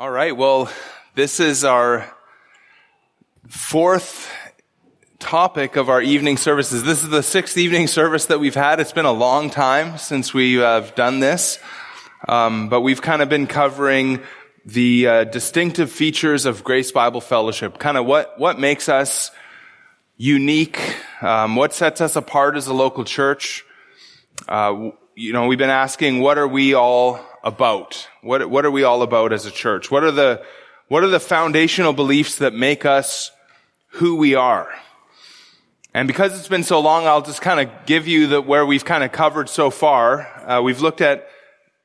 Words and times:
All 0.00 0.08
right. 0.08 0.36
Well, 0.36 0.70
this 1.16 1.40
is 1.40 1.64
our 1.64 2.08
fourth 3.48 4.30
topic 5.18 5.74
of 5.74 5.88
our 5.88 6.00
evening 6.00 6.36
services. 6.36 6.84
This 6.84 7.02
is 7.02 7.08
the 7.08 7.20
sixth 7.20 7.58
evening 7.58 7.88
service 7.88 8.26
that 8.26 8.38
we've 8.38 8.54
had. 8.54 8.78
It's 8.78 8.92
been 8.92 9.06
a 9.06 9.12
long 9.12 9.50
time 9.50 9.98
since 9.98 10.32
we 10.32 10.54
have 10.54 10.94
done 10.94 11.18
this. 11.18 11.58
Um, 12.28 12.68
but 12.68 12.82
we've 12.82 13.02
kind 13.02 13.22
of 13.22 13.28
been 13.28 13.48
covering 13.48 14.20
the 14.64 15.08
uh, 15.08 15.24
distinctive 15.24 15.90
features 15.90 16.46
of 16.46 16.62
Grace 16.62 16.92
Bible 16.92 17.20
Fellowship. 17.20 17.80
Kind 17.80 17.96
of 17.96 18.06
what, 18.06 18.38
what 18.38 18.56
makes 18.60 18.88
us 18.88 19.32
unique, 20.16 20.80
um, 21.22 21.56
what 21.56 21.74
sets 21.74 22.00
us 22.00 22.14
apart 22.14 22.56
as 22.56 22.68
a 22.68 22.72
local 22.72 23.02
church. 23.02 23.64
Uh, 24.46 24.90
you 25.16 25.32
know, 25.32 25.48
we've 25.48 25.58
been 25.58 25.70
asking, 25.70 26.20
what 26.20 26.38
are 26.38 26.46
we 26.46 26.74
all 26.74 27.18
about? 27.42 28.08
What, 28.22 28.48
what 28.50 28.64
are 28.64 28.70
we 28.70 28.84
all 28.84 29.02
about 29.02 29.32
as 29.32 29.46
a 29.46 29.50
church? 29.50 29.90
What 29.90 30.04
are 30.04 30.10
the, 30.10 30.42
what 30.88 31.04
are 31.04 31.08
the 31.08 31.20
foundational 31.20 31.92
beliefs 31.92 32.36
that 32.38 32.54
make 32.54 32.84
us 32.84 33.30
who 33.92 34.16
we 34.16 34.34
are? 34.34 34.68
And 35.94 36.06
because 36.06 36.38
it's 36.38 36.48
been 36.48 36.64
so 36.64 36.80
long, 36.80 37.06
I'll 37.06 37.22
just 37.22 37.40
kind 37.40 37.60
of 37.60 37.86
give 37.86 38.06
you 38.06 38.26
the, 38.26 38.40
where 38.40 38.64
we've 38.64 38.84
kind 38.84 39.02
of 39.02 39.12
covered 39.12 39.48
so 39.48 39.70
far. 39.70 40.26
Uh, 40.46 40.62
we've 40.62 40.80
looked 40.80 41.00
at 41.00 41.28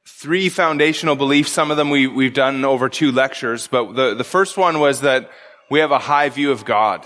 three 0.05 0.49
foundational 0.49 1.15
beliefs. 1.15 1.51
Some 1.51 1.71
of 1.71 1.77
them 1.77 1.89
we, 1.89 2.07
we've 2.07 2.33
done 2.33 2.65
over 2.65 2.89
two 2.89 3.11
lectures, 3.11 3.67
but 3.67 3.93
the, 3.93 4.13
the 4.15 4.23
first 4.23 4.57
one 4.57 4.79
was 4.79 5.01
that 5.01 5.29
we 5.71 5.79
have 5.79 5.91
a 5.91 5.99
high 5.99 6.29
view 6.29 6.51
of 6.51 6.65
God. 6.65 7.05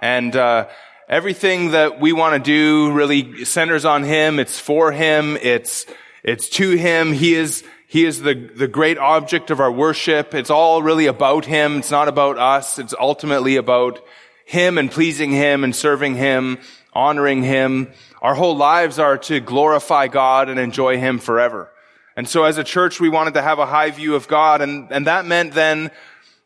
And, 0.00 0.34
uh, 0.34 0.68
everything 1.12 1.72
that 1.72 2.00
we 2.00 2.12
want 2.12 2.42
to 2.42 2.50
do 2.50 2.90
really 2.92 3.44
centers 3.44 3.84
on 3.84 4.02
Him. 4.02 4.38
It's 4.38 4.58
for 4.58 4.92
Him. 4.92 5.36
It's, 5.36 5.84
it's 6.24 6.48
to 6.50 6.70
Him. 6.70 7.12
He 7.12 7.34
is, 7.34 7.62
he 7.92 8.06
is 8.06 8.22
the, 8.22 8.32
the 8.32 8.68
great 8.68 8.96
object 8.96 9.50
of 9.50 9.60
our 9.60 9.70
worship. 9.70 10.32
It's 10.32 10.48
all 10.48 10.82
really 10.82 11.08
about 11.08 11.44
Him. 11.44 11.76
It's 11.76 11.90
not 11.90 12.08
about 12.08 12.38
us. 12.38 12.78
It's 12.78 12.94
ultimately 12.98 13.56
about 13.56 14.02
Him 14.46 14.78
and 14.78 14.90
pleasing 14.90 15.30
Him 15.30 15.62
and 15.62 15.76
serving 15.76 16.14
Him, 16.14 16.58
honoring 16.94 17.42
Him. 17.42 17.92
Our 18.22 18.34
whole 18.34 18.56
lives 18.56 18.98
are 18.98 19.18
to 19.18 19.40
glorify 19.40 20.08
God 20.08 20.48
and 20.48 20.58
enjoy 20.58 20.96
Him 20.96 21.18
forever. 21.18 21.70
And 22.16 22.26
so 22.26 22.44
as 22.44 22.56
a 22.56 22.64
church, 22.64 22.98
we 22.98 23.10
wanted 23.10 23.34
to 23.34 23.42
have 23.42 23.58
a 23.58 23.66
high 23.66 23.90
view 23.90 24.14
of 24.14 24.26
God. 24.26 24.62
And, 24.62 24.90
and 24.90 25.06
that 25.06 25.26
meant 25.26 25.52
then 25.52 25.90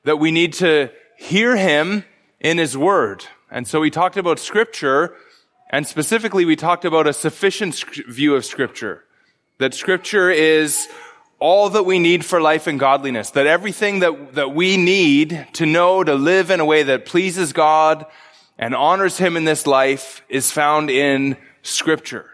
that 0.02 0.16
we 0.16 0.32
need 0.32 0.54
to 0.54 0.90
hear 1.16 1.54
Him 1.54 2.04
in 2.40 2.58
His 2.58 2.76
Word. 2.76 3.24
And 3.52 3.68
so 3.68 3.78
we 3.78 3.90
talked 3.92 4.16
about 4.16 4.40
Scripture, 4.40 5.14
and 5.70 5.86
specifically 5.86 6.44
we 6.44 6.56
talked 6.56 6.84
about 6.84 7.06
a 7.06 7.12
sufficient 7.12 7.76
view 8.08 8.34
of 8.34 8.44
Scripture. 8.44 9.04
That 9.58 9.74
Scripture 9.74 10.28
is 10.28 10.88
all 11.38 11.70
that 11.70 11.84
we 11.84 11.98
need 11.98 12.24
for 12.24 12.40
life 12.40 12.66
and 12.66 12.80
godliness, 12.80 13.30
that 13.30 13.46
everything 13.46 14.00
that, 14.00 14.34
that 14.34 14.54
we 14.54 14.76
need 14.76 15.46
to 15.54 15.66
know 15.66 16.02
to 16.02 16.14
live 16.14 16.50
in 16.50 16.60
a 16.60 16.64
way 16.64 16.82
that 16.82 17.04
pleases 17.04 17.52
God 17.52 18.06
and 18.58 18.74
honors 18.74 19.18
Him 19.18 19.36
in 19.36 19.44
this 19.44 19.66
life 19.66 20.22
is 20.28 20.50
found 20.50 20.90
in 20.90 21.36
Scripture. 21.62 22.30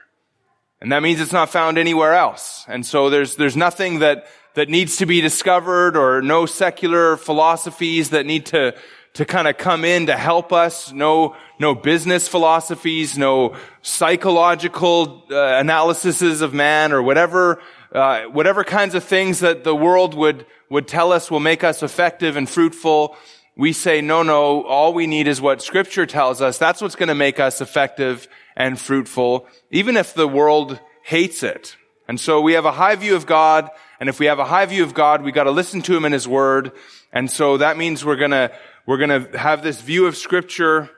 And 0.80 0.92
that 0.92 1.02
means 1.02 1.20
it's 1.20 1.32
not 1.32 1.50
found 1.50 1.78
anywhere 1.78 2.14
else. 2.14 2.64
And 2.68 2.86
so 2.86 3.10
there's, 3.10 3.36
there's 3.36 3.56
nothing 3.56 4.00
that, 4.00 4.26
that 4.54 4.68
needs 4.68 4.96
to 4.96 5.06
be 5.06 5.20
discovered 5.20 5.96
or 5.96 6.22
no 6.22 6.46
secular 6.46 7.16
philosophies 7.16 8.10
that 8.10 8.26
need 8.26 8.46
to, 8.46 8.74
to 9.14 9.24
kind 9.24 9.48
of 9.48 9.58
come 9.58 9.84
in 9.84 10.06
to 10.06 10.16
help 10.16 10.52
us. 10.52 10.92
No, 10.92 11.36
no 11.58 11.74
business 11.74 12.28
philosophies, 12.28 13.18
no 13.18 13.56
psychological 13.82 15.24
uh, 15.30 15.58
analyses 15.58 16.40
of 16.40 16.54
man 16.54 16.92
or 16.92 17.02
whatever 17.02 17.60
uh, 17.94 18.24
whatever 18.24 18.64
kinds 18.64 18.94
of 18.94 19.04
things 19.04 19.40
that 19.40 19.64
the 19.64 19.74
world 19.74 20.14
would, 20.14 20.46
would 20.70 20.88
tell 20.88 21.12
us 21.12 21.30
will 21.30 21.40
make 21.40 21.62
us 21.62 21.82
effective 21.82 22.36
and 22.36 22.48
fruitful, 22.48 23.16
we 23.56 23.72
say, 23.72 24.00
no, 24.00 24.22
no, 24.22 24.64
all 24.64 24.94
we 24.94 25.06
need 25.06 25.28
is 25.28 25.40
what 25.40 25.60
scripture 25.60 26.06
tells 26.06 26.40
us. 26.40 26.56
That's 26.56 26.80
what's 26.80 26.96
going 26.96 27.10
to 27.10 27.14
make 27.14 27.38
us 27.38 27.60
effective 27.60 28.26
and 28.56 28.80
fruitful, 28.80 29.46
even 29.70 29.96
if 29.96 30.14
the 30.14 30.26
world 30.26 30.80
hates 31.02 31.42
it. 31.42 31.76
And 32.08 32.18
so 32.18 32.40
we 32.40 32.54
have 32.54 32.64
a 32.64 32.72
high 32.72 32.96
view 32.96 33.14
of 33.14 33.26
God, 33.26 33.70
and 34.00 34.08
if 34.08 34.18
we 34.18 34.26
have 34.26 34.38
a 34.38 34.44
high 34.44 34.66
view 34.66 34.82
of 34.82 34.94
God, 34.94 35.22
we 35.22 35.32
got 35.32 35.44
to 35.44 35.50
listen 35.50 35.82
to 35.82 35.96
Him 35.96 36.04
in 36.04 36.12
His 36.12 36.26
Word. 36.26 36.72
And 37.12 37.30
so 37.30 37.58
that 37.58 37.76
means 37.76 38.04
we're 38.04 38.16
gonna, 38.16 38.50
we're 38.86 38.98
gonna 38.98 39.36
have 39.36 39.62
this 39.62 39.80
view 39.80 40.06
of 40.06 40.16
Scripture, 40.16 40.90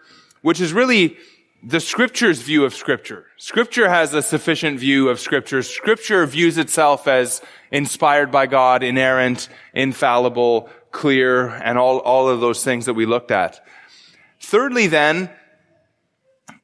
which 0.43 0.61
is 0.61 0.73
really 0.73 1.19
the 1.67 1.81
scripture's 1.81 2.43
view 2.43 2.65
of 2.65 2.75
scripture. 2.75 3.27
Scripture 3.39 3.89
has 3.89 4.13
a 4.13 4.21
sufficient 4.21 4.79
view 4.79 5.09
of 5.09 5.19
scripture. 5.19 5.63
Scripture 5.63 6.27
views 6.27 6.59
itself 6.59 7.09
as 7.09 7.41
inspired 7.71 8.31
by 8.31 8.47
God, 8.47 8.83
inerrant, 8.83 9.49
infallible, 9.73 10.69
clear, 10.91 11.49
and 11.49 11.79
all, 11.79 11.99
all 11.99 12.29
of 12.29 12.41
those 12.41 12.63
things 12.63 12.85
that 12.85 12.95
we 12.95 13.07
looked 13.07 13.31
at. 13.31 13.65
Thirdly, 14.41 14.89
then, 14.89 15.31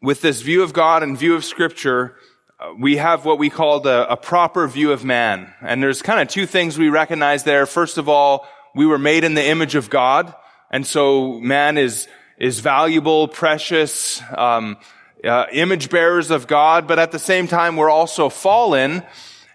with 0.03 0.21
this 0.21 0.43
view 0.43 0.63
of 0.63 0.75
God 0.75 1.03
and 1.03 1.17
view 1.17 1.35
of 1.35 1.47
scripture, 1.47 2.17
uh, 2.59 2.75
we 2.79 2.99
have 2.99 3.25
what 3.25 3.39
we 3.39 3.49
call 3.49 3.87
a, 3.87 4.05
a 4.05 4.17
proper 4.19 4.69
view 4.69 4.93
of 4.93 5.03
man. 5.03 5.53
And 5.63 5.83
there's 5.83 6.03
kind 6.03 6.21
of 6.21 6.29
two 6.29 6.45
things 6.45 6.79
we 6.79 6.91
recognize 6.91 7.43
there. 7.45 7.65
First 7.65 7.97
of 7.97 8.09
all, 8.09 8.47
we 8.75 8.85
were 8.85 8.99
made 8.99 9.25
in 9.25 9.33
the 9.33 9.47
image 9.47 9.77
of 9.77 9.89
God. 9.89 10.35
And 10.71 10.87
so 10.87 11.41
man 11.41 11.79
is 11.79 12.07
is 12.41 12.61
valuable, 12.61 13.29
precious, 13.29 14.23
um, 14.37 14.79
uh, 15.23 15.45
image 15.53 15.91
bearers 15.91 16.31
of 16.31 16.47
God, 16.47 16.89
but 16.89 16.99
at 16.99 17.13
the 17.13 17.19
same 17.19 17.47
time 17.47 17.77
we're 17.77 17.91
also 17.91 18.31
fallen, 18.31 19.03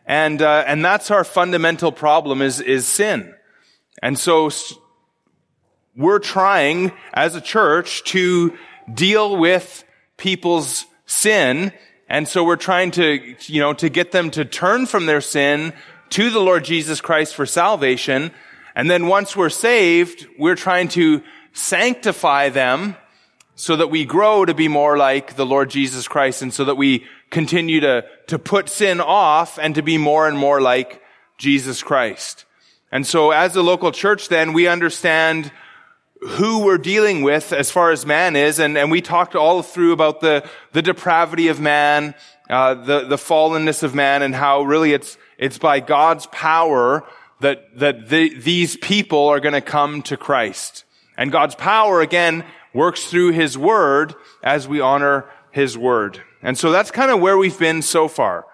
and 0.06 0.40
uh, 0.42 0.64
and 0.68 0.86
that's 0.86 1.10
our 1.10 1.24
fundamental 1.24 1.92
problem 1.92 2.44
is 2.44 2.62
is 2.62 2.86
sin, 2.86 3.34
and 4.04 4.20
so 4.20 4.52
we're 5.98 6.20
trying 6.20 6.92
as 7.14 7.36
a 7.36 7.42
church 7.42 8.04
to 8.04 8.56
deal 8.94 9.36
with 9.36 9.84
people's 10.18 10.86
sin, 11.08 11.74
and 12.08 12.28
so 12.28 12.44
we're 12.44 12.56
trying 12.56 12.92
to 12.92 13.36
you 13.48 13.60
know 13.60 13.74
to 13.74 13.90
get 13.90 14.12
them 14.12 14.30
to 14.30 14.46
turn 14.46 14.86
from 14.86 15.08
their 15.08 15.22
sin 15.22 15.74
to 16.12 16.30
the 16.30 16.40
Lord 16.40 16.64
Jesus 16.64 17.02
Christ 17.02 17.34
for 17.34 17.48
salvation, 17.48 18.32
and 18.76 18.92
then 18.92 19.08
once 19.08 19.36
we're 19.36 19.50
saved, 19.50 20.28
we're 20.38 20.56
trying 20.56 20.90
to 20.90 21.24
sanctify 21.56 22.50
them 22.50 22.96
so 23.56 23.78
that 23.78 23.88
we 23.88 24.04
grow 24.04 24.44
to 24.44 24.54
be 24.54 24.68
more 24.68 24.98
like 24.98 25.36
the 25.36 25.46
Lord 25.46 25.70
Jesus 25.70 26.08
Christ 26.08 26.42
and 26.42 26.54
so 26.54 26.66
that 26.66 26.76
we 26.76 27.06
continue 27.30 27.80
to, 27.80 28.04
to 28.28 28.38
put 28.38 28.68
sin 28.68 29.00
off 29.00 29.58
and 29.58 29.74
to 29.76 29.82
be 29.82 29.98
more 29.98 30.28
and 30.28 30.38
more 30.38 30.62
like 30.62 31.02
Jesus 31.38 31.82
Christ. 31.82 32.44
And 32.92 33.08
so 33.08 33.32
as 33.32 33.56
a 33.56 33.62
local 33.62 33.94
church 33.94 34.28
then, 34.28 34.52
we 34.52 34.68
understand 34.68 35.52
who 36.20 36.66
we're 36.66 36.78
dealing 36.78 37.24
with 37.24 37.54
as 37.54 37.72
far 37.72 37.92
as 37.92 38.06
man 38.06 38.36
is, 38.36 38.60
and, 38.60 38.78
and 38.78 38.92
we 38.92 39.02
talked 39.02 39.36
all 39.36 39.62
through 39.62 39.94
about 39.94 40.22
the, 40.22 40.48
the 40.74 40.82
depravity 40.82 41.48
of 41.48 41.60
man, 41.60 42.16
uh, 42.50 42.74
the, 42.74 43.06
the 43.06 43.16
fallenness 43.16 43.84
of 43.84 43.96
man, 43.96 44.22
and 44.22 44.34
how 44.36 44.64
really 44.64 44.92
it's, 44.92 45.18
it's 45.38 45.58
by 45.58 45.80
God's 45.80 46.26
power 46.28 47.04
that, 47.42 47.78
that 47.78 48.10
the, 48.10 48.34
these 48.34 48.76
people 48.78 49.28
are 49.28 49.40
going 49.40 49.54
to 49.54 49.62
come 49.62 50.02
to 50.04 50.18
Christ. 50.18 50.84
And 51.18 51.32
God's 51.32 51.56
power, 51.56 52.02
again, 52.02 52.44
works 52.74 53.06
through 53.06 53.32
His 53.32 53.58
Word 53.58 54.14
as 54.44 54.68
we 54.68 54.82
honor 54.82 55.26
His 55.52 55.78
Word. 55.78 56.22
And 56.42 56.58
so 56.58 56.72
that's 56.72 56.92
kind 56.92 57.12
of 57.12 57.20
where 57.20 57.38
we've 57.38 57.58
been 57.58 57.82
so 57.82 58.08
far. 58.08 58.46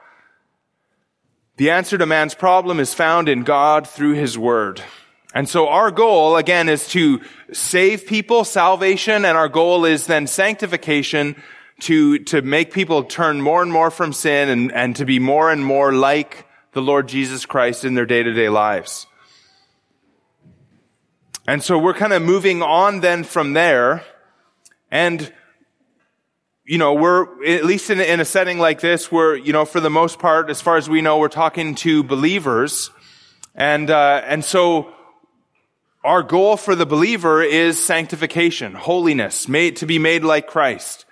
The 1.58 1.72
answer 1.72 1.98
to 1.98 2.06
man's 2.06 2.36
problem 2.36 2.80
is 2.80 2.94
found 2.94 3.30
in 3.30 3.44
God 3.44 3.88
through 3.88 4.14
His 4.14 4.38
Word. 4.38 4.82
And 5.34 5.48
so 5.48 5.68
our 5.68 5.92
goal, 5.92 6.36
again, 6.36 6.70
is 6.70 6.88
to 6.90 7.22
save 7.54 8.06
people, 8.06 8.44
salvation, 8.44 9.26
and 9.26 9.38
our 9.38 9.50
goal 9.50 9.86
is 9.86 10.06
then 10.06 10.28
sanctification 10.28 11.36
to, 11.82 12.20
to 12.20 12.42
make 12.42 12.74
people 12.74 13.04
turn 13.04 13.42
more 13.42 13.62
and 13.62 13.72
more 13.72 13.92
from 13.92 14.14
sin 14.14 14.50
and, 14.50 14.72
and 14.72 14.96
to 14.98 15.06
be 15.06 15.20
more 15.20 15.52
and 15.52 15.66
more 15.66 15.94
like 15.94 16.46
the 16.74 16.82
Lord 16.82 17.08
Jesus 17.08 17.46
Christ 17.46 17.86
in 17.86 17.96
their 17.96 18.06
day-to-day 18.06 18.50
lives. 18.50 19.08
And 21.48 21.64
so 21.64 21.78
we're 21.78 21.96
kind 21.96 22.14
of 22.14 22.22
moving 22.22 22.62
on 22.62 23.00
then 23.00 23.24
from 23.24 23.54
there. 23.54 24.04
And, 24.92 25.34
you 26.66 26.78
know, 26.78 26.94
we're, 26.94 27.44
at 27.46 27.66
least 27.66 27.90
in, 27.90 28.00
in 28.00 28.20
a 28.20 28.26
setting 28.26 28.60
like 28.60 28.80
this, 28.80 29.12
we're, 29.12 29.36
you 29.36 29.52
know, 29.52 29.66
for 29.66 29.80
the 29.80 29.90
most 29.90 30.20
part, 30.20 30.50
as 30.50 30.62
far 30.62 30.78
as 30.78 30.88
we 30.88 31.02
know, 31.02 31.18
we're 31.18 31.30
talking 31.30 31.74
to 31.76 32.04
believers. 32.04 32.92
And, 33.56 33.90
uh, 33.90 34.22
and 34.26 34.46
so 34.46 34.94
our 36.04 36.22
goal 36.22 36.58
for 36.58 36.76
the 36.76 36.86
believer 36.86 37.42
is 37.42 37.84
sanctification, 37.84 38.74
holiness, 38.74 39.48
made, 39.48 39.78
to 39.78 39.86
be 39.86 39.98
made 39.98 40.24
like 40.24 40.46
Christ. 40.48 41.06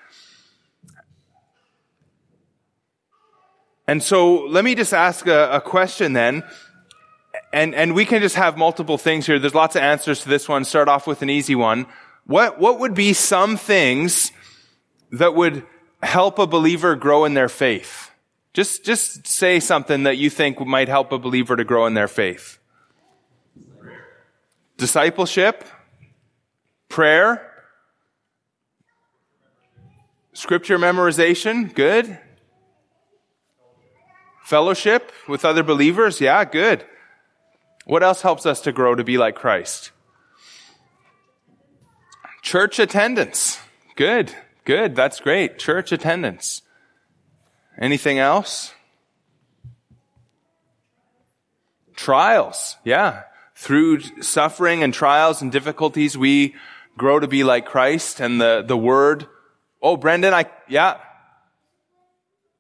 And 3.88 4.04
so 4.04 4.46
let 4.46 4.64
me 4.64 4.76
just 4.76 4.94
ask 4.94 5.26
a, 5.26 5.50
a 5.54 5.62
question 5.62 6.14
then 6.14 6.44
and, 7.52 7.74
and 7.74 7.96
we 7.96 8.06
can 8.06 8.22
just 8.22 8.36
have 8.36 8.58
multiple 8.58 8.98
things 8.98 9.26
here. 9.26 9.40
There's 9.40 9.56
lots 9.56 9.76
of 9.76 9.82
answers 9.82 10.22
to 10.22 10.30
this 10.30 10.48
one. 10.48 10.66
Start 10.66 10.88
off 10.88 11.08
with 11.08 11.22
an 11.22 11.30
easy 11.30 11.56
one. 11.56 11.88
What, 12.26 12.60
what 12.60 12.80
would 12.80 12.94
be 12.94 13.14
some 13.14 13.58
things 13.58 14.32
that 15.12 15.34
would 15.34 15.66
help 16.04 16.38
a 16.38 16.46
believer 16.46 16.96
grow 16.96 17.26
in 17.26 17.34
their 17.34 17.50
faith? 17.50 18.12
Just, 18.54 18.84
just 18.84 19.26
say 19.26 19.60
something 19.60 20.04
that 20.04 20.18
you 20.18 20.30
think 20.30 20.60
might 20.60 20.90
help 20.90 21.12
a 21.12 21.18
believer 21.18 21.56
to 21.56 21.64
grow 21.64 21.86
in 21.86 21.94
their 21.94 22.08
faith. 22.08 22.60
discipleship, 24.78 25.66
prayer, 26.88 27.46
scripture 30.34 30.80
memorization, 30.80 31.74
good. 31.74 32.18
Fellowship 34.44 35.12
with 35.28 35.46
other 35.46 35.64
believers, 35.64 36.20
yeah, 36.22 36.44
good. 36.46 36.86
What 37.90 38.04
else 38.04 38.22
helps 38.22 38.46
us 38.46 38.62
to 38.62 38.72
grow 38.72 38.94
to 38.94 39.04
be 39.04 39.18
like 39.18 39.34
Christ? 39.34 39.90
Church 42.44 42.78
attendance, 42.78 43.58
good, 43.96 44.32
good, 44.64 44.96
that's 44.96 45.20
great. 45.20 45.58
Church 45.58 45.92
attendance. 45.92 46.62
Anything 47.80 48.20
else? 48.20 48.76
Trials, 51.96 52.78
yeah. 52.84 53.24
Through 53.56 54.02
suffering 54.22 54.84
and 54.84 54.94
trials 54.94 55.42
and 55.42 55.52
difficulties, 55.52 56.16
we 56.16 56.54
grow 56.96 57.20
to 57.20 57.28
be 57.28 57.44
like 57.44 57.66
Christ 57.66 58.20
and 58.20 58.40
the, 58.40 58.64
the 58.64 58.78
word. 58.78 59.26
Oh, 59.82 59.98
Brendan, 59.98 60.36
I, 60.36 60.46
yeah. 60.68 60.98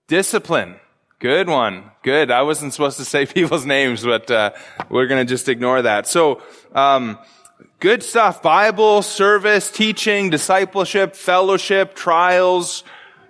Discipline. 0.07 0.79
Good 1.19 1.49
one. 1.49 1.91
Good. 2.01 2.31
I 2.31 2.43
wasn't 2.43 2.71
supposed 2.71 2.95
to 2.95 3.03
say 3.03 3.25
people's 3.25 3.65
names, 3.65 4.05
but, 4.05 4.31
uh, 4.31 4.51
we're 4.89 5.07
gonna 5.07 5.25
just 5.25 5.49
ignore 5.49 5.81
that. 5.81 6.07
So, 6.07 6.41
um, 6.73 7.19
good 7.81 8.03
stuff. 8.03 8.41
Bible, 8.41 9.01
service, 9.01 9.69
teaching, 9.69 10.29
discipleship, 10.29 11.17
fellowship, 11.17 11.93
trials, 11.93 12.85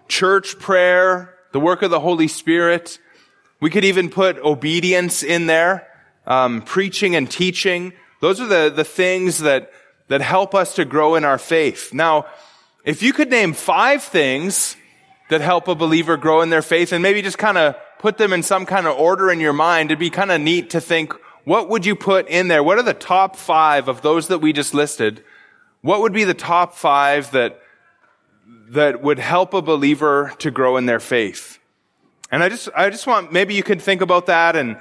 church 0.08 0.60
prayer, 0.60 1.34
the 1.52 1.60
work 1.60 1.82
of 1.82 1.90
the 1.90 2.00
Holy 2.00 2.28
Spirit. 2.28 3.00
We 3.60 3.72
could 3.72 3.86
even 3.86 4.10
put 4.10 4.38
obedience 4.38 5.24
in 5.24 5.48
there 5.48 5.88
um, 6.28 6.62
preaching 6.62 7.16
and 7.16 7.30
teaching. 7.30 7.94
Those 8.22 8.40
are 8.40 8.46
the, 8.46 8.72
the 8.74 8.84
things 8.84 9.40
that, 9.40 9.72
that 10.10 10.22
help 10.22 10.54
us 10.54 10.76
to 10.76 10.86
grow 10.86 11.16
in 11.16 11.26
our 11.26 11.40
faith. 11.40 11.92
Now, 11.92 12.28
if 12.86 13.02
you 13.02 13.14
could 13.14 13.32
name 13.32 13.54
five 13.54 14.04
things 14.04 14.76
that 15.30 15.42
help 15.42 15.68
a 15.68 15.76
believer 15.76 16.18
grow 16.18 16.42
in 16.42 16.50
their 16.50 16.62
faith 16.62 16.92
and 16.92 17.02
maybe 17.02 17.22
just 17.22 17.38
kind 17.38 17.58
of 17.58 17.76
put 18.00 18.18
them 18.18 18.34
in 18.34 18.44
some 18.44 18.66
kind 18.66 18.88
of 18.88 18.98
order 18.98 19.32
in 19.32 19.40
your 19.40 19.54
mind, 19.54 19.90
it'd 19.90 20.00
be 20.00 20.10
kind 20.10 20.32
of 20.32 20.42
neat 20.42 20.70
to 20.72 20.82
think, 20.82 21.14
what 21.44 21.70
would 21.70 21.86
you 21.86 21.96
put 21.96 22.28
in 22.28 22.48
there? 22.48 22.64
What 22.64 22.78
are 22.78 22.84
the 22.84 22.94
top 22.94 23.36
five 23.36 23.88
of 23.88 24.02
those 24.02 24.28
that 24.28 24.40
we 24.40 24.54
just 24.54 24.74
listed? 24.74 25.24
What 25.82 26.02
would 26.02 26.14
be 26.14 26.24
the 26.24 26.34
top 26.34 26.76
five 26.76 27.32
that, 27.32 27.60
that 28.70 29.02
would 29.02 29.20
help 29.20 29.54
a 29.54 29.62
believer 29.62 30.34
to 30.40 30.52
grow 30.52 30.78
in 30.78 30.86
their 30.86 31.00
faith? 31.00 31.60
And 32.32 32.44
I 32.44 32.50
just, 32.50 32.70
I 32.76 32.90
just 32.90 33.08
want, 33.08 33.32
maybe 33.32 33.54
you 33.54 33.64
could 33.64 33.82
think 33.82 34.02
about 34.02 34.28
that 34.28 34.56
and 34.56 34.78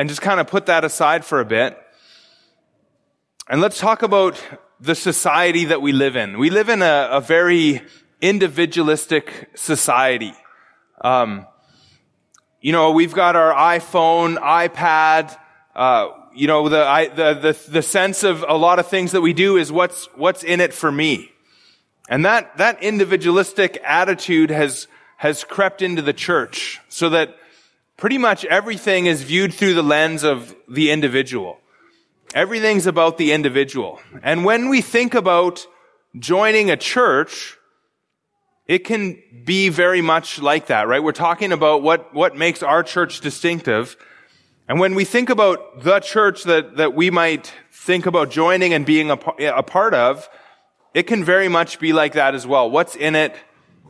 and 0.00 0.08
just 0.08 0.22
kind 0.22 0.40
of 0.40 0.46
put 0.46 0.66
that 0.66 0.84
aside 0.84 1.24
for 1.26 1.40
a 1.40 1.44
bit. 1.44 1.78
And 3.48 3.60
let's 3.60 3.78
talk 3.78 4.02
about 4.02 4.42
the 4.80 4.94
society 4.94 5.66
that 5.66 5.82
we 5.82 5.92
live 5.92 6.16
in. 6.16 6.38
We 6.38 6.48
live 6.48 6.68
in 6.70 6.80
a, 6.80 7.08
a 7.12 7.20
very 7.20 7.82
individualistic 8.20 9.50
society. 9.54 10.34
Um, 11.00 11.46
you 12.60 12.72
know, 12.72 12.90
we've 12.90 13.14
got 13.14 13.36
our 13.36 13.54
iPhone, 13.54 14.36
iPad, 14.38 15.36
uh, 15.74 16.08
you 16.34 16.46
know, 16.46 16.68
the, 16.68 16.86
I, 16.86 17.08
the, 17.08 17.34
the, 17.34 17.70
the 17.70 17.82
sense 17.82 18.22
of 18.22 18.44
a 18.46 18.56
lot 18.56 18.78
of 18.78 18.86
things 18.86 19.12
that 19.12 19.20
we 19.20 19.32
do 19.32 19.56
is 19.56 19.72
what's, 19.72 20.06
what's 20.14 20.44
in 20.44 20.60
it 20.60 20.74
for 20.74 20.92
me. 20.92 21.30
And 22.08 22.24
that, 22.24 22.56
that 22.58 22.82
individualistic 22.82 23.80
attitude 23.84 24.50
has, 24.50 24.88
has 25.16 25.44
crept 25.44 25.80
into 25.80 26.02
the 26.02 26.12
church 26.12 26.80
so 26.88 27.08
that 27.10 27.36
pretty 27.96 28.18
much 28.18 28.44
everything 28.44 29.06
is 29.06 29.22
viewed 29.22 29.54
through 29.54 29.74
the 29.74 29.82
lens 29.82 30.22
of 30.24 30.54
the 30.68 30.90
individual. 30.90 31.58
Everything's 32.34 32.86
about 32.86 33.18
the 33.18 33.32
individual. 33.32 34.00
And 34.22 34.44
when 34.44 34.68
we 34.68 34.80
think 34.80 35.14
about 35.14 35.66
joining 36.18 36.70
a 36.70 36.76
church, 36.76 37.56
it 38.70 38.84
can 38.84 39.20
be 39.44 39.68
very 39.68 40.00
much 40.00 40.40
like 40.40 40.68
that, 40.68 40.86
right? 40.86 41.02
We're 41.02 41.10
talking 41.10 41.50
about 41.50 41.82
what, 41.82 42.14
what 42.14 42.36
makes 42.36 42.62
our 42.62 42.84
church 42.84 43.20
distinctive. 43.20 43.96
And 44.68 44.78
when 44.78 44.94
we 44.94 45.04
think 45.04 45.28
about 45.28 45.82
the 45.82 45.98
church 45.98 46.44
that, 46.44 46.76
that 46.76 46.94
we 46.94 47.10
might 47.10 47.52
think 47.72 48.06
about 48.06 48.30
joining 48.30 48.72
and 48.72 48.86
being 48.86 49.10
a, 49.10 49.18
a 49.56 49.64
part 49.64 49.92
of, 49.92 50.28
it 50.94 51.08
can 51.08 51.24
very 51.24 51.48
much 51.48 51.80
be 51.80 51.92
like 51.92 52.12
that 52.12 52.36
as 52.36 52.46
well. 52.46 52.70
What's 52.70 52.94
in 52.94 53.16
it 53.16 53.34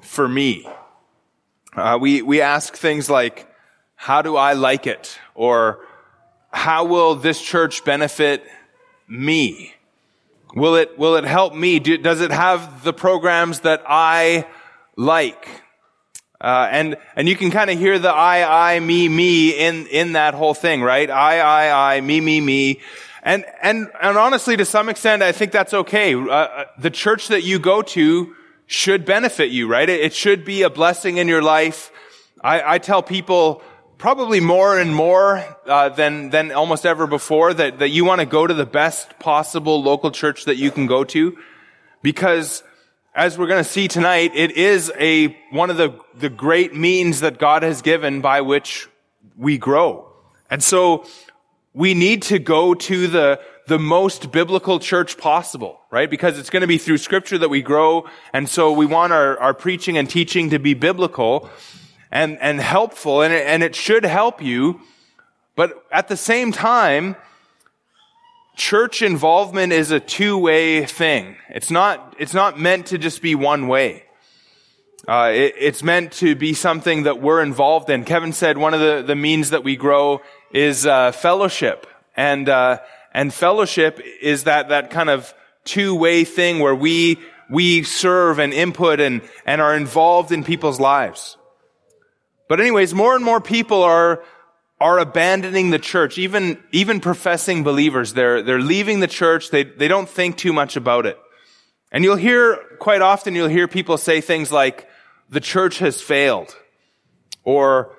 for 0.01 0.27
me? 0.27 0.67
Uh, 1.77 1.99
we, 2.01 2.23
we 2.23 2.41
ask 2.41 2.75
things 2.75 3.11
like, 3.11 3.47
how 3.97 4.23
do 4.23 4.37
I 4.37 4.55
like 4.55 4.87
it? 4.87 5.19
Or 5.35 5.81
how 6.53 6.87
will 6.87 7.17
this 7.17 7.43
church 7.43 7.85
benefit 7.85 8.43
me? 9.07 9.75
Will 10.55 10.77
it, 10.77 10.99
will 10.99 11.17
it 11.17 11.25
help 11.25 11.55
me? 11.55 11.81
Do, 11.81 11.99
does 11.99 12.23
it 12.23 12.31
have 12.31 12.83
the 12.83 12.95
programs 12.95 13.61
that 13.61 13.83
I 13.87 14.47
like? 15.01 15.49
Uh, 16.41 16.69
and, 16.71 16.97
and 17.17 17.29
you 17.29 17.37
can 17.37 17.51
kind 17.51 17.71
of 17.71 17.79
hear 17.79 17.99
the 17.99 18.11
I, 18.11 18.75
I, 18.75 18.81
me, 18.81 19.09
me 19.09 19.51
in, 19.51 19.87
in 19.87 20.13
that 20.13 20.35
whole 20.35 20.55
thing, 20.55 20.83
right? 20.83 21.11
I, 21.11 21.41
I, 21.41 21.97
I, 21.97 22.01
me, 22.01 22.21
me, 22.21 22.41
me. 22.41 22.81
And, 23.23 23.45
and, 23.63 23.89
and 24.01 24.17
honestly, 24.17 24.57
to 24.57 24.65
some 24.65 24.89
extent, 24.89 25.23
I 25.23 25.33
think 25.33 25.53
that's 25.53 25.75
okay. 25.75 26.15
Uh, 26.15 26.29
uh 26.29 26.65
the 26.79 26.91
church 26.91 27.29
that 27.29 27.43
you 27.43 27.59
go 27.59 27.83
to 27.83 28.35
should 28.67 29.05
benefit 29.05 29.51
you, 29.51 29.69
right? 29.69 29.89
It, 29.89 30.01
it 30.01 30.15
should 30.15 30.45
be 30.45 30.63
a 30.63 30.71
blessing 30.71 31.17
in 31.17 31.29
your 31.29 31.43
life. 31.43 31.91
I, 32.43 32.75
I 32.75 32.79
tell 32.79 33.03
people, 33.03 33.63
probably 33.99 34.41
more 34.41 34.79
and 34.79 34.95
more 34.95 35.45
uh, 35.67 35.91
than 35.91 36.31
than 36.31 36.53
almost 36.53 36.87
ever 36.87 37.07
before 37.07 37.53
that 37.53 37.81
that 37.81 37.91
you 37.91 38.07
want 38.07 38.21
to 38.21 38.27
go 38.27 38.47
to 38.47 38.55
the 38.55 38.65
best 38.65 39.19
possible 39.19 39.83
local 39.83 40.11
church 40.11 40.47
that 40.47 40.57
you 40.57 40.71
can 40.71 40.87
go 40.87 41.05
to 41.05 41.37
because 42.03 42.63
as 43.21 43.37
we're 43.37 43.47
going 43.47 43.63
to 43.63 43.71
see 43.71 43.87
tonight 43.87 44.33
it 44.35 44.53
is 44.53 44.91
a 44.99 45.37
one 45.51 45.69
of 45.69 45.77
the 45.77 45.95
the 46.15 46.31
great 46.31 46.75
means 46.75 47.21
that 47.21 47.39
God 47.39 47.63
has 47.63 47.83
given 47.83 48.23
by 48.23 48.41
which 48.41 48.89
we 49.37 49.59
grow. 49.59 50.11
And 50.49 50.63
so 50.63 51.05
we 51.75 51.93
need 51.93 52.23
to 52.23 52.39
go 52.39 52.73
to 52.73 53.07
the 53.09 53.39
the 53.67 53.79
most 53.79 54.33
biblical 54.33 54.81
church 54.81 55.19
possible 55.19 55.77
right? 55.93 56.09
Because 56.09 56.39
it's 56.39 56.51
going 56.51 56.61
to 56.61 56.69
be 56.69 56.79
through 56.79 56.99
scripture 56.99 57.37
that 57.37 57.49
we 57.49 57.63
grow. 57.63 58.09
And 58.33 58.49
so 58.49 58.71
we 58.71 58.87
want 58.87 59.13
our, 59.13 59.37
our 59.41 59.53
preaching 59.53 59.99
and 59.99 60.09
teaching 60.09 60.51
to 60.51 60.61
be 60.61 60.75
biblical 60.75 61.51
and, 62.13 62.39
and 62.41 62.61
helpful. 62.61 63.23
And 63.23 63.35
it, 63.35 63.45
and 63.45 63.65
it 63.65 63.75
should 63.75 64.05
help 64.05 64.41
you. 64.41 64.81
But 65.57 65.85
at 65.91 66.07
the 66.07 66.17
same 66.17 66.53
time, 66.53 67.17
church 68.61 69.01
involvement 69.01 69.73
is 69.73 69.91
a 69.91 69.99
two-way 69.99 70.85
thing. 70.85 71.37
It's 71.49 71.71
not, 71.71 72.15
it's 72.19 72.35
not 72.35 72.61
meant 72.61 72.89
to 72.89 72.99
just 72.99 73.23
be 73.23 73.35
one 73.35 73.69
way. 73.69 74.05
Uh, 75.09 75.31
it, 75.33 75.55
it's 75.59 75.83
meant 75.83 76.13
to 76.13 76.35
be 76.37 76.53
something 76.53 77.05
that 77.05 77.23
we're 77.23 77.43
involved 77.43 77.89
in. 77.89 78.05
Kevin 78.05 78.35
said 78.35 78.59
one 78.59 78.75
of 78.75 78.81
the, 78.81 79.03
the 79.03 79.17
means 79.17 79.51
that 79.51 79.65
we 79.65 79.77
grow 79.77 80.21
is 80.53 80.85
uh, 80.85 81.11
fellowship, 81.11 81.87
and 82.15 82.51
uh, 82.51 82.79
and 83.15 83.33
fellowship 83.33 83.99
is 84.21 84.45
that 84.45 84.69
that 84.69 84.91
kind 84.91 85.09
of 85.09 85.33
two 85.65 85.95
way 85.95 86.25
thing 86.25 86.59
where 86.59 86.75
we 86.75 87.19
we 87.49 87.83
serve 87.83 88.39
and 88.39 88.53
input 88.53 89.01
and 89.01 89.23
and 89.47 89.63
are 89.63 89.75
involved 89.75 90.33
in 90.33 90.45
people's 90.45 90.79
lives. 90.79 91.39
But 92.47 92.61
anyways, 92.61 92.93
more 92.93 93.17
and 93.17 93.25
more 93.25 93.41
people 93.41 93.83
are, 93.83 94.23
are 94.81 94.99
abandoning 94.99 95.71
the 95.71 95.79
church, 95.79 96.17
even, 96.17 96.59
even 96.73 97.01
professing 97.01 97.63
believers. 97.63 98.15
They're, 98.15 98.43
they're 98.43 98.61
leaving 98.61 99.01
the 99.01 99.07
church. 99.07 99.51
They, 99.51 99.65
they 99.65 99.89
don't 99.89 100.09
think 100.09 100.39
too 100.39 100.55
much 100.55 100.77
about 100.77 101.05
it. 101.05 101.19
And 101.93 102.03
you'll 102.03 102.17
hear, 102.17 102.57
quite 102.79 103.03
often, 103.03 103.35
you'll 103.35 103.49
hear 103.49 103.69
people 103.69 103.99
say 103.99 104.21
things 104.21 104.51
like, 104.51 104.89
the 105.29 105.41
church 105.41 105.79
has 105.79 106.01
failed, 106.01 106.57
or 107.45 107.95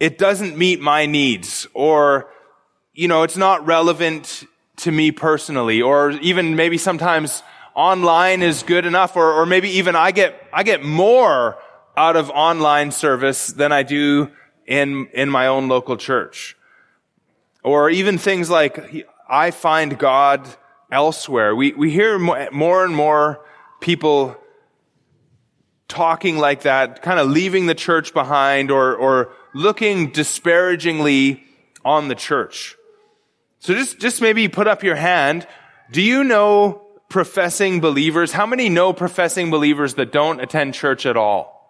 it 0.00 0.18
doesn't 0.18 0.56
meet 0.56 0.80
my 0.80 1.06
needs, 1.06 1.66
or, 1.74 2.28
you 2.92 3.08
know, 3.08 3.22
it's 3.22 3.36
not 3.36 3.66
relevant 3.66 4.44
to 4.78 4.90
me 4.90 5.12
personally, 5.12 5.82
or 5.82 6.10
even 6.10 6.56
maybe 6.56 6.78
sometimes 6.78 7.42
online 7.76 8.42
is 8.42 8.62
good 8.62 8.84
enough, 8.86 9.16
or, 9.16 9.32
or 9.32 9.46
maybe 9.46 9.70
even 9.70 9.94
I 9.94 10.10
get, 10.10 10.48
I 10.52 10.62
get 10.62 10.82
more 10.82 11.56
out 11.96 12.16
of 12.16 12.30
online 12.30 12.90
service 12.90 13.48
than 13.48 13.70
I 13.70 13.82
do 13.82 14.30
in, 14.72 15.06
in 15.12 15.28
my 15.28 15.48
own 15.48 15.68
local 15.68 15.98
church. 15.98 16.56
Or 17.62 17.90
even 17.90 18.16
things 18.16 18.48
like, 18.48 19.06
I 19.28 19.50
find 19.50 19.98
God 19.98 20.48
elsewhere. 20.90 21.54
We, 21.54 21.72
we 21.74 21.90
hear 21.90 22.18
more 22.18 22.84
and 22.84 22.96
more 22.96 23.44
people 23.82 24.34
talking 25.88 26.38
like 26.38 26.62
that, 26.62 27.02
kind 27.02 27.20
of 27.20 27.28
leaving 27.28 27.66
the 27.66 27.74
church 27.74 28.14
behind 28.14 28.70
or, 28.70 28.96
or 28.96 29.32
looking 29.54 30.10
disparagingly 30.10 31.44
on 31.84 32.08
the 32.08 32.14
church. 32.14 32.74
So 33.58 33.74
just, 33.74 33.98
just 33.98 34.22
maybe 34.22 34.48
put 34.48 34.66
up 34.66 34.82
your 34.82 34.96
hand. 34.96 35.46
Do 35.90 36.00
you 36.00 36.24
know 36.24 36.80
professing 37.10 37.80
believers? 37.80 38.32
How 38.32 38.46
many 38.46 38.70
know 38.70 38.94
professing 38.94 39.50
believers 39.50 39.94
that 39.94 40.12
don't 40.12 40.40
attend 40.40 40.72
church 40.72 41.04
at 41.04 41.18
all? 41.18 41.61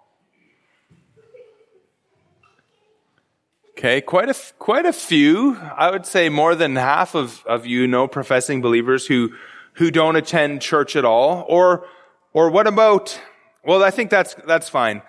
Okay, 3.84 4.00
quite 4.00 4.28
a, 4.28 4.34
quite 4.60 4.86
a 4.86 4.92
few. 4.92 5.56
I 5.56 5.90
would 5.90 6.06
say 6.06 6.28
more 6.28 6.54
than 6.54 6.76
half 6.76 7.16
of, 7.16 7.44
of 7.46 7.66
you 7.66 7.88
know 7.88 8.06
professing 8.06 8.62
believers 8.62 9.08
who, 9.08 9.32
who 9.72 9.90
don't 9.90 10.14
attend 10.14 10.62
church 10.62 10.94
at 10.94 11.04
all. 11.04 11.44
Or, 11.48 11.84
or 12.32 12.48
what 12.48 12.68
about, 12.68 13.18
well, 13.64 13.82
I 13.82 13.90
think 13.90 14.08
that's, 14.08 14.36
that's 14.46 14.68
fine. 14.68 15.02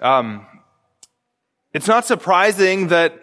Um, 0.00 0.46
it's 1.74 1.86
not 1.86 2.06
surprising 2.06 2.88
that 2.88 3.20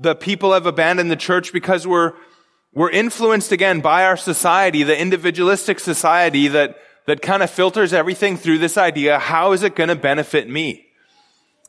the 0.00 0.16
people 0.16 0.52
have 0.52 0.66
abandoned 0.66 1.08
the 1.08 1.14
church 1.14 1.52
because 1.52 1.86
we're, 1.86 2.14
we're 2.72 2.90
influenced 2.90 3.52
again 3.52 3.80
by 3.80 4.04
our 4.04 4.16
society, 4.16 4.82
the 4.82 5.00
individualistic 5.00 5.78
society 5.78 6.48
that, 6.48 6.76
that 7.06 7.22
kind 7.22 7.40
of 7.40 7.50
filters 7.50 7.92
everything 7.92 8.36
through 8.36 8.58
this 8.58 8.76
idea, 8.76 9.20
how 9.20 9.52
is 9.52 9.62
it 9.62 9.76
going 9.76 9.90
to 9.90 9.94
benefit 9.94 10.48
me? 10.48 10.86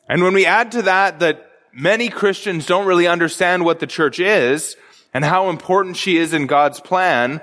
And 0.08 0.24
when 0.24 0.34
we 0.34 0.46
add 0.46 0.72
to 0.72 0.82
that 0.82 1.20
that 1.20 1.45
many 1.76 2.08
Christians 2.08 2.64
don't 2.64 2.86
really 2.86 3.06
understand 3.06 3.64
what 3.64 3.80
the 3.80 3.86
church 3.86 4.18
is 4.18 4.76
and 5.12 5.24
how 5.24 5.50
important 5.50 5.96
she 5.96 6.16
is 6.16 6.32
in 6.32 6.46
God's 6.46 6.80
plan 6.80 7.42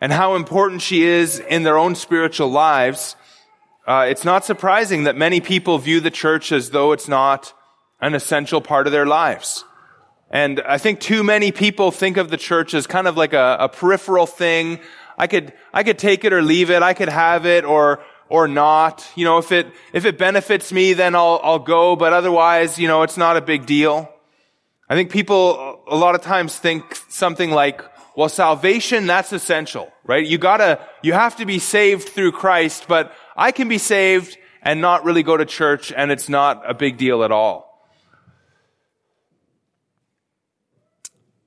and 0.00 0.12
how 0.12 0.36
important 0.36 0.82
she 0.82 1.02
is 1.02 1.40
in 1.40 1.64
their 1.64 1.76
own 1.76 1.96
spiritual 1.96 2.48
lives, 2.48 3.16
uh, 3.86 4.06
it's 4.08 4.24
not 4.24 4.44
surprising 4.44 5.04
that 5.04 5.16
many 5.16 5.40
people 5.40 5.78
view 5.78 6.00
the 6.00 6.10
church 6.12 6.52
as 6.52 6.70
though 6.70 6.92
it's 6.92 7.08
not 7.08 7.52
an 8.00 8.14
essential 8.14 8.60
part 8.60 8.86
of 8.86 8.92
their 8.92 9.06
lives. 9.06 9.64
And 10.30 10.60
I 10.60 10.78
think 10.78 11.00
too 11.00 11.24
many 11.24 11.50
people 11.50 11.90
think 11.90 12.16
of 12.16 12.30
the 12.30 12.36
church 12.36 12.72
as 12.72 12.86
kind 12.86 13.08
of 13.08 13.16
like 13.16 13.32
a, 13.32 13.56
a 13.60 13.68
peripheral 13.68 14.26
thing. 14.26 14.78
I 15.18 15.26
could, 15.26 15.52
I 15.72 15.82
could 15.82 15.98
take 15.98 16.24
it 16.24 16.32
or 16.32 16.40
leave 16.40 16.70
it. 16.70 16.82
I 16.82 16.94
could 16.94 17.08
have 17.08 17.46
it 17.46 17.64
or, 17.64 18.00
or 18.28 18.48
not. 18.48 19.06
You 19.14 19.24
know, 19.24 19.38
if 19.38 19.52
it, 19.52 19.66
if 19.92 20.04
it 20.04 20.18
benefits 20.18 20.72
me, 20.72 20.92
then 20.92 21.14
I'll, 21.14 21.40
I'll 21.42 21.58
go, 21.58 21.96
but 21.96 22.12
otherwise, 22.12 22.78
you 22.78 22.88
know, 22.88 23.02
it's 23.02 23.16
not 23.16 23.36
a 23.36 23.40
big 23.40 23.66
deal. 23.66 24.10
I 24.88 24.94
think 24.94 25.10
people 25.10 25.82
a 25.86 25.96
lot 25.96 26.14
of 26.14 26.22
times 26.22 26.58
think 26.58 26.96
something 27.08 27.50
like, 27.50 27.82
well, 28.16 28.28
salvation, 28.28 29.06
that's 29.06 29.32
essential, 29.32 29.92
right? 30.04 30.24
You 30.24 30.38
gotta, 30.38 30.78
you 31.02 31.12
have 31.12 31.36
to 31.36 31.46
be 31.46 31.58
saved 31.58 32.08
through 32.08 32.32
Christ, 32.32 32.86
but 32.86 33.12
I 33.36 33.50
can 33.50 33.68
be 33.68 33.78
saved 33.78 34.36
and 34.62 34.80
not 34.80 35.04
really 35.04 35.22
go 35.22 35.36
to 35.36 35.44
church 35.44 35.92
and 35.92 36.12
it's 36.12 36.28
not 36.28 36.68
a 36.68 36.74
big 36.74 36.96
deal 36.96 37.24
at 37.24 37.32
all. 37.32 37.74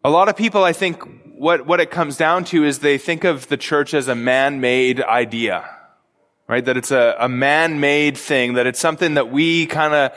A 0.03 0.09
lot 0.09 0.29
of 0.29 0.37
people, 0.37 0.63
I 0.63 0.73
think, 0.73 1.03
what, 1.37 1.65
what 1.65 1.79
it 1.79 1.91
comes 1.91 2.17
down 2.17 2.45
to 2.45 2.63
is 2.63 2.79
they 2.79 2.97
think 2.97 3.23
of 3.23 3.47
the 3.47 3.57
church 3.57 3.93
as 3.93 4.07
a 4.07 4.15
man-made 4.15 5.01
idea, 5.01 5.69
right? 6.47 6.63
That 6.63 6.77
it's 6.77 6.91
a, 6.91 7.15
a 7.19 7.29
man-made 7.29 8.17
thing, 8.17 8.53
that 8.53 8.67
it's 8.67 8.79
something 8.79 9.15
that 9.15 9.31
we 9.31 9.65
kind 9.65 9.93
of 9.93 10.11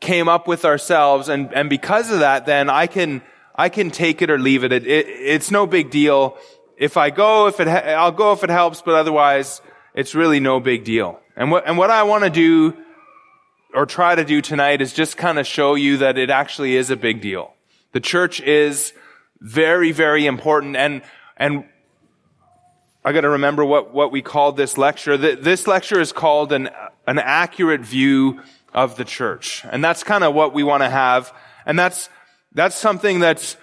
came 0.00 0.28
up 0.28 0.48
with 0.48 0.64
ourselves. 0.64 1.28
And, 1.28 1.52
and 1.52 1.68
because 1.68 2.10
of 2.10 2.20
that, 2.20 2.46
then 2.46 2.70
I 2.70 2.86
can, 2.86 3.22
I 3.54 3.68
can 3.68 3.90
take 3.90 4.22
it 4.22 4.30
or 4.30 4.38
leave 4.38 4.64
it. 4.64 4.72
it, 4.72 4.86
it 4.86 5.06
it's 5.08 5.50
no 5.50 5.66
big 5.66 5.90
deal. 5.90 6.38
If 6.76 6.96
I 6.96 7.10
go, 7.10 7.48
if 7.48 7.60
it, 7.60 7.68
I'll 7.68 8.12
go 8.12 8.32
if 8.32 8.44
it 8.44 8.50
helps, 8.50 8.82
but 8.82 8.94
otherwise, 8.94 9.60
it's 9.94 10.14
really 10.14 10.40
no 10.40 10.60
big 10.60 10.84
deal. 10.84 11.20
And 11.36 11.50
what, 11.50 11.66
and 11.66 11.76
what 11.76 11.90
I 11.90 12.04
want 12.04 12.24
to 12.24 12.30
do 12.30 12.76
or 13.74 13.84
try 13.84 14.14
to 14.14 14.24
do 14.24 14.40
tonight 14.40 14.80
is 14.80 14.92
just 14.92 15.16
kind 15.16 15.38
of 15.38 15.46
show 15.46 15.74
you 15.74 15.98
that 15.98 16.16
it 16.16 16.30
actually 16.30 16.76
is 16.76 16.90
a 16.90 16.96
big 16.96 17.20
deal. 17.20 17.52
The 17.92 18.00
church 18.00 18.40
is 18.40 18.92
very, 19.40 19.92
very 19.92 20.26
important. 20.26 20.76
And, 20.76 21.02
and 21.36 21.64
I 23.04 23.12
got 23.12 23.22
to 23.22 23.30
remember 23.30 23.64
what, 23.64 23.94
what 23.94 24.12
we 24.12 24.22
called 24.22 24.56
this 24.56 24.76
lecture. 24.76 25.16
This 25.16 25.66
lecture 25.66 26.00
is 26.00 26.12
called 26.12 26.52
an, 26.52 26.68
an 27.06 27.18
accurate 27.18 27.80
view 27.80 28.40
of 28.74 28.96
the 28.96 29.04
church. 29.04 29.64
And 29.70 29.82
that's 29.82 30.02
kind 30.02 30.24
of 30.24 30.34
what 30.34 30.52
we 30.52 30.62
want 30.62 30.82
to 30.82 30.90
have. 30.90 31.32
And 31.64 31.78
that's, 31.78 32.08
that's 32.52 32.76
something 32.76 33.20
that's, 33.20 33.56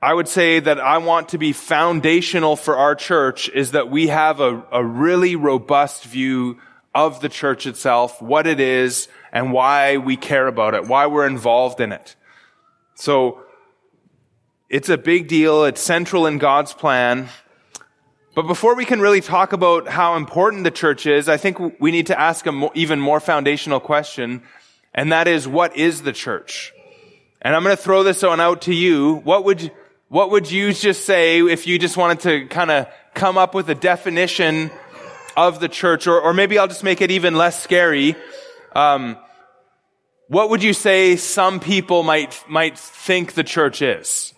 I 0.00 0.14
would 0.14 0.28
say 0.28 0.60
that 0.60 0.80
I 0.80 0.98
want 0.98 1.30
to 1.30 1.38
be 1.38 1.52
foundational 1.52 2.56
for 2.56 2.76
our 2.76 2.94
church 2.94 3.48
is 3.48 3.72
that 3.72 3.90
we 3.90 4.08
have 4.08 4.40
a, 4.40 4.64
a 4.72 4.82
really 4.82 5.36
robust 5.36 6.04
view 6.04 6.58
of 6.94 7.20
the 7.20 7.28
church 7.28 7.66
itself, 7.66 8.20
what 8.22 8.46
it 8.46 8.58
is, 8.58 9.08
and 9.32 9.52
why 9.52 9.98
we 9.98 10.16
care 10.16 10.46
about 10.46 10.74
it, 10.74 10.86
why 10.86 11.06
we're 11.06 11.26
involved 11.26 11.80
in 11.80 11.92
it. 11.92 12.16
So, 12.94 13.44
it's 14.68 14.88
a 14.88 14.98
big 14.98 15.28
deal. 15.28 15.64
It's 15.64 15.80
central 15.80 16.26
in 16.26 16.38
God's 16.38 16.74
plan. 16.74 17.28
But 18.38 18.46
before 18.46 18.76
we 18.76 18.84
can 18.84 19.00
really 19.00 19.20
talk 19.20 19.52
about 19.52 19.88
how 19.88 20.14
important 20.14 20.62
the 20.62 20.70
church 20.70 21.06
is, 21.06 21.28
I 21.28 21.36
think 21.36 21.80
we 21.80 21.90
need 21.90 22.06
to 22.06 22.16
ask 22.16 22.46
an 22.46 22.68
even 22.72 23.00
more 23.00 23.18
foundational 23.18 23.80
question, 23.80 24.44
and 24.94 25.10
that 25.10 25.26
is, 25.26 25.48
what 25.48 25.76
is 25.76 26.02
the 26.02 26.12
church? 26.12 26.72
And 27.42 27.56
I'm 27.56 27.64
going 27.64 27.76
to 27.76 27.82
throw 27.82 28.04
this 28.04 28.22
one 28.22 28.38
out 28.38 28.62
to 28.62 28.72
you. 28.72 29.16
What 29.24 29.44
would, 29.44 29.72
what 30.06 30.30
would 30.30 30.48
you 30.48 30.72
just 30.72 31.04
say 31.04 31.40
if 31.40 31.66
you 31.66 31.80
just 31.80 31.96
wanted 31.96 32.20
to 32.20 32.46
kind 32.46 32.70
of 32.70 32.86
come 33.12 33.36
up 33.36 33.56
with 33.56 33.68
a 33.70 33.74
definition 33.74 34.70
of 35.36 35.58
the 35.58 35.68
church, 35.68 36.06
or, 36.06 36.20
or 36.20 36.32
maybe 36.32 36.60
I'll 36.60 36.68
just 36.68 36.84
make 36.84 37.00
it 37.00 37.10
even 37.10 37.34
less 37.34 37.60
scary. 37.60 38.14
Um, 38.72 39.16
what 40.28 40.50
would 40.50 40.62
you 40.62 40.74
say 40.74 41.16
some 41.16 41.58
people 41.58 42.04
might, 42.04 42.40
might 42.48 42.78
think 42.78 43.32
the 43.32 43.42
church 43.42 43.82
is? 43.82 44.32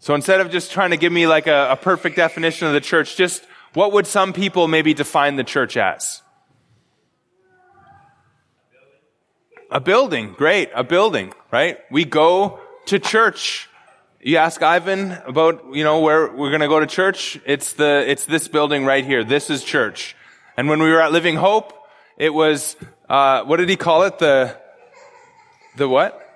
So 0.00 0.14
instead 0.14 0.40
of 0.40 0.50
just 0.50 0.70
trying 0.70 0.90
to 0.90 0.96
give 0.96 1.12
me 1.12 1.26
like 1.26 1.46
a, 1.46 1.72
a 1.72 1.76
perfect 1.76 2.16
definition 2.16 2.66
of 2.66 2.72
the 2.72 2.80
church, 2.80 3.16
just 3.16 3.44
what 3.74 3.92
would 3.92 4.06
some 4.06 4.32
people 4.32 4.68
maybe 4.68 4.94
define 4.94 5.36
the 5.36 5.44
church 5.44 5.76
as? 5.76 6.22
A 9.70 9.80
building. 9.80 10.34
Great. 10.36 10.70
A 10.74 10.84
building, 10.84 11.34
right? 11.50 11.78
We 11.90 12.04
go 12.04 12.60
to 12.86 12.98
church. 12.98 13.68
You 14.20 14.38
ask 14.38 14.62
Ivan 14.62 15.12
about, 15.26 15.74
you 15.74 15.84
know, 15.84 16.00
where 16.00 16.32
we're 16.32 16.50
going 16.50 16.60
to 16.60 16.68
go 16.68 16.80
to 16.80 16.86
church. 16.86 17.38
It's 17.44 17.74
the, 17.74 18.04
it's 18.06 18.24
this 18.24 18.48
building 18.48 18.84
right 18.84 19.04
here. 19.04 19.24
This 19.24 19.50
is 19.50 19.62
church. 19.62 20.16
And 20.56 20.68
when 20.68 20.82
we 20.82 20.90
were 20.90 21.00
at 21.00 21.12
Living 21.12 21.36
Hope, 21.36 21.72
it 22.16 22.32
was, 22.32 22.76
uh, 23.08 23.44
what 23.44 23.58
did 23.58 23.68
he 23.68 23.76
call 23.76 24.04
it? 24.04 24.18
The, 24.18 24.56
the 25.76 25.88
what? 25.88 26.27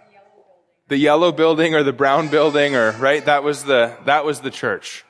The 0.93 0.99
yellow 0.99 1.33
building 1.33 1.75
or 1.75 1.83
the 1.83 1.93
brown 1.93 2.29
building 2.29 2.77
or 2.77 2.91
right? 2.93 3.25
That 3.25 3.43
was 3.43 3.65
the 3.65 3.97
that 4.05 4.27
was 4.27 4.41
the 4.41 4.51
church. 4.51 5.07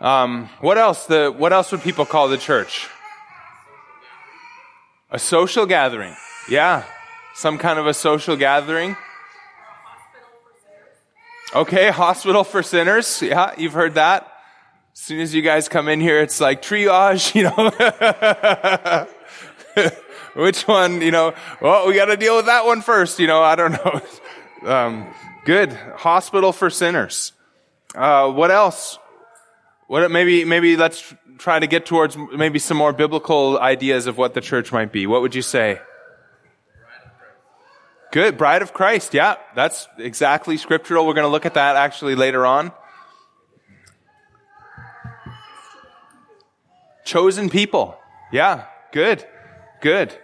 Um, 0.00 0.48
what 0.60 0.76
else? 0.76 1.06
The 1.06 1.30
what 1.30 1.52
else 1.52 1.70
would 1.70 1.82
people 1.82 2.04
call 2.04 2.26
the 2.26 2.36
church? 2.36 2.88
A 5.12 5.18
social 5.20 5.66
gathering. 5.66 6.16
Yeah. 6.50 6.82
Some 7.36 7.58
kind 7.58 7.78
of 7.78 7.86
a 7.86 7.94
social 7.94 8.34
gathering. 8.34 8.96
Okay 11.54 11.90
hospital 11.90 12.42
for 12.42 12.64
sinners. 12.64 13.22
Yeah 13.22 13.54
you've 13.56 13.74
heard 13.74 13.94
that. 13.94 14.28
As 14.94 14.98
soon 14.98 15.20
as 15.20 15.32
you 15.32 15.42
guys 15.42 15.68
come 15.68 15.86
in 15.86 16.00
here 16.00 16.20
it's 16.20 16.40
like 16.40 16.60
triage 16.60 17.34
you 17.36 17.44
know? 17.44 19.06
Which 20.34 20.66
one 20.66 21.00
you 21.00 21.12
know? 21.12 21.34
Well 21.60 21.86
we 21.86 21.94
got 21.94 22.06
to 22.06 22.16
deal 22.16 22.34
with 22.34 22.46
that 22.46 22.66
one 22.66 22.82
first 22.82 23.20
you 23.20 23.28
know? 23.28 23.44
I 23.44 23.54
don't 23.54 23.70
know 23.70 24.00
um, 24.64 25.12
good. 25.44 25.72
Hospital 25.72 26.52
for 26.52 26.70
sinners. 26.70 27.32
Uh, 27.94 28.30
what 28.30 28.50
else? 28.50 28.98
What 29.86 30.10
maybe 30.10 30.44
maybe 30.44 30.76
let's 30.76 31.14
try 31.38 31.58
to 31.58 31.66
get 31.66 31.86
towards 31.86 32.16
maybe 32.16 32.58
some 32.58 32.76
more 32.76 32.92
biblical 32.92 33.58
ideas 33.58 34.06
of 34.06 34.16
what 34.16 34.34
the 34.34 34.40
church 34.40 34.72
might 34.72 34.92
be. 34.92 35.06
What 35.06 35.22
would 35.22 35.34
you 35.34 35.42
say? 35.42 35.80
Good, 38.12 38.38
bride 38.38 38.62
of 38.62 38.72
Christ. 38.72 39.12
Yeah, 39.12 39.36
that's 39.54 39.88
exactly 39.98 40.56
scriptural. 40.56 41.06
We're 41.06 41.14
going 41.14 41.26
to 41.26 41.32
look 41.32 41.46
at 41.46 41.54
that 41.54 41.76
actually 41.76 42.14
later 42.14 42.46
on. 42.46 42.70
Chosen 47.04 47.50
people. 47.50 47.98
Yeah, 48.32 48.66
good, 48.92 49.26
good. 49.80 50.16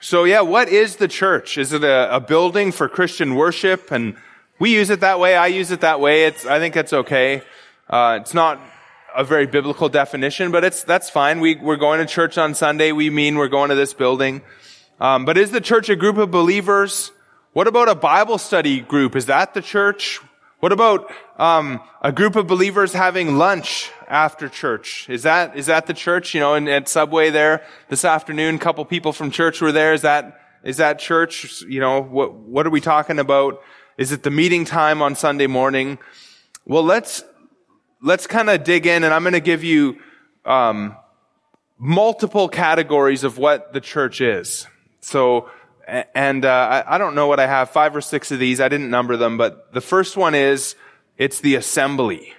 So 0.00 0.24
yeah, 0.24 0.42
what 0.42 0.68
is 0.68 0.96
the 0.96 1.08
church? 1.08 1.58
Is 1.58 1.72
it 1.72 1.82
a, 1.82 2.14
a, 2.14 2.20
building 2.20 2.70
for 2.70 2.88
Christian 2.88 3.34
worship? 3.34 3.90
And 3.90 4.16
we 4.60 4.72
use 4.72 4.90
it 4.90 5.00
that 5.00 5.18
way. 5.18 5.36
I 5.36 5.48
use 5.48 5.72
it 5.72 5.80
that 5.80 5.98
way. 5.98 6.26
It's, 6.26 6.46
I 6.46 6.60
think 6.60 6.74
that's 6.74 6.92
okay. 6.92 7.42
Uh, 7.90 8.18
it's 8.20 8.32
not 8.32 8.60
a 9.16 9.24
very 9.24 9.46
biblical 9.46 9.88
definition, 9.88 10.52
but 10.52 10.62
it's, 10.62 10.84
that's 10.84 11.10
fine. 11.10 11.40
We, 11.40 11.56
we're 11.56 11.76
going 11.76 11.98
to 11.98 12.06
church 12.06 12.38
on 12.38 12.54
Sunday. 12.54 12.92
We 12.92 13.10
mean 13.10 13.38
we're 13.38 13.48
going 13.48 13.70
to 13.70 13.74
this 13.74 13.92
building. 13.92 14.42
Um, 15.00 15.24
but 15.24 15.36
is 15.36 15.50
the 15.50 15.60
church 15.60 15.88
a 15.88 15.96
group 15.96 16.16
of 16.16 16.30
believers? 16.30 17.10
What 17.52 17.66
about 17.66 17.88
a 17.88 17.96
Bible 17.96 18.38
study 18.38 18.80
group? 18.80 19.16
Is 19.16 19.26
that 19.26 19.52
the 19.52 19.62
church? 19.62 20.20
What 20.60 20.72
about 20.72 21.12
um, 21.36 21.80
a 22.02 22.10
group 22.10 22.34
of 22.34 22.48
believers 22.48 22.92
having 22.92 23.38
lunch 23.38 23.92
after 24.08 24.48
church? 24.48 25.08
Is 25.08 25.22
that 25.22 25.56
is 25.56 25.66
that 25.66 25.86
the 25.86 25.94
church? 25.94 26.34
You 26.34 26.40
know, 26.40 26.54
in, 26.56 26.66
at 26.66 26.88
Subway 26.88 27.30
there 27.30 27.62
this 27.88 28.04
afternoon, 28.04 28.56
a 28.56 28.58
couple 28.58 28.84
people 28.84 29.12
from 29.12 29.30
church 29.30 29.60
were 29.60 29.70
there. 29.70 29.92
Is 29.92 30.02
that 30.02 30.40
is 30.64 30.78
that 30.78 30.98
church? 30.98 31.62
You 31.62 31.78
know, 31.78 32.02
what 32.02 32.34
what 32.34 32.66
are 32.66 32.70
we 32.70 32.80
talking 32.80 33.20
about? 33.20 33.62
Is 33.98 34.10
it 34.10 34.24
the 34.24 34.32
meeting 34.32 34.64
time 34.64 35.00
on 35.00 35.14
Sunday 35.14 35.46
morning? 35.46 35.98
Well, 36.64 36.82
let's 36.82 37.22
let's 38.02 38.26
kind 38.26 38.50
of 38.50 38.64
dig 38.64 38.84
in, 38.84 39.04
and 39.04 39.14
I'm 39.14 39.22
going 39.22 39.34
to 39.34 39.40
give 39.40 39.62
you 39.62 40.00
um, 40.44 40.96
multiple 41.78 42.48
categories 42.48 43.22
of 43.22 43.38
what 43.38 43.72
the 43.72 43.80
church 43.80 44.20
is. 44.20 44.66
So 45.02 45.48
And 45.88 46.44
uh, 46.44 46.82
I, 46.86 46.96
I 46.96 46.98
don't 46.98 47.14
know 47.14 47.28
what 47.28 47.40
I 47.40 47.46
have, 47.46 47.70
five 47.70 47.96
or 47.96 48.02
six 48.02 48.30
of 48.30 48.38
these. 48.38 48.60
I 48.60 48.68
didn't 48.68 48.90
number 48.90 49.16
them, 49.16 49.38
but 49.38 49.72
the 49.72 49.80
first 49.80 50.18
one 50.18 50.34
is 50.34 50.74
it's 51.16 51.40
the 51.40 51.54
assembly. 51.54 52.34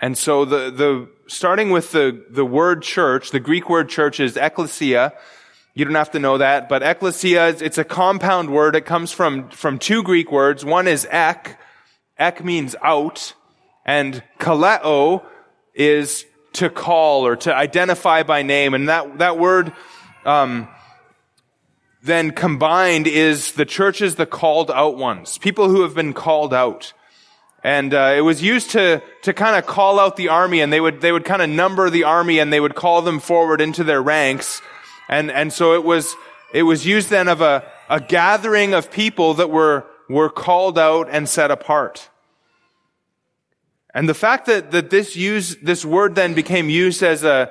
And 0.00 0.16
so 0.16 0.44
the, 0.44 0.70
the, 0.70 1.08
starting 1.26 1.70
with 1.70 1.90
the, 1.90 2.24
the 2.30 2.44
word 2.44 2.82
church, 2.82 3.30
the 3.30 3.40
Greek 3.40 3.68
word 3.68 3.88
church 3.88 4.20
is 4.20 4.36
ekklesia. 4.36 5.12
You 5.74 5.84
don't 5.84 5.94
have 5.96 6.12
to 6.12 6.20
know 6.20 6.38
that, 6.38 6.68
but 6.68 6.82
ekklesia, 6.82 7.60
it's 7.60 7.78
a 7.78 7.84
compound 7.84 8.50
word. 8.50 8.76
It 8.76 8.86
comes 8.86 9.10
from, 9.10 9.48
from 9.48 9.78
two 9.78 10.04
Greek 10.04 10.30
words. 10.30 10.64
One 10.64 10.86
is 10.86 11.08
ek. 11.10 11.58
Ek 12.18 12.44
means 12.44 12.76
out. 12.82 13.34
And 13.84 14.22
kaleo 14.38 15.24
is 15.74 16.24
to 16.54 16.70
call 16.70 17.26
or 17.26 17.36
to 17.36 17.54
identify 17.54 18.22
by 18.22 18.42
name. 18.42 18.74
And 18.74 18.88
that, 18.88 19.18
that 19.18 19.38
word, 19.38 19.72
um, 20.24 20.68
then 22.06 22.30
combined 22.30 23.06
is 23.06 23.52
the 23.52 23.64
churches, 23.64 24.14
the 24.14 24.26
called 24.26 24.70
out 24.70 24.96
ones, 24.96 25.38
people 25.38 25.68
who 25.68 25.82
have 25.82 25.94
been 25.94 26.12
called 26.12 26.54
out. 26.54 26.92
And 27.62 27.92
uh, 27.92 28.14
it 28.16 28.20
was 28.20 28.42
used 28.42 28.70
to 28.70 29.02
to 29.22 29.32
kind 29.32 29.56
of 29.56 29.66
call 29.66 29.98
out 29.98 30.16
the 30.16 30.28
army, 30.28 30.60
and 30.60 30.72
they 30.72 30.80
would 30.80 31.00
they 31.00 31.10
would 31.10 31.24
kind 31.24 31.42
of 31.42 31.50
number 31.50 31.90
the 31.90 32.04
army, 32.04 32.38
and 32.38 32.52
they 32.52 32.60
would 32.60 32.74
call 32.74 33.02
them 33.02 33.18
forward 33.18 33.60
into 33.60 33.82
their 33.82 34.00
ranks, 34.00 34.62
and 35.08 35.30
and 35.30 35.52
so 35.52 35.74
it 35.74 35.82
was 35.82 36.14
it 36.54 36.62
was 36.62 36.86
used 36.86 37.10
then 37.10 37.26
of 37.28 37.40
a 37.40 37.64
a 37.90 38.00
gathering 38.00 38.72
of 38.72 38.90
people 38.90 39.34
that 39.34 39.50
were 39.50 39.84
were 40.08 40.30
called 40.30 40.78
out 40.78 41.08
and 41.10 41.28
set 41.28 41.50
apart. 41.50 42.08
And 43.92 44.08
the 44.08 44.14
fact 44.14 44.46
that 44.46 44.70
that 44.70 44.90
this 44.90 45.16
use 45.16 45.56
this 45.56 45.84
word 45.84 46.14
then 46.14 46.34
became 46.34 46.70
used 46.70 47.02
as 47.02 47.24
a 47.24 47.50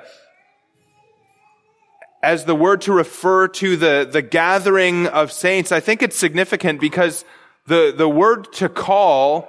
as 2.22 2.44
the 2.44 2.54
word 2.54 2.80
to 2.82 2.92
refer 2.92 3.48
to 3.48 3.76
the, 3.76 4.08
the 4.10 4.22
gathering 4.22 5.06
of 5.06 5.30
saints, 5.30 5.72
I 5.72 5.80
think 5.80 6.02
it's 6.02 6.16
significant 6.16 6.80
because 6.80 7.24
the, 7.66 7.94
the 7.96 8.08
word 8.08 8.52
to 8.54 8.68
call 8.68 9.48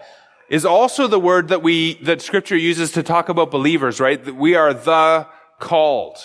is 0.50 0.66
also 0.66 1.08
the 1.08 1.20
word 1.20 1.50
that 1.50 1.62
we, 1.62 1.96
that 2.04 2.22
scripture 2.22 2.56
uses 2.56 2.92
to 2.94 3.04
talk 3.04 3.30
about 3.30 3.52
believers, 3.52 4.00
right? 4.00 4.34
We 4.34 4.56
are 4.56 4.74
the 4.74 5.28
called, 5.60 6.18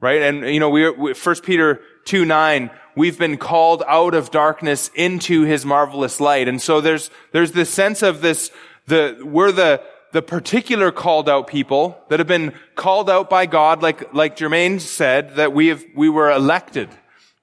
right? 0.00 0.22
And, 0.22 0.44
you 0.52 0.60
know, 0.60 0.70
we, 0.70 0.90
1 0.90 1.14
Peter 1.42 1.80
2, 2.04 2.24
9, 2.24 2.70
we've 2.96 3.18
been 3.18 3.36
called 3.36 3.82
out 3.86 4.14
of 4.14 4.30
darkness 4.30 4.90
into 4.94 5.42
his 5.42 5.64
marvelous 5.64 6.20
light. 6.20 6.48
And 6.48 6.60
so 6.60 6.80
there's, 6.80 7.10
there's 7.32 7.52
this 7.52 7.70
sense 7.70 8.02
of 8.02 8.20
this, 8.20 8.50
the, 8.86 9.20
we're 9.22 9.52
the, 9.52 9.82
the 10.12 10.22
particular 10.22 10.90
called 10.90 11.28
out 11.28 11.46
people 11.46 11.98
that 12.08 12.18
have 12.18 12.26
been 12.26 12.52
called 12.74 13.08
out 13.08 13.30
by 13.30 13.46
God, 13.46 13.82
like, 13.82 14.12
like 14.12 14.36
Jermaine 14.36 14.80
said, 14.80 15.36
that 15.36 15.52
we 15.52 15.68
have, 15.68 15.84
we 15.94 16.08
were 16.08 16.30
elected. 16.30 16.88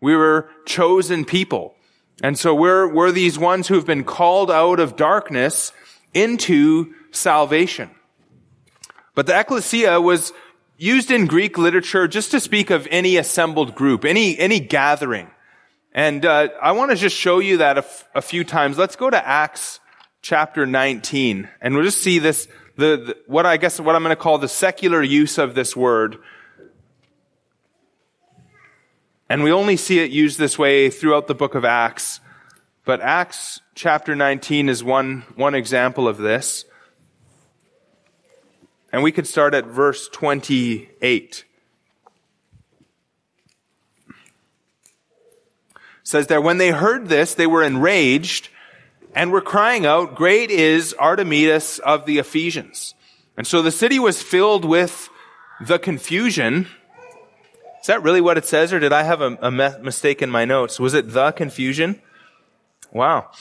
We 0.02 0.16
were 0.16 0.50
chosen 0.66 1.26
people. 1.26 1.76
And 2.22 2.38
so 2.38 2.54
we're, 2.54 2.92
we're 2.92 3.12
these 3.12 3.38
ones 3.38 3.68
who 3.68 3.76
have 3.76 3.86
been 3.86 4.04
called 4.04 4.52
out 4.52 4.80
of 4.80 4.96
darkness 4.96 5.72
into 6.14 6.94
salvation. 7.12 7.92
But 9.16 9.28
the 9.28 9.40
ecclesia 9.40 10.02
was 10.02 10.34
used 10.78 11.10
in 11.10 11.26
Greek 11.26 11.58
literature 11.58 12.08
just 12.08 12.32
to 12.32 12.40
speak 12.40 12.70
of 12.70 12.88
any 12.92 13.18
assembled 13.18 13.76
group, 13.76 14.06
any, 14.06 14.38
any 14.38 14.60
gathering. 14.60 15.30
And 15.94 16.26
uh, 16.26 16.50
I 16.62 16.74
want 16.74 16.92
to 16.92 16.98
just 16.98 17.16
show 17.16 17.40
you 17.40 17.58
that 17.58 17.78
a, 17.78 17.82
f- 17.82 18.08
a 18.14 18.22
few 18.22 18.44
times. 18.44 18.78
Let's 18.78 18.96
go 18.96 19.10
to 19.10 19.28
Acts 19.28 19.80
chapter 20.22 20.66
19, 20.66 21.50
and 21.62 21.74
we'll 21.74 21.86
just 21.86 22.02
see 22.02 22.20
this, 22.20 22.48
the, 22.78 22.98
the 22.98 23.18
what 23.26 23.46
I 23.46 23.58
guess 23.58 23.80
what 23.80 23.96
I'm 23.96 24.04
going 24.04 24.16
to 24.16 24.22
call 24.22 24.38
the 24.38 24.48
secular 24.48 25.04
use 25.04 25.38
of 25.38 25.56
this 25.56 25.76
word. 25.76 26.20
And 29.30 29.44
we 29.44 29.52
only 29.52 29.76
see 29.76 30.00
it 30.00 30.10
used 30.10 30.40
this 30.40 30.58
way 30.58 30.90
throughout 30.90 31.28
the 31.28 31.36
book 31.36 31.54
of 31.54 31.66
Acts. 31.66 32.22
But 32.86 33.02
Acts 33.02 33.60
chapter 33.76 34.16
19 34.16 34.70
is 34.70 34.82
one, 34.84 35.26
one 35.36 35.54
example 35.54 36.08
of 36.08 36.18
this. 36.18 36.64
And 38.94 39.04
we 39.04 39.12
could 39.12 39.28
start 39.28 39.54
at 39.54 39.66
verse 39.66 40.08
28. 40.08 40.90
It 40.90 41.44
says 46.04 46.28
there, 46.28 46.40
when 46.40 46.58
they 46.58 46.72
heard 46.72 47.10
this, 47.10 47.34
they 47.34 47.48
were 47.48 47.64
enraged 47.64 48.48
and 49.16 49.32
were 49.32 49.42
crying 49.42 49.86
out, 49.86 50.16
Great 50.16 50.52
is 50.52 50.94
Artemis 50.94 51.80
of 51.80 52.06
the 52.06 52.18
Ephesians. 52.20 52.94
And 53.36 53.46
so 53.46 53.62
the 53.62 53.72
city 53.72 54.00
was 54.00 54.22
filled 54.22 54.66
with 54.66 55.10
the 55.62 55.80
confusion. 55.80 56.68
Is 57.82 57.88
that 57.88 58.04
really 58.04 58.22
what 58.22 58.38
it 58.38 58.46
says, 58.46 58.74
or 58.74 58.80
did 58.80 58.94
I 58.94 59.04
have 59.04 59.22
a, 59.22 59.38
a 59.42 59.52
mistake 59.52 60.22
in 60.22 60.30
my 60.30 60.46
notes? 60.46 60.80
Was 60.80 60.94
it 60.94 61.12
the 61.14 61.32
confusion? 61.32 62.02
Wow. 62.92 63.32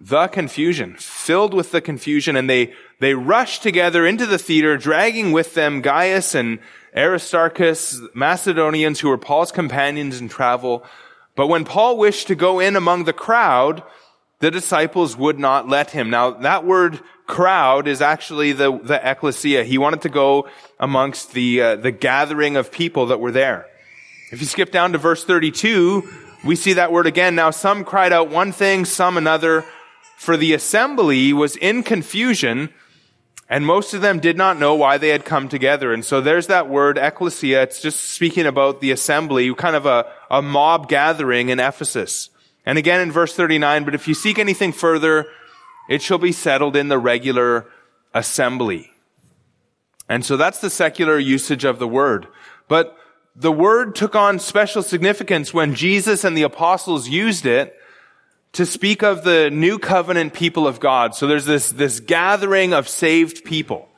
The 0.00 0.28
confusion. 0.28 0.96
Filled 0.98 1.54
with 1.54 1.72
the 1.72 1.80
confusion, 1.80 2.36
and 2.36 2.48
they, 2.48 2.74
they 3.00 3.14
rushed 3.14 3.62
together 3.62 4.06
into 4.06 4.26
the 4.26 4.38
theater, 4.38 4.76
dragging 4.76 5.32
with 5.32 5.54
them 5.54 5.80
Gaius 5.80 6.34
and 6.34 6.58
Aristarchus, 6.94 8.00
Macedonians 8.14 9.00
who 9.00 9.08
were 9.08 9.18
Paul's 9.18 9.52
companions 9.52 10.20
in 10.20 10.28
travel. 10.28 10.84
But 11.34 11.48
when 11.48 11.64
Paul 11.64 11.98
wished 11.98 12.28
to 12.28 12.34
go 12.34 12.60
in 12.60 12.76
among 12.76 13.04
the 13.04 13.12
crowd, 13.12 13.82
the 14.40 14.50
disciples 14.50 15.16
would 15.16 15.38
not 15.38 15.68
let 15.68 15.90
him. 15.90 16.10
Now, 16.10 16.30
that 16.30 16.64
word 16.64 17.00
crowd 17.26 17.88
is 17.88 18.02
actually 18.02 18.52
the, 18.52 18.78
the 18.78 19.00
ecclesia. 19.02 19.64
He 19.64 19.78
wanted 19.78 20.02
to 20.02 20.08
go 20.08 20.48
amongst 20.78 21.32
the, 21.32 21.60
uh, 21.60 21.76
the 21.76 21.90
gathering 21.90 22.56
of 22.56 22.70
people 22.70 23.06
that 23.06 23.20
were 23.20 23.32
there. 23.32 23.66
If 24.32 24.40
you 24.40 24.46
skip 24.46 24.70
down 24.70 24.92
to 24.92 24.98
verse 24.98 25.24
32, 25.24 26.02
we 26.44 26.56
see 26.56 26.74
that 26.74 26.92
word 26.92 27.06
again. 27.06 27.34
Now, 27.34 27.50
some 27.50 27.84
cried 27.84 28.12
out 28.12 28.28
one 28.28 28.52
thing, 28.52 28.84
some 28.84 29.16
another, 29.16 29.64
for 30.18 30.36
the 30.36 30.52
assembly 30.52 31.32
was 31.32 31.56
in 31.56 31.82
confusion, 31.82 32.70
and 33.48 33.64
most 33.64 33.94
of 33.94 34.02
them 34.02 34.18
did 34.18 34.36
not 34.36 34.58
know 34.58 34.74
why 34.74 34.98
they 34.98 35.08
had 35.08 35.24
come 35.24 35.48
together. 35.48 35.92
And 35.92 36.04
so 36.04 36.20
there's 36.20 36.48
that 36.48 36.68
word, 36.68 36.98
ecclesia. 36.98 37.62
It's 37.62 37.80
just 37.80 38.00
speaking 38.00 38.46
about 38.46 38.80
the 38.80 38.90
assembly, 38.90 39.52
kind 39.54 39.76
of 39.76 39.86
a, 39.86 40.06
a 40.30 40.42
mob 40.42 40.88
gathering 40.88 41.48
in 41.48 41.58
Ephesus. 41.58 42.30
And 42.66 42.76
again 42.76 43.00
in 43.00 43.12
verse 43.12 43.34
39, 43.34 43.84
but 43.84 43.94
if 43.94 44.08
you 44.08 44.14
seek 44.14 44.38
anything 44.38 44.72
further, 44.72 45.28
it 45.88 46.02
shall 46.02 46.18
be 46.18 46.32
settled 46.32 46.74
in 46.74 46.88
the 46.88 46.98
regular 46.98 47.66
assembly. 48.12 48.90
And 50.08 50.24
so 50.24 50.36
that's 50.36 50.60
the 50.60 50.70
secular 50.70 51.18
usage 51.18 51.64
of 51.64 51.78
the 51.78 51.88
word. 51.88 52.26
But 52.68 52.96
the 53.34 53.52
word 53.52 53.94
took 53.94 54.14
on 54.14 54.38
special 54.38 54.82
significance 54.82 55.54
when 55.54 55.74
Jesus 55.74 56.24
and 56.24 56.36
the 56.36 56.42
apostles 56.42 57.08
used 57.08 57.46
it 57.46 57.74
to 58.52 58.64
speak 58.64 59.02
of 59.02 59.22
the 59.22 59.50
new 59.50 59.78
covenant 59.78 60.32
people 60.32 60.66
of 60.66 60.80
God. 60.80 61.14
So 61.14 61.26
there's 61.26 61.44
this, 61.44 61.70
this 61.72 62.00
gathering 62.00 62.72
of 62.72 62.88
saved 62.88 63.44
people. 63.44 63.88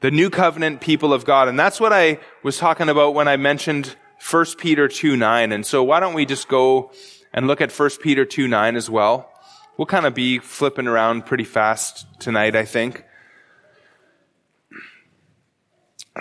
The 0.00 0.10
new 0.10 0.30
covenant 0.30 0.80
people 0.80 1.12
of 1.12 1.24
God. 1.24 1.46
And 1.46 1.58
that's 1.58 1.78
what 1.78 1.92
I 1.92 2.18
was 2.42 2.58
talking 2.58 2.88
about 2.88 3.14
when 3.14 3.28
I 3.28 3.36
mentioned 3.36 3.94
1 4.28 4.46
Peter 4.58 4.88
2 4.88 5.16
9. 5.16 5.52
And 5.52 5.64
so 5.64 5.84
why 5.84 6.00
don't 6.00 6.14
we 6.14 6.26
just 6.26 6.48
go 6.48 6.90
and 7.32 7.46
look 7.46 7.60
at 7.60 7.72
1 7.72 7.90
Peter 8.02 8.24
2 8.24 8.48
9 8.48 8.76
as 8.76 8.90
well. 8.90 9.30
We'll 9.76 9.86
kind 9.86 10.06
of 10.06 10.14
be 10.14 10.38
flipping 10.38 10.86
around 10.86 11.26
pretty 11.26 11.44
fast 11.44 12.06
tonight, 12.20 12.54
I 12.54 12.64
think. 12.64 13.04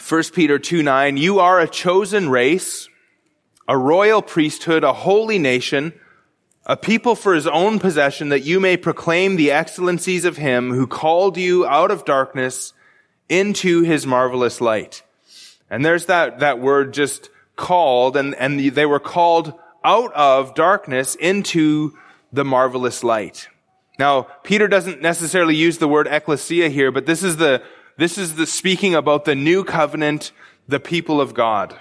1 0.08 0.24
Peter 0.34 0.58
2 0.58 0.84
9, 0.84 1.18
you 1.18 1.40
are 1.40 1.60
a 1.60 1.68
chosen 1.68 2.30
race, 2.30 2.88
a 3.68 3.78
royal 3.78 4.22
priesthood, 4.22 4.86
a 4.86 4.94
holy 4.94 5.38
nation, 5.38 5.94
a 6.66 6.78
people 6.78 7.14
for 7.14 7.34
his 7.34 7.46
own 7.46 7.78
possession, 7.78 8.30
that 8.30 8.46
you 8.46 8.62
may 8.62 8.78
proclaim 8.78 9.36
the 9.36 9.52
excellencies 9.52 10.24
of 10.24 10.38
him 10.38 10.72
who 10.72 10.88
called 10.88 11.38
you 11.38 11.66
out 11.66 11.92
of 11.92 12.06
darkness 12.06 12.74
into 13.28 13.82
his 13.82 14.08
marvelous 14.08 14.62
light. 14.62 15.04
And 15.70 15.84
there's 15.84 16.06
that, 16.06 16.40
that 16.40 16.60
word 16.60 16.94
just 16.94 17.30
called, 17.58 18.16
and, 18.16 18.34
and 18.36 18.60
they 18.60 18.86
were 18.86 19.00
called 19.00 19.54
out 19.84 20.14
of 20.14 20.54
darkness 20.54 21.16
into 21.16 21.98
the 22.32 22.46
marvelous 22.46 23.04
light. 23.04 23.50
Now, 24.00 24.24
Peter 24.44 24.68
doesn't 24.68 25.02
necessarily 25.02 25.56
use 25.56 25.78
the 25.78 25.88
word 25.88 26.08
ecclesia 26.08 26.70
here, 26.70 26.92
but 26.92 27.06
this 27.06 27.24
is 27.24 27.38
the, 27.38 27.62
this 27.98 28.18
is 28.18 28.36
the 28.36 28.48
speaking 28.48 28.96
about 28.96 29.26
the 29.26 29.36
new 29.36 29.64
covenant, 29.64 30.32
the 30.68 30.80
people 30.80 31.22
of 31.22 31.34
God. 31.34 31.78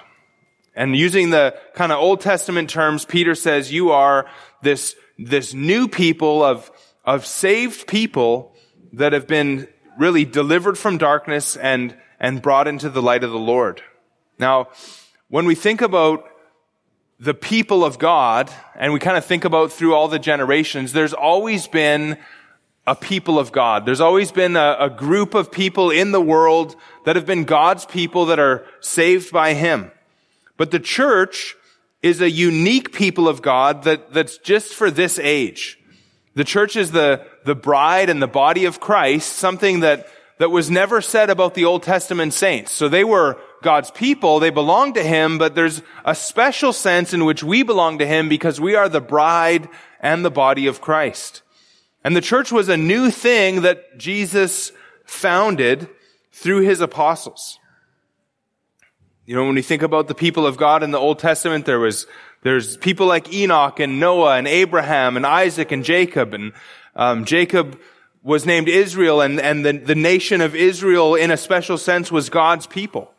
And 0.74 0.96
using 0.96 1.30
the 1.30 1.58
kind 1.74 1.92
of 1.92 1.98
Old 1.98 2.20
Testament 2.20 2.70
terms, 2.70 3.04
Peter 3.04 3.34
says, 3.34 3.72
you 3.72 3.90
are 3.90 4.28
this, 4.62 4.96
this 5.18 5.54
new 5.54 5.88
people 5.88 6.42
of, 6.42 6.70
of 7.04 7.26
saved 7.26 7.86
people 7.86 8.54
that 8.92 9.12
have 9.12 9.26
been 9.26 9.68
really 9.98 10.24
delivered 10.24 10.78
from 10.78 10.98
darkness 10.98 11.56
and, 11.56 11.96
and 12.18 12.42
brought 12.42 12.68
into 12.68 12.88
the 12.88 13.02
light 13.02 13.24
of 13.24 13.30
the 13.30 13.38
Lord. 13.38 13.82
Now, 14.38 14.68
when 15.28 15.44
we 15.44 15.54
think 15.54 15.80
about 15.80 16.24
the 17.20 17.34
people 17.34 17.84
of 17.84 17.98
God, 17.98 18.50
and 18.74 18.94
we 18.94 18.98
kind 18.98 19.18
of 19.18 19.24
think 19.26 19.44
about 19.44 19.70
through 19.70 19.94
all 19.94 20.08
the 20.08 20.18
generations, 20.18 20.92
there's 20.92 21.12
always 21.12 21.68
been 21.68 22.16
a 22.86 22.96
people 22.96 23.38
of 23.38 23.52
God. 23.52 23.84
There's 23.84 24.00
always 24.00 24.32
been 24.32 24.56
a, 24.56 24.76
a, 24.80 24.90
group 24.90 25.34
of 25.34 25.52
people 25.52 25.90
in 25.90 26.12
the 26.12 26.20
world 26.20 26.74
that 27.04 27.16
have 27.16 27.26
been 27.26 27.44
God's 27.44 27.84
people 27.84 28.26
that 28.26 28.38
are 28.38 28.64
saved 28.80 29.30
by 29.32 29.52
Him. 29.52 29.92
But 30.56 30.70
the 30.70 30.80
church 30.80 31.56
is 32.02 32.22
a 32.22 32.30
unique 32.30 32.92
people 32.92 33.28
of 33.28 33.42
God 33.42 33.84
that, 33.84 34.14
that's 34.14 34.38
just 34.38 34.72
for 34.72 34.90
this 34.90 35.18
age. 35.18 35.78
The 36.34 36.44
church 36.44 36.74
is 36.74 36.90
the, 36.90 37.26
the 37.44 37.54
bride 37.54 38.08
and 38.08 38.22
the 38.22 38.28
body 38.28 38.64
of 38.64 38.80
Christ, 38.80 39.34
something 39.34 39.80
that, 39.80 40.06
that 40.38 40.50
was 40.50 40.70
never 40.70 41.02
said 41.02 41.28
about 41.28 41.52
the 41.52 41.66
Old 41.66 41.82
Testament 41.82 42.32
saints. 42.32 42.72
So 42.72 42.88
they 42.88 43.04
were 43.04 43.38
God's 43.62 43.90
people, 43.90 44.40
they 44.40 44.50
belong 44.50 44.94
to 44.94 45.02
Him, 45.02 45.38
but 45.38 45.54
there's 45.54 45.82
a 46.04 46.14
special 46.14 46.72
sense 46.72 47.12
in 47.12 47.24
which 47.24 47.42
we 47.42 47.62
belong 47.62 47.98
to 47.98 48.06
Him 48.06 48.28
because 48.28 48.60
we 48.60 48.74
are 48.74 48.88
the 48.88 49.00
bride 49.00 49.68
and 50.00 50.24
the 50.24 50.30
body 50.30 50.66
of 50.66 50.80
Christ. 50.80 51.42
And 52.02 52.16
the 52.16 52.20
church 52.20 52.50
was 52.50 52.68
a 52.68 52.76
new 52.76 53.10
thing 53.10 53.62
that 53.62 53.98
Jesus 53.98 54.72
founded 55.04 55.88
through 56.32 56.62
His 56.62 56.80
apostles. 56.80 57.58
You 59.26 59.36
know, 59.36 59.44
when 59.44 59.54
we 59.54 59.62
think 59.62 59.82
about 59.82 60.08
the 60.08 60.14
people 60.14 60.46
of 60.46 60.56
God 60.56 60.82
in 60.82 60.90
the 60.90 60.98
Old 60.98 61.18
Testament, 61.18 61.66
there 61.66 61.78
was, 61.78 62.06
there's 62.42 62.76
people 62.78 63.06
like 63.06 63.32
Enoch 63.32 63.78
and 63.78 64.00
Noah 64.00 64.36
and 64.36 64.48
Abraham 64.48 65.16
and 65.16 65.26
Isaac 65.26 65.70
and 65.70 65.84
Jacob 65.84 66.34
and, 66.34 66.52
um, 66.96 67.24
Jacob 67.24 67.78
was 68.22 68.44
named 68.44 68.68
Israel 68.68 69.20
and, 69.20 69.40
and 69.40 69.64
the, 69.64 69.72
the 69.72 69.94
nation 69.94 70.40
of 70.40 70.54
Israel 70.54 71.14
in 71.14 71.30
a 71.30 71.36
special 71.36 71.78
sense 71.78 72.10
was 72.12 72.28
God's 72.28 72.66
people. 72.66 73.12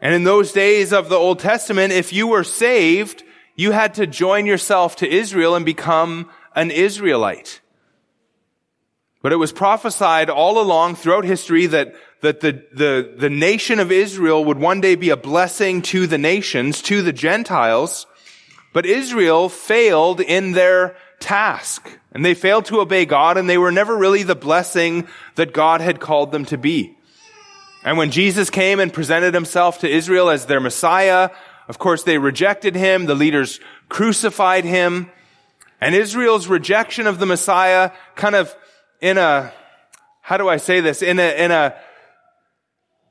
And 0.00 0.14
in 0.14 0.24
those 0.24 0.52
days 0.52 0.92
of 0.92 1.08
the 1.08 1.16
Old 1.16 1.40
Testament, 1.40 1.92
if 1.92 2.12
you 2.12 2.28
were 2.28 2.44
saved, 2.44 3.24
you 3.56 3.72
had 3.72 3.94
to 3.94 4.06
join 4.06 4.46
yourself 4.46 4.96
to 4.96 5.08
Israel 5.08 5.56
and 5.56 5.64
become 5.64 6.30
an 6.54 6.70
Israelite. 6.70 7.60
But 9.22 9.32
it 9.32 9.36
was 9.36 9.52
prophesied 9.52 10.30
all 10.30 10.60
along 10.60 10.94
throughout 10.94 11.24
history 11.24 11.66
that, 11.66 11.94
that 12.20 12.40
the, 12.40 12.64
the, 12.72 13.14
the 13.16 13.30
nation 13.30 13.80
of 13.80 13.90
Israel 13.90 14.44
would 14.44 14.58
one 14.58 14.80
day 14.80 14.94
be 14.94 15.10
a 15.10 15.16
blessing 15.16 15.82
to 15.82 16.06
the 16.06 16.18
nations, 16.18 16.82
to 16.82 17.02
the 17.02 17.12
Gentiles. 17.12 18.06
But 18.72 18.86
Israel 18.86 19.48
failed 19.48 20.20
in 20.20 20.52
their 20.52 20.96
task. 21.18 21.90
And 22.12 22.24
they 22.24 22.34
failed 22.34 22.66
to 22.66 22.80
obey 22.80 23.06
God 23.06 23.36
and 23.36 23.50
they 23.50 23.58
were 23.58 23.72
never 23.72 23.96
really 23.96 24.22
the 24.22 24.36
blessing 24.36 25.08
that 25.34 25.52
God 25.52 25.80
had 25.80 26.00
called 26.00 26.30
them 26.30 26.44
to 26.46 26.58
be. 26.58 26.97
And 27.88 27.96
when 27.96 28.10
Jesus 28.10 28.50
came 28.50 28.80
and 28.80 28.92
presented 28.92 29.32
himself 29.32 29.78
to 29.78 29.88
Israel 29.88 30.28
as 30.28 30.44
their 30.44 30.60
Messiah, 30.60 31.30
of 31.68 31.78
course 31.78 32.02
they 32.02 32.18
rejected 32.18 32.76
him. 32.76 33.06
The 33.06 33.14
leaders 33.14 33.60
crucified 33.88 34.66
him. 34.66 35.10
And 35.80 35.94
Israel's 35.94 36.48
rejection 36.48 37.06
of 37.06 37.18
the 37.18 37.24
Messiah 37.24 37.92
kind 38.14 38.34
of 38.34 38.54
in 39.00 39.16
a, 39.16 39.54
how 40.20 40.36
do 40.36 40.50
I 40.50 40.58
say 40.58 40.80
this? 40.80 41.00
In 41.00 41.18
a, 41.18 41.34
in 41.42 41.50
a, 41.50 41.76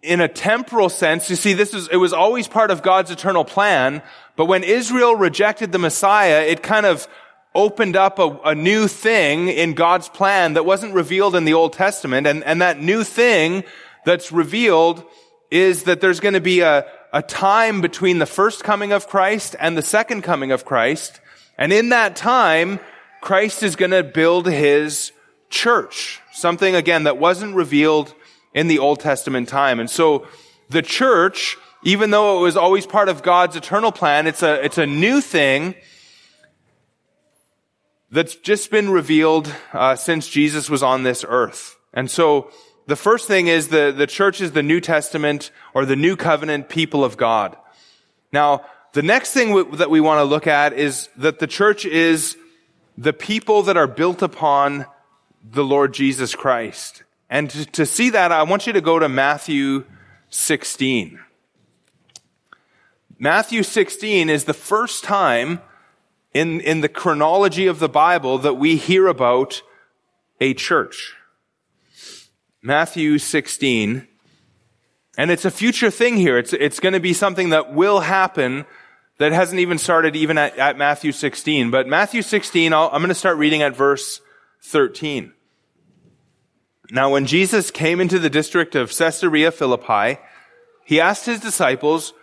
in 0.04 0.22
a 0.22 0.28
temporal 0.28 0.90
sense, 0.90 1.28
you 1.28 1.38
see, 1.38 1.54
this 1.54 1.74
is, 1.74 1.88
it 1.88 1.98
was 1.98 2.14
always 2.14 2.48
part 2.48 2.70
of 2.70 2.84
God's 2.84 3.10
eternal 3.10 3.46
plan, 3.46 4.04
but 4.36 4.46
when 4.46 4.64
Israel 4.64 5.16
rejected 5.16 5.72
the 5.72 5.80
Messiah, 5.80 6.42
it 6.42 6.62
kind 6.62 6.86
of 6.86 7.08
opened 7.56 7.96
up 7.96 8.20
a, 8.20 8.40
a, 8.46 8.54
new 8.54 8.88
thing 8.88 9.48
in 9.48 9.74
God's 9.74 10.08
plan 10.08 10.54
that 10.54 10.68
wasn't 10.68 10.94
revealed 10.94 11.34
in 11.34 11.46
the 11.46 11.56
Old 11.56 11.74
Testament, 11.74 12.28
and, 12.28 12.44
and 12.44 12.62
that 12.62 12.80
new 12.80 13.04
thing 13.04 13.64
that's 14.08 14.32
revealed 14.32 15.04
is 15.52 15.84
that 15.84 16.00
there's 16.00 16.22
going 16.22 16.34
to 16.34 16.42
be 16.42 16.62
a, 16.62 16.86
a 17.12 17.22
time 17.22 17.82
between 17.82 18.20
the 18.20 18.26
first 18.26 18.64
coming 18.64 18.94
of 18.94 19.08
Christ 19.08 19.56
and 19.60 19.78
the 19.78 19.82
second 19.82 20.22
coming 20.22 20.52
of 20.52 20.64
Christ, 20.64 21.20
and 21.58 21.74
in 21.74 21.90
that 21.90 22.16
time, 22.16 22.80
Christ 23.22 23.64
is 23.64 23.76
going 23.76 23.92
to 23.92 24.04
build 24.04 24.48
his 24.48 25.12
church. 25.50 26.22
Something, 26.32 26.74
again, 26.74 27.04
that 27.04 27.18
wasn't 27.18 27.56
revealed 27.56 28.14
in 28.54 28.68
the 28.68 28.80
Old 28.80 29.02
Testament 29.02 29.50
time. 29.50 29.80
And 29.80 29.90
so 29.90 30.26
the 30.70 30.82
church, 30.82 31.58
even 31.84 32.12
though 32.12 32.40
it 32.40 32.42
was 32.42 32.56
always 32.56 32.86
part 32.86 33.10
of 33.10 33.24
God's 33.24 33.56
eternal 33.56 33.92
plan, 33.92 34.26
it's 34.28 34.44
a, 34.44 34.64
it's 34.64 34.78
a 34.78 34.86
new 34.86 35.20
thing 35.20 35.76
that's 38.12 38.36
just 38.36 38.72
been 38.72 38.90
revealed 38.90 39.54
uh, 39.74 39.96
since 39.96 40.30
Jesus 40.30 40.70
was 40.70 40.82
on 40.82 41.04
this 41.04 41.26
earth. 41.28 41.76
And 41.94 42.10
so 42.10 42.52
the 42.88 42.96
first 42.96 43.28
thing 43.28 43.48
is 43.48 43.68
the, 43.68 43.94
the 43.96 44.08
church 44.08 44.42
is 44.42 44.54
the 44.54 44.64
New 44.64 44.80
Testament 44.80 45.52
or 45.74 45.86
the 45.86 45.96
New 45.96 46.16
Covenant 46.16 46.70
people 46.70 47.04
of 47.04 47.18
God. 47.18 47.56
Now, 48.32 48.66
the 48.94 49.04
next 49.04 49.34
thing 49.34 49.50
w- 49.50 49.76
that 49.76 49.90
we 49.90 50.00
want 50.00 50.20
to 50.20 50.24
look 50.24 50.48
at 50.48 50.74
is 50.74 51.10
that 51.18 51.40
the 51.40 51.48
church 51.48 51.86
is 51.86 52.38
the 52.98 53.14
people 53.14 53.64
that 53.64 53.78
are 53.78 53.88
built 53.88 54.22
upon 54.22 54.86
the 55.44 55.64
Lord 55.64 55.94
Jesus 55.94 56.34
Christ. 56.34 57.04
And 57.30 57.50
to, 57.50 57.66
to 57.66 57.86
see 57.86 58.10
that, 58.12 58.32
I 58.32 58.44
want 58.44 58.68
you 58.68 58.74
to 58.74 58.82
go 58.82 59.00
to 59.00 59.10
Matthew 59.10 59.84
16. 60.30 61.20
Matthew 63.20 63.64
16 63.64 64.30
is 64.30 64.46
the 64.46 64.54
first 64.54 65.04
time 65.04 65.62
in, 66.34 66.62
in 66.62 66.82
the 66.82 66.90
chronology 66.90 67.68
of 67.68 67.80
the 67.80 67.90
Bible 67.90 68.38
that 68.40 68.54
we 68.54 68.78
hear 68.78 69.08
about 69.08 69.62
a 70.40 70.54
church. 70.54 71.16
Matthew 72.68 73.18
16. 73.18 74.06
And 75.18 75.32
it's 75.32 75.46
a 75.46 75.52
future 75.52 75.90
thing 75.90 76.18
here. 76.18 76.38
It's, 76.38 76.52
it's 76.52 76.82
going 76.82 76.92
to 76.92 77.00
be 77.00 77.14
something 77.14 77.52
that 77.52 77.74
will 77.74 78.02
happen 78.02 78.66
that 79.20 79.32
hasn't 79.32 79.62
even 79.62 79.78
started 79.78 80.18
even 80.18 80.38
at, 80.38 80.58
at 80.58 80.78
Matthew 80.78 81.14
16. 81.14 81.72
But 81.72 81.88
Matthew 81.88 82.22
16, 82.22 82.74
i 82.74 82.88
I'm 82.88 83.00
going 83.00 83.08
to 83.08 83.16
start 83.16 83.38
reading 83.38 83.62
at 83.62 83.74
verse 83.74 84.20
13. 84.66 85.32
Now, 86.92 87.10
when 87.10 87.26
Jesus 87.26 87.72
came 87.72 88.02
into 88.02 88.20
the 88.20 88.30
district 88.30 88.76
of 88.76 88.92
Caesarea 88.92 89.52
Philippi, 89.52 90.20
he 90.84 91.00
asked 91.00 91.26
his 91.26 91.40
disciples, 91.40 92.14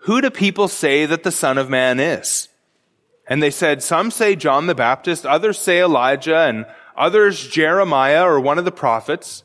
who 0.00 0.20
do 0.20 0.28
people 0.28 0.68
say 0.68 1.06
that 1.06 1.22
the 1.22 1.32
Son 1.32 1.56
of 1.56 1.70
Man 1.70 1.98
is? 1.98 2.50
And 3.26 3.42
they 3.42 3.50
said, 3.50 3.82
some 3.82 4.10
say 4.10 4.36
John 4.36 4.66
the 4.66 4.74
Baptist, 4.74 5.24
others 5.24 5.58
say 5.58 5.80
Elijah, 5.80 6.40
and 6.40 6.66
others 6.94 7.48
Jeremiah 7.48 8.22
or 8.22 8.38
one 8.38 8.58
of 8.58 8.66
the 8.66 8.70
prophets. 8.70 9.44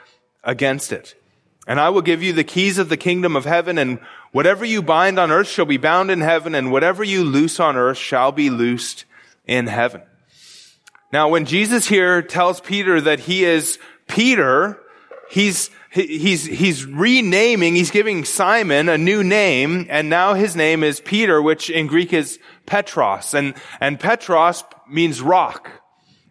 against 0.43 0.91
it. 0.91 1.15
And 1.67 1.79
I 1.79 1.89
will 1.89 2.01
give 2.01 2.23
you 2.23 2.33
the 2.33 2.43
keys 2.43 2.77
of 2.77 2.89
the 2.89 2.97
kingdom 2.97 3.35
of 3.35 3.45
heaven, 3.45 3.77
and 3.77 3.99
whatever 4.31 4.65
you 4.65 4.81
bind 4.81 5.19
on 5.19 5.31
earth 5.31 5.47
shall 5.47 5.65
be 5.65 5.77
bound 5.77 6.09
in 6.09 6.21
heaven, 6.21 6.55
and 6.55 6.71
whatever 6.71 7.03
you 7.03 7.23
loose 7.23 7.59
on 7.59 7.75
earth 7.75 7.97
shall 7.97 8.31
be 8.31 8.49
loosed 8.49 9.05
in 9.45 9.67
heaven. 9.67 10.01
Now, 11.13 11.29
when 11.29 11.45
Jesus 11.45 11.87
here 11.87 12.21
tells 12.21 12.61
Peter 12.61 12.99
that 13.01 13.21
he 13.21 13.43
is 13.43 13.77
Peter, 14.07 14.79
he's, 15.29 15.69
he's, 15.91 16.45
he's 16.45 16.85
renaming, 16.85 17.75
he's 17.75 17.91
giving 17.91 18.25
Simon 18.25 18.89
a 18.89 18.97
new 18.97 19.23
name, 19.23 19.85
and 19.89 20.09
now 20.09 20.33
his 20.33 20.55
name 20.55 20.83
is 20.83 20.99
Peter, 20.99 21.41
which 21.41 21.69
in 21.69 21.87
Greek 21.87 22.11
is 22.11 22.39
Petros, 22.65 23.33
and, 23.33 23.53
and 23.79 23.99
Petros 23.99 24.63
means 24.89 25.21
rock. 25.21 25.80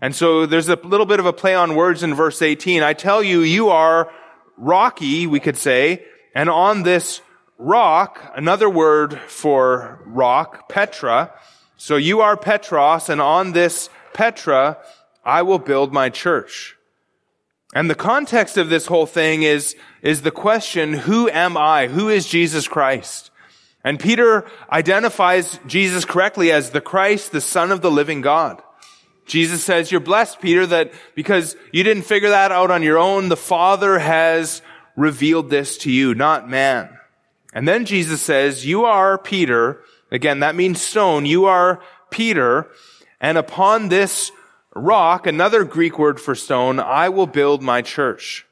And 0.00 0.14
so 0.14 0.46
there's 0.46 0.68
a 0.68 0.76
little 0.76 1.06
bit 1.06 1.20
of 1.20 1.26
a 1.26 1.32
play 1.32 1.54
on 1.54 1.74
words 1.74 2.02
in 2.02 2.14
verse 2.14 2.40
18. 2.40 2.82
I 2.82 2.94
tell 2.94 3.22
you, 3.22 3.40
you 3.40 3.68
are 3.68 4.10
rocky, 4.56 5.26
we 5.26 5.40
could 5.40 5.56
say, 5.56 6.04
and 6.34 6.48
on 6.48 6.82
this 6.82 7.20
rock, 7.58 8.32
another 8.34 8.70
word 8.70 9.18
for 9.26 10.00
rock, 10.06 10.68
Petra, 10.68 11.32
so 11.76 11.96
you 11.96 12.20
are 12.20 12.36
Petros, 12.36 13.08
and 13.08 13.20
on 13.20 13.52
this 13.52 13.88
Petra, 14.12 14.78
I 15.24 15.42
will 15.42 15.58
build 15.58 15.92
my 15.92 16.10
church. 16.10 16.76
And 17.74 17.88
the 17.88 17.94
context 17.94 18.56
of 18.56 18.68
this 18.68 18.86
whole 18.86 19.06
thing 19.06 19.44
is, 19.44 19.76
is 20.02 20.22
the 20.22 20.30
question, 20.30 20.92
who 20.92 21.30
am 21.30 21.56
I? 21.56 21.86
Who 21.86 22.08
is 22.08 22.26
Jesus 22.26 22.66
Christ? 22.66 23.30
And 23.84 23.98
Peter 23.98 24.46
identifies 24.70 25.58
Jesus 25.66 26.04
correctly 26.04 26.52
as 26.52 26.70
the 26.70 26.80
Christ, 26.80 27.32
the 27.32 27.40
Son 27.40 27.70
of 27.70 27.80
the 27.80 27.90
living 27.90 28.20
God. 28.20 28.62
Jesus 29.30 29.62
says, 29.62 29.92
you're 29.92 30.00
blessed, 30.00 30.40
Peter, 30.40 30.66
that 30.66 30.92
because 31.14 31.56
you 31.72 31.84
didn't 31.84 32.02
figure 32.02 32.30
that 32.30 32.50
out 32.50 32.72
on 32.72 32.82
your 32.82 32.98
own, 32.98 33.28
the 33.28 33.36
Father 33.36 34.00
has 34.00 34.60
revealed 34.96 35.50
this 35.50 35.78
to 35.78 35.90
you, 35.90 36.16
not 36.16 36.50
man. 36.50 36.98
And 37.54 37.66
then 37.66 37.84
Jesus 37.84 38.20
says, 38.20 38.66
you 38.66 38.84
are 38.84 39.16
Peter. 39.16 39.82
Again, 40.10 40.40
that 40.40 40.56
means 40.56 40.82
stone. 40.82 41.26
You 41.26 41.44
are 41.44 41.80
Peter. 42.10 42.68
And 43.20 43.38
upon 43.38 43.88
this 43.88 44.32
rock, 44.74 45.28
another 45.28 45.62
Greek 45.62 45.96
word 45.96 46.20
for 46.20 46.34
stone, 46.34 46.80
I 46.80 47.08
will 47.08 47.28
build 47.28 47.62
my 47.62 47.82
church. 47.82 48.44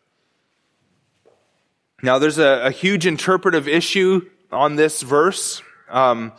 Now 2.04 2.20
there's 2.20 2.38
a, 2.38 2.66
a 2.66 2.70
huge 2.70 3.04
interpretive 3.04 3.66
issue 3.66 4.30
on 4.52 4.76
this 4.76 5.02
verse. 5.02 5.60
Um, 5.88 6.32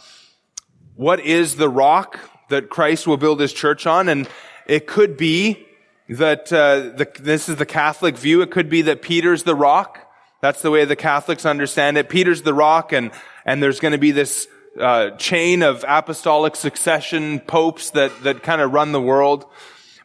what 0.96 1.20
is 1.20 1.58
the 1.58 1.68
rock 1.68 2.20
that 2.50 2.70
Christ 2.70 3.08
will 3.08 3.18
build 3.18 3.40
his 3.40 3.54
church 3.54 3.88
on? 3.88 4.10
And 4.10 4.28
it 4.68 4.86
could 4.86 5.18
be 5.18 5.66
that 6.10 6.52
uh, 6.52 6.96
the, 6.98 7.08
this 7.20 7.50
is 7.50 7.58
the 7.58 7.66
Catholic 7.66 8.18
view. 8.18 8.42
It 8.42 8.52
could 8.52 8.70
be 8.70 8.84
that 8.84 9.02
Peter's 9.02 9.44
the 9.44 9.56
rock. 9.56 10.00
That's 10.42 10.62
the 10.62 10.72
way 10.72 10.86
the 10.86 10.96
Catholics 10.96 11.46
understand 11.46 11.98
it. 11.98 12.10
Peter's 12.10 12.42
the 12.42 12.54
rock, 12.54 12.92
and 12.94 13.12
and 13.46 13.62
there's 13.62 13.80
going 13.80 13.92
to 13.92 13.98
be 13.98 14.12
this 14.12 14.48
uh, 14.80 15.12
chain 15.12 15.64
of 15.64 15.84
apostolic 15.88 16.56
succession 16.56 17.40
popes 17.42 17.92
that 17.92 18.12
that 18.24 18.44
kind 18.44 18.62
of 18.62 18.72
run 18.72 18.92
the 18.92 19.02
world. 19.02 19.46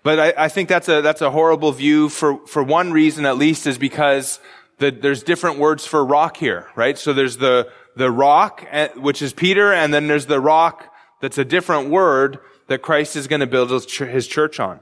But 0.03 0.21
I, 0.21 0.45
I, 0.45 0.49
think 0.49 0.69
that's 0.69 0.89
a 0.89 1.01
that's 1.01 1.23
a 1.23 1.31
horrible 1.31 1.73
view 1.73 2.09
for 2.09 2.47
for 2.47 2.63
one 2.63 2.93
reason 2.93 3.25
at 3.25 3.39
least 3.39 3.67
is 3.67 3.79
because 3.79 4.41
the, 4.79 4.91
there's 4.91 5.23
different 5.23 5.59
words 5.59 5.87
for 5.87 6.05
rock 6.05 6.37
here, 6.37 6.69
right? 6.77 6.99
So 6.99 7.13
there's 7.13 7.39
the 7.39 7.71
the 7.97 8.11
rock, 8.11 8.67
eh, 8.71 8.89
which 8.97 9.23
is 9.23 9.33
Peter, 9.33 9.73
and 9.73 9.95
then 9.95 10.07
there's 10.09 10.27
the 10.27 10.41
rock 10.41 10.94
that's 11.21 11.39
a 11.39 11.45
different 11.45 11.91
word 11.91 12.39
that 12.69 12.83
Christ 12.83 13.17
is 13.17 13.27
going 13.27 13.41
to 13.41 13.47
build 13.47 13.71
his 13.71 14.27
church 14.27 14.61
on. 14.61 14.81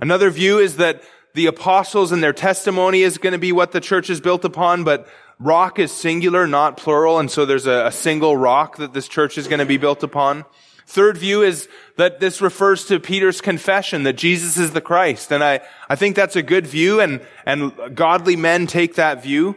Another 0.00 0.30
view 0.30 0.58
is 0.58 0.76
that 0.76 1.02
the 1.34 1.46
apostles 1.46 2.12
and 2.12 2.22
their 2.22 2.32
testimony 2.32 3.02
is 3.02 3.18
going 3.18 3.32
to 3.32 3.38
be 3.38 3.52
what 3.52 3.72
the 3.72 3.80
church 3.80 4.10
is 4.10 4.20
built 4.20 4.44
upon, 4.44 4.84
but 4.84 5.06
rock 5.38 5.78
is 5.78 5.92
singular, 5.92 6.46
not 6.46 6.76
plural, 6.76 7.18
and 7.18 7.30
so 7.30 7.44
there's 7.44 7.66
a, 7.66 7.86
a 7.86 7.92
single 7.92 8.36
rock 8.36 8.76
that 8.76 8.94
this 8.94 9.08
church 9.08 9.36
is 9.36 9.48
going 9.48 9.58
to 9.58 9.66
be 9.66 9.76
built 9.76 10.02
upon. 10.02 10.44
Third 10.86 11.18
view 11.18 11.42
is 11.42 11.68
that 11.96 12.20
this 12.20 12.40
refers 12.40 12.84
to 12.86 13.00
Peter's 13.00 13.40
confession 13.40 14.04
that 14.04 14.12
Jesus 14.14 14.56
is 14.56 14.70
the 14.70 14.80
Christ. 14.80 15.32
And 15.32 15.42
I, 15.42 15.60
I 15.88 15.96
think 15.96 16.14
that's 16.14 16.36
a 16.36 16.42
good 16.42 16.66
view 16.66 17.00
and, 17.00 17.20
and 17.44 17.72
godly 17.94 18.36
men 18.36 18.68
take 18.68 18.94
that 18.94 19.20
view. 19.20 19.56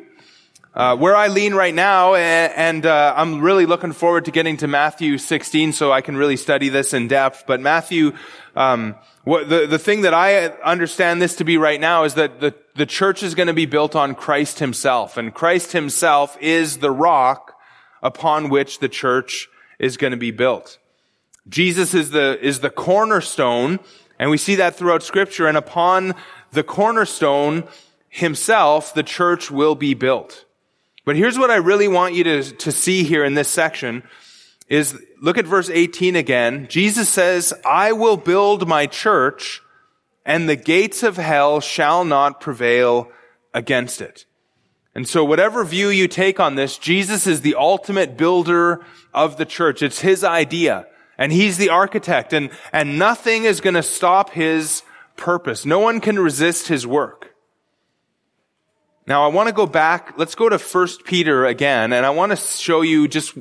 Uh, 0.80 0.96
where 0.96 1.14
I 1.14 1.28
lean 1.28 1.54
right 1.56 1.76
now, 1.76 2.16
and, 2.16 2.86
uh, 2.86 3.14
I'm 3.18 3.42
really 3.42 3.66
looking 3.66 3.92
forward 3.92 4.24
to 4.24 4.32
getting 4.32 4.56
to 4.58 4.68
Matthew 4.68 5.18
16 5.18 5.74
so 5.74 5.92
I 5.92 6.00
can 6.00 6.16
really 6.16 6.38
study 6.38 6.70
this 6.70 6.94
in 6.94 7.10
depth. 7.10 7.44
But 7.46 7.60
Matthew, 7.60 8.14
um, 8.56 8.96
what, 9.26 9.50
the, 9.50 9.68
the 9.68 9.78
thing 9.78 10.04
that 10.04 10.14
I 10.14 10.48
understand 10.48 11.22
this 11.22 11.36
to 11.36 11.44
be 11.44 11.58
right 11.58 11.82
now 11.82 12.06
is 12.06 12.14
that 12.14 12.40
the, 12.40 12.56
the 12.76 12.86
church 12.86 13.24
is 13.24 13.36
going 13.36 13.48
to 13.48 13.54
be 13.54 13.66
built 13.66 13.94
on 13.94 14.16
Christ 14.16 14.60
himself. 14.60 15.18
And 15.18 15.34
Christ 15.34 15.74
himself 15.74 16.38
is 16.40 16.78
the 16.78 16.92
rock 16.92 17.60
upon 18.02 18.48
which 18.48 18.80
the 18.80 18.88
church 18.88 19.50
is 19.80 19.98
going 19.98 20.12
to 20.12 20.18
be 20.18 20.32
built. 20.32 20.78
Jesus 21.50 21.94
is 21.94 22.12
the, 22.12 22.40
is 22.42 22.62
the 22.62 22.70
cornerstone, 22.70 23.82
and 24.18 24.30
we 24.30 24.38
see 24.38 24.56
that 24.56 24.78
throughout 24.78 25.04
scripture, 25.04 25.46
and 25.46 25.58
upon 25.58 26.16
the 26.54 26.64
cornerstone 26.64 27.66
himself, 28.08 28.94
the 28.94 29.04
church 29.04 29.52
will 29.52 29.76
be 29.76 29.94
built. 29.94 30.46
But 31.10 31.16
here's 31.16 31.40
what 31.40 31.50
I 31.50 31.56
really 31.56 31.88
want 31.88 32.14
you 32.14 32.24
to, 32.26 32.44
to 32.44 32.72
see 32.72 33.04
here 33.04 33.24
in 33.26 33.34
this 33.34 33.48
section 33.48 34.04
is 34.68 34.96
look 35.20 35.40
at 35.40 35.48
verse 35.48 35.68
18 35.68 36.16
again. 36.16 36.68
Jesus 36.70 37.10
says, 37.10 37.52
I 37.66 37.94
will 37.94 38.16
build 38.16 38.68
my 38.68 38.86
church 38.86 39.64
and 40.24 40.48
the 40.48 40.56
gates 40.56 41.02
of 41.02 41.18
hell 41.18 41.62
shall 41.62 42.06
not 42.06 42.40
prevail 42.40 43.12
against 43.56 44.02
it. 44.02 44.26
And 44.94 45.08
so 45.10 45.26
whatever 45.26 45.64
view 45.64 45.90
you 45.90 46.08
take 46.08 46.40
on 46.40 46.54
this, 46.54 46.78
Jesus 46.78 47.26
is 47.26 47.42
the 47.42 47.56
ultimate 47.56 48.16
builder 48.16 48.86
of 49.12 49.38
the 49.38 49.46
church. 49.46 49.82
It's 49.82 50.02
his 50.02 50.24
idea 50.24 50.86
and 51.18 51.32
he's 51.32 51.58
the 51.58 51.70
architect 51.70 52.34
and, 52.34 52.52
and 52.72 53.00
nothing 53.00 53.46
is 53.46 53.62
going 53.62 53.74
to 53.74 53.82
stop 53.82 54.30
his 54.30 54.84
purpose. 55.18 55.66
No 55.66 55.80
one 55.80 56.02
can 56.02 56.20
resist 56.20 56.68
his 56.68 56.86
work. 56.86 57.29
Now 59.10 59.26
I 59.26 59.28
want 59.30 59.48
to 59.48 59.54
go 59.54 59.66
back. 59.66 60.14
Let's 60.18 60.36
go 60.36 60.50
to 60.50 60.60
1 60.60 60.88
Peter 61.04 61.44
again, 61.44 61.94
and 61.94 62.06
I 62.06 62.12
want 62.12 62.32
to 62.32 62.36
show 62.36 62.82
you 62.82 63.08
just 63.08 63.36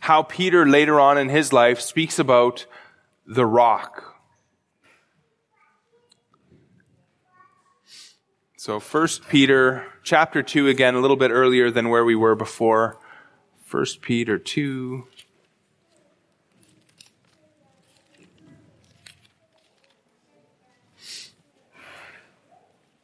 how 0.00 0.24
Peter 0.24 0.66
later 0.66 0.98
on 0.98 1.16
in 1.16 1.28
his 1.28 1.52
life 1.52 1.80
speaks 1.80 2.18
about 2.18 2.66
the 3.24 3.46
rock. 3.46 4.16
So 8.56 8.80
1 8.80 9.08
Peter 9.28 9.86
chapter 10.02 10.42
2 10.42 10.66
again, 10.66 10.96
a 10.96 11.00
little 11.00 11.16
bit 11.16 11.30
earlier 11.30 11.70
than 11.70 11.88
where 11.88 12.04
we 12.04 12.16
were 12.16 12.34
before. 12.34 12.98
1 13.70 13.86
Peter 14.00 14.38
2. 14.38 15.06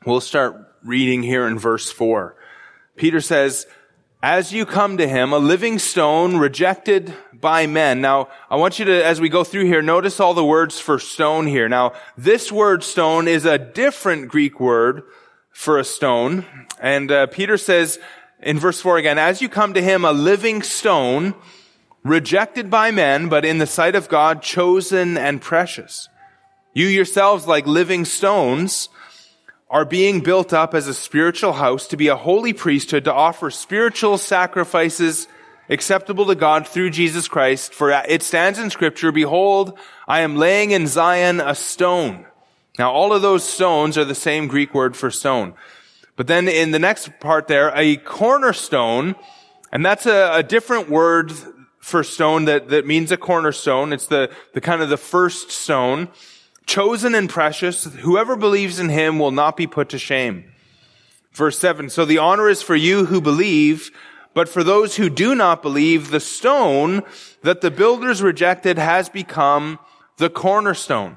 We'll 0.04 0.20
start 0.20 0.67
reading 0.84 1.22
here 1.22 1.46
in 1.46 1.58
verse 1.58 1.90
4. 1.90 2.36
Peter 2.96 3.20
says, 3.20 3.66
as 4.22 4.52
you 4.52 4.66
come 4.66 4.96
to 4.96 5.06
him, 5.06 5.32
a 5.32 5.38
living 5.38 5.78
stone 5.78 6.38
rejected 6.38 7.14
by 7.32 7.68
men. 7.68 8.00
Now, 8.00 8.28
I 8.50 8.56
want 8.56 8.80
you 8.80 8.84
to, 8.86 9.04
as 9.04 9.20
we 9.20 9.28
go 9.28 9.44
through 9.44 9.66
here, 9.66 9.80
notice 9.80 10.18
all 10.18 10.34
the 10.34 10.44
words 10.44 10.80
for 10.80 10.98
stone 10.98 11.46
here. 11.46 11.68
Now, 11.68 11.92
this 12.16 12.50
word 12.50 12.82
stone 12.82 13.28
is 13.28 13.44
a 13.44 13.58
different 13.58 14.28
Greek 14.28 14.58
word 14.58 15.04
for 15.52 15.78
a 15.78 15.84
stone. 15.84 16.44
And 16.80 17.12
uh, 17.12 17.28
Peter 17.28 17.56
says 17.56 18.00
in 18.42 18.58
verse 18.58 18.80
4 18.80 18.98
again, 18.98 19.18
as 19.18 19.40
you 19.40 19.48
come 19.48 19.74
to 19.74 19.82
him, 19.82 20.04
a 20.04 20.12
living 20.12 20.62
stone, 20.62 21.34
rejected 22.02 22.70
by 22.70 22.90
men, 22.90 23.28
but 23.28 23.44
in 23.44 23.58
the 23.58 23.66
sight 23.66 23.94
of 23.94 24.08
God, 24.08 24.42
chosen 24.42 25.16
and 25.16 25.40
precious. 25.40 26.08
You 26.74 26.86
yourselves, 26.86 27.46
like 27.46 27.66
living 27.66 28.04
stones, 28.04 28.88
are 29.70 29.84
being 29.84 30.20
built 30.20 30.52
up 30.52 30.74
as 30.74 30.88
a 30.88 30.94
spiritual 30.94 31.52
house 31.52 31.86
to 31.88 31.96
be 31.96 32.08
a 32.08 32.16
holy 32.16 32.52
priesthood 32.52 33.04
to 33.04 33.12
offer 33.12 33.50
spiritual 33.50 34.16
sacrifices 34.16 35.28
acceptable 35.68 36.26
to 36.26 36.34
God 36.34 36.66
through 36.66 36.90
Jesus 36.90 37.28
Christ. 37.28 37.74
For 37.74 37.90
it 37.90 38.22
stands 38.22 38.58
in 38.58 38.70
scripture, 38.70 39.12
behold, 39.12 39.78
I 40.06 40.20
am 40.20 40.36
laying 40.36 40.70
in 40.70 40.86
Zion 40.86 41.40
a 41.40 41.54
stone. 41.54 42.26
Now 42.78 42.92
all 42.92 43.12
of 43.12 43.20
those 43.20 43.44
stones 43.44 43.98
are 43.98 44.04
the 44.04 44.14
same 44.14 44.48
Greek 44.48 44.72
word 44.72 44.96
for 44.96 45.10
stone. 45.10 45.54
But 46.16 46.26
then 46.26 46.48
in 46.48 46.70
the 46.70 46.78
next 46.78 47.20
part 47.20 47.46
there, 47.46 47.70
a 47.74 47.96
cornerstone, 47.96 49.14
and 49.70 49.84
that's 49.84 50.06
a, 50.06 50.36
a 50.36 50.42
different 50.42 50.88
word 50.88 51.32
for 51.78 52.02
stone 52.02 52.46
that, 52.46 52.70
that 52.70 52.86
means 52.86 53.12
a 53.12 53.16
cornerstone. 53.16 53.92
It's 53.92 54.06
the, 54.06 54.30
the 54.54 54.60
kind 54.60 54.80
of 54.80 54.88
the 54.88 54.96
first 54.96 55.50
stone 55.50 56.08
chosen 56.68 57.14
and 57.14 57.28
precious. 57.28 57.84
Whoever 57.84 58.36
believes 58.36 58.78
in 58.78 58.90
him 58.90 59.18
will 59.18 59.32
not 59.32 59.56
be 59.56 59.66
put 59.66 59.88
to 59.88 59.98
shame. 59.98 60.52
Verse 61.32 61.58
7 61.58 61.90
So 61.90 62.04
the 62.04 62.18
honor 62.18 62.48
is 62.48 62.62
for 62.62 62.76
you 62.76 63.06
who 63.06 63.20
believe, 63.20 63.90
but 64.34 64.48
for 64.48 64.62
those 64.62 64.96
who 64.96 65.10
do 65.10 65.34
not 65.34 65.62
believe, 65.62 66.10
the 66.10 66.20
stone 66.20 67.02
that 67.42 67.62
the 67.62 67.70
builders 67.70 68.22
rejected 68.22 68.78
has 68.78 69.08
become 69.08 69.78
the 70.18 70.30
cornerstone, 70.30 71.16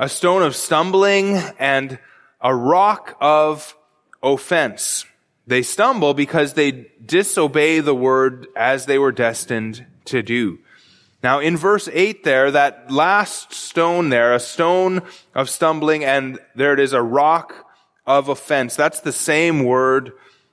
a 0.00 0.08
stone 0.08 0.42
of 0.42 0.56
stumbling 0.56 1.36
and 1.58 1.98
a 2.40 2.54
rock 2.54 3.16
of 3.20 3.76
offense. 4.22 5.04
They 5.46 5.62
stumble 5.62 6.14
because 6.14 6.54
they 6.54 6.90
disobey 7.04 7.80
the 7.80 7.94
word 7.94 8.46
as 8.56 8.86
they 8.86 8.98
were 8.98 9.12
destined 9.12 9.84
to 10.06 10.22
do. 10.22 10.58
Now 11.22 11.38
in 11.38 11.56
verse 11.56 11.88
8 11.92 12.24
there, 12.24 12.50
that 12.50 12.90
last 12.90 13.52
stone 13.52 14.08
there, 14.08 14.34
a 14.34 14.40
stone 14.40 15.02
of 15.34 15.48
stumbling, 15.48 16.04
and 16.04 16.38
there 16.54 16.72
it 16.72 16.80
is, 16.80 16.92
a 16.92 17.02
rock 17.02 17.54
of 18.06 18.28
offense. 18.28 18.74
That's 18.74 19.00
the 19.00 19.12
same 19.12 19.64
word 19.64 20.12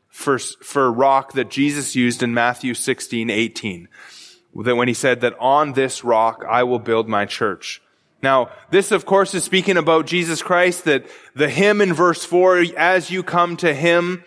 for, 0.10 0.38
for 0.38 0.92
rock 0.92 1.34
that 1.34 1.50
Jesus 1.50 1.96
used 1.96 2.22
in 2.22 2.34
Matthew 2.34 2.74
16, 2.74 3.30
18. 3.30 3.88
That 4.64 4.76
when 4.76 4.88
he 4.88 4.94
said 4.94 5.22
that 5.22 5.38
on 5.40 5.74
this 5.74 6.04
rock 6.04 6.44
I 6.48 6.64
will 6.64 6.80
build 6.80 7.08
my 7.08 7.26
church. 7.26 7.82
Now, 8.22 8.50
this 8.70 8.92
of 8.92 9.06
course 9.06 9.34
is 9.34 9.44
speaking 9.44 9.78
about 9.78 10.06
Jesus 10.06 10.42
Christ, 10.42 10.86
that 10.86 11.06
the 11.36 11.50
him 11.50 11.82
in 11.82 11.94
verse 11.94 12.26
4, 12.26 12.66
as 12.78 13.10
you 13.10 13.24
come 13.24 13.56
to 13.58 13.74
him, 13.74 14.24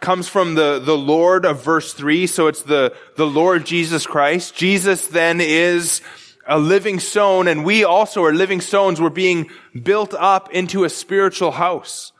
comes 0.00 0.28
from 0.28 0.54
the, 0.54 0.78
the 0.78 0.96
Lord 0.96 1.44
of 1.44 1.62
verse 1.62 1.92
3, 1.92 2.26
so 2.26 2.46
it's 2.46 2.62
the, 2.62 2.94
the 3.16 3.26
Lord 3.26 3.64
Jesus 3.64 4.06
Christ. 4.06 4.54
Jesus 4.54 5.06
then 5.06 5.40
is 5.40 6.02
a 6.46 6.58
living 6.58 7.00
stone, 7.00 7.48
and 7.48 7.64
we 7.64 7.84
also 7.84 8.24
are 8.24 8.32
living 8.32 8.60
stones. 8.60 9.00
We're 9.00 9.10
being 9.10 9.50
built 9.82 10.14
up 10.14 10.52
into 10.52 10.84
a 10.84 10.90
spiritual 10.90 11.52
house. 11.52 12.12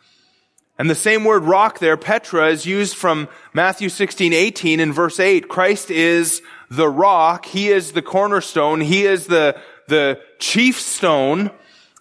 And 0.79 0.91
the 0.91 0.95
same 0.95 1.25
word 1.25 1.45
rock 1.45 1.79
there, 1.79 1.97
Petra, 1.97 2.49
is 2.49 2.67
used 2.67 2.97
from 2.97 3.29
Matthew 3.55 3.89
16, 3.89 4.33
18 4.33 4.81
in 4.81 4.93
verse 4.93 5.19
8. 5.19 5.49
Christ 5.49 5.91
is 5.91 6.43
the 6.71 6.89
rock. 6.89 7.47
He 7.47 7.69
is 7.69 7.93
the 7.93 8.03
cornerstone. 8.03 8.83
He 8.83 9.05
is 9.05 9.27
the, 9.27 9.59
the 9.89 10.21
chief 10.39 10.79
stone. 10.79 11.51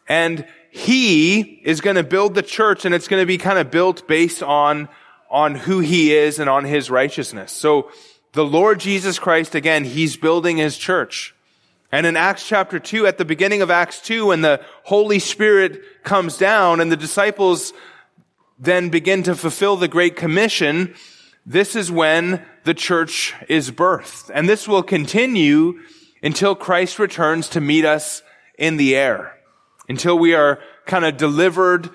And 0.09 0.45
he 0.71 1.39
is 1.63 1.79
going 1.79 1.95
to 1.95 2.03
build 2.03 2.35
the 2.35 2.41
church 2.41 2.83
and 2.83 2.93
it's 2.93 3.07
going 3.07 3.21
to 3.21 3.25
be 3.25 3.37
kind 3.37 3.57
of 3.57 3.71
built 3.71 4.09
based 4.09 4.43
on 4.43 4.89
on 5.29 5.55
who 5.55 5.79
he 5.79 6.13
is 6.13 6.39
and 6.39 6.49
on 6.49 6.65
his 6.65 6.89
righteousness. 6.89 7.51
So 7.51 7.91
the 8.33 8.45
Lord 8.45 8.79
Jesus 8.79 9.19
Christ, 9.19 9.55
again, 9.55 9.83
he's 9.83 10.17
building 10.17 10.57
his 10.57 10.77
church. 10.77 11.33
And 11.91 12.05
in 12.05 12.17
Acts 12.17 12.47
chapter 12.47 12.79
2, 12.79 13.07
at 13.07 13.17
the 13.17 13.25
beginning 13.25 13.61
of 13.61 13.71
Acts 13.71 14.01
2, 14.01 14.27
when 14.27 14.41
the 14.41 14.61
Holy 14.83 15.19
Spirit 15.19 15.81
comes 16.03 16.37
down 16.37 16.81
and 16.81 16.91
the 16.91 16.97
disciples 16.97 17.73
then 18.59 18.89
begin 18.89 19.23
to 19.23 19.35
fulfill 19.35 19.77
the 19.77 19.87
Great 19.87 20.15
Commission, 20.15 20.95
this 21.45 21.75
is 21.75 21.91
when 21.91 22.45
the 22.63 22.73
church 22.73 23.33
is 23.47 23.71
birthed. 23.71 24.31
And 24.33 24.49
this 24.49 24.67
will 24.67 24.83
continue 24.83 25.79
until 26.23 26.55
Christ 26.55 26.99
returns 26.99 27.49
to 27.49 27.61
meet 27.61 27.85
us 27.85 28.23
in 28.57 28.77
the 28.77 28.95
air, 28.95 29.37
until 29.87 30.17
we 30.17 30.33
are 30.33 30.59
kind 30.85 31.05
of 31.05 31.17
delivered 31.17 31.89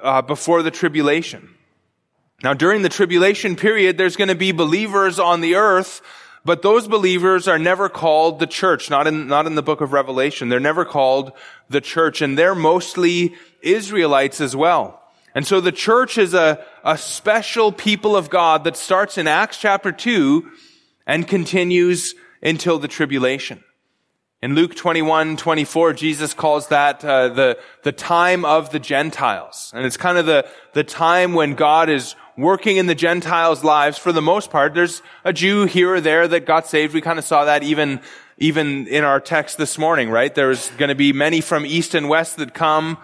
uh, 0.00 0.22
before 0.22 0.62
the 0.62 0.70
tribulation. 0.70 1.55
Now, 2.42 2.52
during 2.52 2.82
the 2.82 2.88
tribulation 2.88 3.56
period, 3.56 3.96
there's 3.96 4.16
going 4.16 4.28
to 4.28 4.34
be 4.34 4.52
believers 4.52 5.18
on 5.18 5.40
the 5.40 5.54
earth, 5.54 6.02
but 6.44 6.62
those 6.62 6.86
believers 6.86 7.48
are 7.48 7.58
never 7.58 7.88
called 7.88 8.38
the 8.38 8.46
church, 8.46 8.90
not 8.90 9.06
in, 9.06 9.26
not 9.26 9.46
in 9.46 9.54
the 9.54 9.62
book 9.62 9.80
of 9.80 9.92
Revelation. 9.92 10.48
They're 10.48 10.60
never 10.60 10.84
called 10.84 11.32
the 11.70 11.80
church, 11.80 12.20
and 12.20 12.36
they're 12.36 12.54
mostly 12.54 13.34
Israelites 13.62 14.40
as 14.40 14.54
well. 14.54 15.02
And 15.34 15.46
so 15.46 15.60
the 15.60 15.72
church 15.72 16.18
is 16.18 16.34
a, 16.34 16.64
a 16.84 16.96
special 16.96 17.72
people 17.72 18.16
of 18.16 18.30
God 18.30 18.64
that 18.64 18.76
starts 18.76 19.18
in 19.18 19.26
Acts 19.26 19.58
chapter 19.58 19.90
2 19.90 20.50
and 21.06 21.26
continues 21.26 22.14
until 22.42 22.78
the 22.78 22.88
tribulation. 22.88 23.62
In 24.42 24.54
Luke 24.54 24.76
21, 24.76 25.38
24, 25.38 25.94
Jesus 25.94 26.34
calls 26.34 26.68
that 26.68 27.04
uh, 27.04 27.28
the, 27.28 27.58
the 27.82 27.92
time 27.92 28.44
of 28.44 28.70
the 28.70 28.78
Gentiles. 28.78 29.72
And 29.74 29.86
it's 29.86 29.96
kind 29.96 30.18
of 30.18 30.26
the, 30.26 30.46
the 30.74 30.84
time 30.84 31.32
when 31.32 31.54
God 31.54 31.88
is 31.88 32.14
working 32.36 32.76
in 32.76 32.86
the 32.86 32.94
Gentiles' 32.94 33.64
lives 33.64 33.98
for 33.98 34.12
the 34.12 34.22
most 34.22 34.50
part. 34.50 34.74
There's 34.74 35.02
a 35.24 35.32
Jew 35.32 35.64
here 35.64 35.94
or 35.94 36.00
there 36.00 36.28
that 36.28 36.46
got 36.46 36.66
saved. 36.66 36.94
We 36.94 37.00
kind 37.00 37.18
of 37.18 37.24
saw 37.24 37.44
that 37.44 37.62
even, 37.62 38.00
even 38.38 38.86
in 38.88 39.04
our 39.04 39.20
text 39.20 39.58
this 39.58 39.78
morning, 39.78 40.10
right? 40.10 40.34
There's 40.34 40.68
going 40.72 40.90
to 40.90 40.94
be 40.94 41.12
many 41.12 41.40
from 41.40 41.64
east 41.64 41.94
and 41.94 42.08
west 42.08 42.36
that 42.36 42.54
come, 42.54 42.98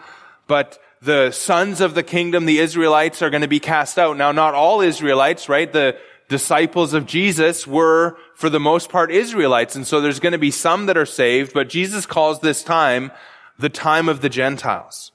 but 0.46 0.78
the 1.00 1.30
sons 1.30 1.80
of 1.80 1.94
the 1.94 2.02
kingdom, 2.02 2.44
the 2.44 2.58
Israelites, 2.58 3.22
are 3.22 3.30
going 3.30 3.42
to 3.42 3.48
be 3.48 3.60
cast 3.60 3.98
out. 3.98 4.16
Now, 4.16 4.32
not 4.32 4.54
all 4.54 4.80
Israelites, 4.80 5.48
right? 5.48 5.72
The 5.72 5.96
disciples 6.28 6.94
of 6.94 7.06
Jesus 7.06 7.66
were, 7.66 8.16
for 8.34 8.48
the 8.48 8.60
most 8.60 8.88
part, 8.88 9.10
Israelites. 9.10 9.76
And 9.76 9.86
so 9.86 10.00
there's 10.00 10.20
going 10.20 10.32
to 10.32 10.38
be 10.38 10.50
some 10.50 10.86
that 10.86 10.96
are 10.96 11.06
saved, 11.06 11.52
but 11.52 11.68
Jesus 11.68 12.06
calls 12.06 12.40
this 12.40 12.62
time 12.62 13.12
the 13.58 13.68
time 13.68 14.08
of 14.08 14.20
the 14.20 14.28
Gentiles. 14.28 15.11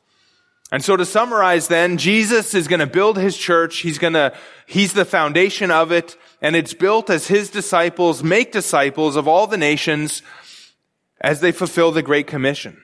And 0.71 0.83
so 0.83 0.97
to 0.97 1.05
summarize 1.05 1.69
then, 1.69 1.97
Jesus 1.97 2.53
is 2.53 2.67
going 2.67 2.81
to 2.81 2.87
build 2.87 3.17
his 3.17 3.37
church. 3.37 3.79
He's 3.79 3.97
going 3.97 4.13
to, 4.13 4.33
he's 4.65 4.93
the 4.93 5.05
foundation 5.05 5.71
of 5.71 5.91
it. 5.91 6.17
And 6.41 6.55
it's 6.55 6.73
built 6.73 7.09
as 7.09 7.27
his 7.27 7.49
disciples 7.49 8.21
make 8.21 8.51
disciples 8.51 9.15
of 9.15 9.27
all 9.27 9.47
the 9.47 9.57
nations 9.57 10.21
as 11.21 11.39
they 11.39 11.51
fulfill 11.51 11.91
the 11.91 12.03
Great 12.03 12.27
Commission. 12.27 12.81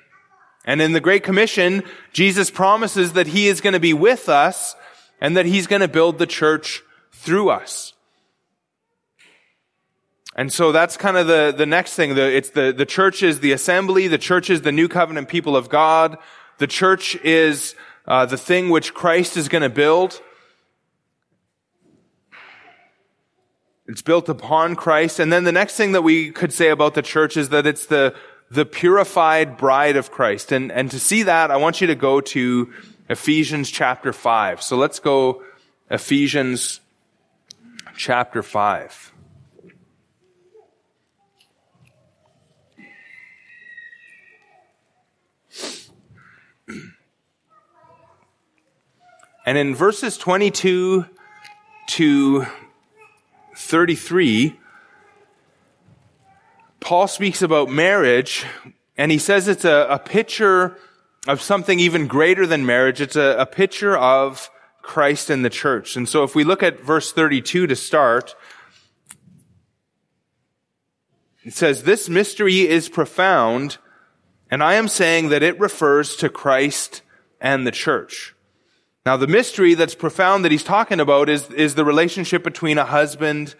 And 0.65 0.81
in 0.81 0.93
the 0.93 1.01
Great 1.01 1.23
Commission, 1.23 1.83
Jesus 2.13 2.49
promises 2.49 3.13
that 3.13 3.27
he 3.27 3.47
is 3.47 3.59
going 3.59 3.73
to 3.73 3.81
be 3.81 3.93
with 3.93 4.29
us 4.29 4.75
and 5.19 5.35
that 5.35 5.45
he's 5.45 5.67
going 5.67 5.81
to 5.81 5.89
build 5.89 6.19
the 6.19 6.27
church 6.27 6.81
through 7.11 7.49
us. 7.49 7.93
And 10.35 10.51
so 10.51 10.71
that's 10.71 10.97
kind 10.97 11.17
of 11.17 11.27
the, 11.27 11.53
the 11.55 11.65
next 11.65 11.95
thing. 11.95 12.15
The, 12.15 12.35
it's 12.35 12.49
the, 12.51 12.73
the 12.75 12.85
church 12.85 13.21
is 13.21 13.41
the 13.41 13.51
assembly. 13.51 14.07
The 14.07 14.17
church 14.17 14.49
is 14.49 14.61
the 14.61 14.71
new 14.71 14.87
covenant 14.87 15.27
people 15.27 15.55
of 15.55 15.69
God. 15.69 16.17
The 16.57 16.67
church 16.67 17.15
is 17.17 17.75
uh, 18.07 18.25
the 18.25 18.37
thing 18.37 18.69
which 18.69 18.93
Christ 18.93 19.37
is 19.37 19.47
going 19.47 19.61
to 19.61 19.69
build. 19.69 20.21
It's 23.87 24.01
built 24.01 24.29
upon 24.29 24.75
Christ. 24.75 25.19
And 25.19 25.31
then 25.31 25.43
the 25.43 25.51
next 25.51 25.75
thing 25.75 25.91
that 25.91 26.01
we 26.01 26.31
could 26.31 26.53
say 26.53 26.69
about 26.69 26.93
the 26.93 27.01
church 27.01 27.37
is 27.37 27.49
that 27.49 27.67
it's 27.67 27.87
the, 27.87 28.15
the 28.49 28.65
purified 28.65 29.57
bride 29.57 29.95
of 29.95 30.11
Christ. 30.11 30.51
And, 30.51 30.71
and 30.71 30.89
to 30.91 30.99
see 30.99 31.23
that, 31.23 31.51
I 31.51 31.57
want 31.57 31.81
you 31.81 31.87
to 31.87 31.95
go 31.95 32.21
to 32.21 32.73
Ephesians 33.09 33.69
chapter 33.69 34.13
5. 34.13 34.61
So 34.61 34.77
let's 34.77 34.99
go 34.99 35.43
Ephesians 35.89 36.79
chapter 37.97 38.41
5. 38.41 39.12
And 49.45 49.57
in 49.57 49.75
verses 49.75 50.17
22 50.17 51.05
to 51.87 52.45
33, 53.57 54.57
Paul 56.79 57.07
speaks 57.09 57.41
about 57.41 57.69
marriage, 57.69 58.45
and 58.97 59.11
he 59.11 59.17
says 59.17 59.49
it's 59.49 59.65
a, 59.65 59.87
a 59.89 59.99
picture 59.99 60.77
of 61.27 61.41
something 61.41 61.77
even 61.79 62.07
greater 62.07 62.47
than 62.47 62.65
marriage. 62.65 63.01
It's 63.01 63.17
a, 63.17 63.35
a 63.37 63.45
picture 63.45 63.97
of 63.97 64.49
Christ 64.81 65.29
and 65.29 65.43
the 65.43 65.49
church. 65.49 65.97
And 65.97 66.07
so 66.07 66.23
if 66.23 66.35
we 66.35 66.45
look 66.45 66.63
at 66.63 66.79
verse 66.79 67.11
32 67.11 67.67
to 67.67 67.75
start, 67.75 68.35
it 71.43 71.53
says, 71.53 71.83
This 71.83 72.07
mystery 72.07 72.61
is 72.67 72.87
profound, 72.87 73.77
and 74.49 74.63
I 74.63 74.75
am 74.75 74.87
saying 74.87 75.29
that 75.29 75.43
it 75.43 75.59
refers 75.59 76.15
to 76.17 76.29
Christ 76.29 77.01
and 77.41 77.67
the 77.67 77.71
church. 77.71 78.32
Now, 79.05 79.17
the 79.17 79.27
mystery 79.27 79.73
that's 79.73 79.95
profound 79.95 80.45
that 80.45 80.51
he's 80.51 80.63
talking 80.63 81.01
about 81.01 81.27
is, 81.27 81.49
is 81.49 81.75
the 81.75 81.83
relationship 81.83 82.41
between 82.41 82.77
a 82.77 82.85
husband 82.85 83.53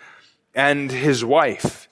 and 0.56 0.90
his 0.90 1.26
wife. 1.26 1.90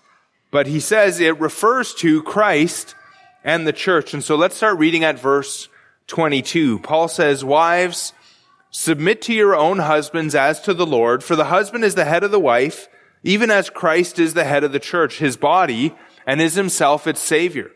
But 0.51 0.67
he 0.67 0.79
says 0.79 1.19
it 1.19 1.37
refers 1.37 1.93
to 1.95 2.23
Christ 2.23 2.95
and 3.43 3.67
the 3.67 3.73
church. 3.73 4.13
And 4.13 4.23
so 4.23 4.37
let's 4.37 4.55
start 4.55 4.77
reading 4.77 5.03
at 5.03 5.19
verse 5.19 5.67
22. 6.07 6.79
Paul 6.79 7.09
says, 7.09 7.43
Wives, 7.43 8.13
submit 8.69 9.21
to 9.23 9.33
your 9.33 9.53
own 9.53 9.79
husbands 9.79 10.33
as 10.33 10.61
to 10.61 10.73
the 10.73 10.85
Lord, 10.85 11.21
for 11.21 11.35
the 11.35 11.45
husband 11.45 11.83
is 11.83 11.95
the 11.95 12.05
head 12.05 12.23
of 12.23 12.31
the 12.31 12.39
wife, 12.39 12.87
even 13.21 13.51
as 13.51 13.69
Christ 13.69 14.17
is 14.17 14.33
the 14.33 14.45
head 14.45 14.63
of 14.63 14.71
the 14.71 14.79
church, 14.79 15.19
his 15.19 15.35
body, 15.35 15.93
and 16.25 16.41
is 16.41 16.55
himself 16.55 17.05
its 17.05 17.19
savior. 17.19 17.71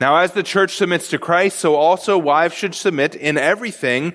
Now, 0.00 0.16
as 0.16 0.32
the 0.32 0.42
church 0.42 0.76
submits 0.76 1.08
to 1.10 1.18
Christ, 1.18 1.58
so 1.58 1.74
also 1.74 2.16
wives 2.16 2.54
should 2.54 2.74
submit 2.74 3.14
in 3.14 3.36
everything 3.36 4.14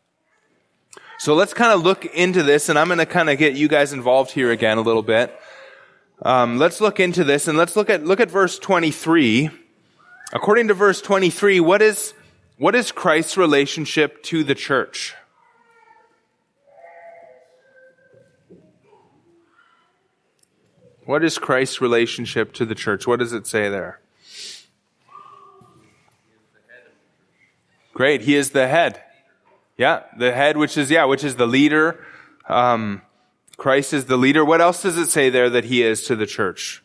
So 1.21 1.35
let's 1.35 1.53
kind 1.53 1.71
of 1.71 1.83
look 1.83 2.05
into 2.05 2.41
this, 2.41 2.67
and 2.67 2.79
I'm 2.79 2.87
going 2.87 2.97
to 2.97 3.05
kind 3.05 3.29
of 3.29 3.37
get 3.37 3.53
you 3.53 3.67
guys 3.67 3.93
involved 3.93 4.31
here 4.31 4.49
again 4.49 4.79
a 4.79 4.81
little 4.81 5.03
bit. 5.03 5.31
Um, 6.23 6.57
let's 6.57 6.81
look 6.81 6.99
into 6.99 7.23
this, 7.23 7.47
and 7.47 7.55
let's 7.59 7.75
look 7.75 7.91
at 7.91 8.03
look 8.03 8.19
at 8.19 8.31
verse 8.31 8.57
23. 8.57 9.51
According 10.33 10.69
to 10.69 10.73
verse 10.73 10.99
23, 10.99 11.59
what 11.59 11.83
is 11.83 12.15
what 12.57 12.73
is 12.73 12.91
Christ's 12.91 13.37
relationship 13.37 14.23
to 14.23 14.43
the 14.43 14.55
church? 14.55 15.13
What 21.05 21.23
is 21.23 21.37
Christ's 21.37 21.81
relationship 21.81 22.51
to 22.53 22.65
the 22.65 22.73
church? 22.73 23.05
What 23.05 23.19
does 23.19 23.31
it 23.31 23.45
say 23.45 23.69
there? 23.69 23.99
Great, 27.93 28.21
he 28.21 28.35
is 28.35 28.49
the 28.49 28.67
head. 28.67 29.03
Yeah, 29.81 30.03
the 30.15 30.31
head, 30.31 30.57
which 30.57 30.77
is, 30.77 30.91
yeah, 30.91 31.05
which 31.05 31.23
is 31.23 31.37
the 31.37 31.47
leader. 31.47 32.05
Um, 32.47 33.01
Christ 33.57 33.93
is 33.93 34.05
the 34.05 34.15
leader. 34.15 34.45
What 34.45 34.61
else 34.61 34.83
does 34.83 34.95
it 34.95 35.09
say 35.09 35.31
there 35.31 35.49
that 35.49 35.65
he 35.65 35.81
is 35.81 36.05
to 36.05 36.15
the 36.15 36.27
church? 36.27 36.83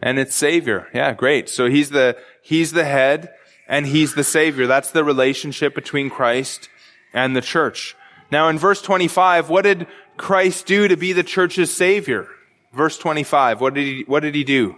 And 0.00 0.16
it's 0.16 0.36
Savior. 0.36 0.86
Yeah, 0.94 1.12
great. 1.12 1.48
So 1.48 1.68
he's 1.68 1.90
the, 1.90 2.16
he's 2.40 2.70
the 2.70 2.84
head 2.84 3.34
and 3.66 3.84
he's 3.84 4.14
the 4.14 4.22
Savior. 4.22 4.68
That's 4.68 4.92
the 4.92 5.02
relationship 5.02 5.74
between 5.74 6.08
Christ 6.08 6.68
and 7.12 7.34
the 7.34 7.40
church. 7.40 7.96
Now 8.30 8.48
in 8.50 8.60
verse 8.60 8.80
25, 8.80 9.50
what 9.50 9.62
did 9.62 9.88
Christ 10.16 10.66
do 10.66 10.86
to 10.86 10.96
be 10.96 11.12
the 11.12 11.24
church's 11.24 11.74
Savior? 11.74 12.28
Verse 12.72 12.96
25, 12.96 13.60
what 13.60 13.74
did 13.74 13.84
he, 13.84 14.04
what 14.06 14.20
did 14.20 14.36
he 14.36 14.44
do? 14.44 14.76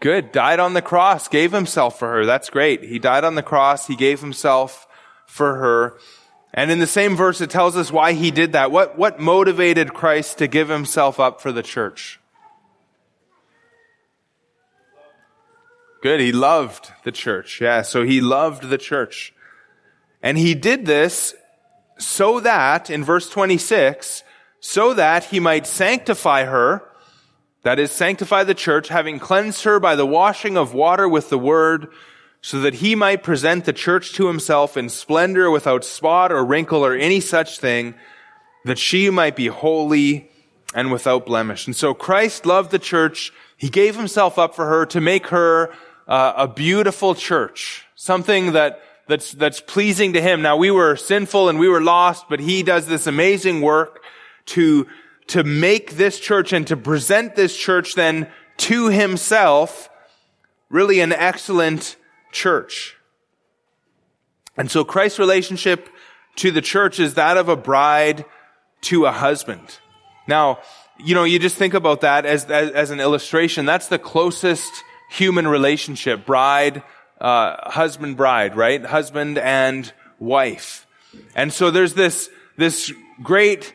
Good. 0.00 0.32
Died 0.32 0.60
on 0.60 0.72
the 0.72 0.82
cross, 0.82 1.28
gave 1.28 1.52
himself 1.52 1.98
for 1.98 2.10
her. 2.10 2.26
That's 2.26 2.48
great. 2.48 2.82
He 2.82 2.98
died 2.98 3.22
on 3.22 3.34
the 3.34 3.42
cross. 3.42 3.86
He 3.86 3.96
gave 3.96 4.20
himself 4.20 4.88
for 5.26 5.56
her. 5.56 5.98
And 6.54 6.70
in 6.70 6.78
the 6.78 6.86
same 6.86 7.16
verse, 7.16 7.40
it 7.40 7.50
tells 7.50 7.76
us 7.76 7.92
why 7.92 8.14
he 8.14 8.30
did 8.30 8.52
that. 8.52 8.72
What, 8.72 8.98
what 8.98 9.20
motivated 9.20 9.94
Christ 9.94 10.38
to 10.38 10.48
give 10.48 10.68
himself 10.68 11.20
up 11.20 11.40
for 11.40 11.52
the 11.52 11.62
church? 11.62 12.18
Good. 16.02 16.20
He 16.20 16.32
loved 16.32 16.90
the 17.04 17.12
church. 17.12 17.60
Yeah. 17.60 17.82
So 17.82 18.02
he 18.02 18.22
loved 18.22 18.70
the 18.70 18.78
church. 18.78 19.34
And 20.22 20.38
he 20.38 20.54
did 20.54 20.86
this 20.86 21.34
so 21.98 22.40
that, 22.40 22.88
in 22.88 23.04
verse 23.04 23.28
26, 23.28 24.24
so 24.60 24.94
that 24.94 25.24
he 25.24 25.40
might 25.40 25.66
sanctify 25.66 26.44
her, 26.44 26.89
that 27.62 27.78
is, 27.78 27.90
sanctify 27.90 28.44
the 28.44 28.54
church, 28.54 28.88
having 28.88 29.18
cleansed 29.18 29.64
her 29.64 29.78
by 29.78 29.94
the 29.96 30.06
washing 30.06 30.56
of 30.56 30.74
water 30.74 31.08
with 31.08 31.28
the 31.28 31.38
word, 31.38 31.88
so 32.42 32.60
that 32.60 32.74
he 32.74 32.94
might 32.94 33.22
present 33.22 33.66
the 33.66 33.72
church 33.72 34.14
to 34.14 34.26
himself 34.26 34.76
in 34.76 34.88
splendor 34.88 35.50
without 35.50 35.84
spot 35.84 36.32
or 36.32 36.44
wrinkle 36.44 36.84
or 36.84 36.94
any 36.94 37.20
such 37.20 37.58
thing, 37.58 37.94
that 38.64 38.78
she 38.78 39.10
might 39.10 39.36
be 39.36 39.48
holy 39.48 40.30
and 40.74 40.90
without 40.90 41.26
blemish. 41.26 41.66
And 41.66 41.76
so 41.76 41.92
Christ 41.92 42.46
loved 42.46 42.70
the 42.70 42.78
church. 42.78 43.32
He 43.56 43.68
gave 43.68 43.96
himself 43.96 44.38
up 44.38 44.54
for 44.54 44.66
her 44.66 44.86
to 44.86 45.00
make 45.00 45.26
her 45.28 45.70
uh, 46.08 46.32
a 46.36 46.48
beautiful 46.48 47.14
church, 47.14 47.84
something 47.94 48.52
that 48.52 48.80
that's 49.06 49.32
that's 49.32 49.60
pleasing 49.60 50.12
to 50.12 50.22
him. 50.22 50.40
Now 50.40 50.56
we 50.56 50.70
were 50.70 50.96
sinful 50.96 51.48
and 51.48 51.58
we 51.58 51.68
were 51.68 51.80
lost, 51.80 52.26
but 52.28 52.40
he 52.40 52.62
does 52.62 52.86
this 52.86 53.06
amazing 53.06 53.60
work 53.60 54.02
to 54.46 54.86
to 55.30 55.44
make 55.44 55.96
this 55.96 56.18
church 56.18 56.52
and 56.52 56.66
to 56.66 56.76
present 56.76 57.36
this 57.36 57.56
church 57.56 57.94
then 57.94 58.28
to 58.56 58.88
himself 58.88 59.88
really 60.68 61.00
an 61.00 61.12
excellent 61.12 61.96
church. 62.32 62.96
And 64.56 64.70
so 64.70 64.84
Christ's 64.84 65.18
relationship 65.18 65.88
to 66.36 66.50
the 66.50 66.60
church 66.60 67.00
is 67.00 67.14
that 67.14 67.36
of 67.36 67.48
a 67.48 67.56
bride 67.56 68.24
to 68.82 69.06
a 69.06 69.12
husband. 69.12 69.78
Now, 70.26 70.58
you 70.98 71.14
know, 71.14 71.24
you 71.24 71.38
just 71.38 71.56
think 71.56 71.74
about 71.74 72.02
that 72.02 72.26
as, 72.26 72.44
as, 72.46 72.70
as 72.70 72.90
an 72.90 73.00
illustration. 73.00 73.66
That's 73.66 73.88
the 73.88 73.98
closest 73.98 74.70
human 75.10 75.46
relationship. 75.46 76.26
Bride, 76.26 76.82
uh, 77.20 77.70
husband, 77.70 78.16
bride, 78.16 78.56
right? 78.56 78.84
Husband 78.84 79.38
and 79.38 79.92
wife. 80.18 80.86
And 81.34 81.52
so 81.52 81.70
there's 81.70 81.94
this, 81.94 82.30
this 82.56 82.92
great 83.22 83.74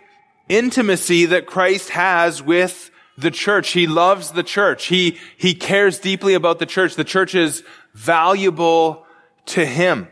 intimacy 0.49 1.25
that 1.27 1.45
Christ 1.45 1.89
has 1.89 2.41
with 2.41 2.91
the 3.17 3.31
church. 3.31 3.71
He 3.71 3.87
loves 3.87 4.31
the 4.31 4.43
church. 4.43 4.87
He, 4.87 5.17
he 5.37 5.53
cares 5.53 5.99
deeply 5.99 6.33
about 6.33 6.59
the 6.59 6.65
church. 6.65 6.95
The 6.95 7.03
church 7.03 7.35
is 7.35 7.63
valuable 7.93 9.05
to 9.47 9.65
him. 9.65 10.07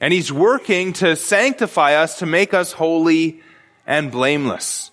And 0.00 0.12
he's 0.12 0.32
working 0.32 0.92
to 0.94 1.16
sanctify 1.16 1.94
us, 1.94 2.18
to 2.18 2.26
make 2.26 2.54
us 2.54 2.72
holy 2.72 3.40
and 3.86 4.10
blameless. 4.12 4.90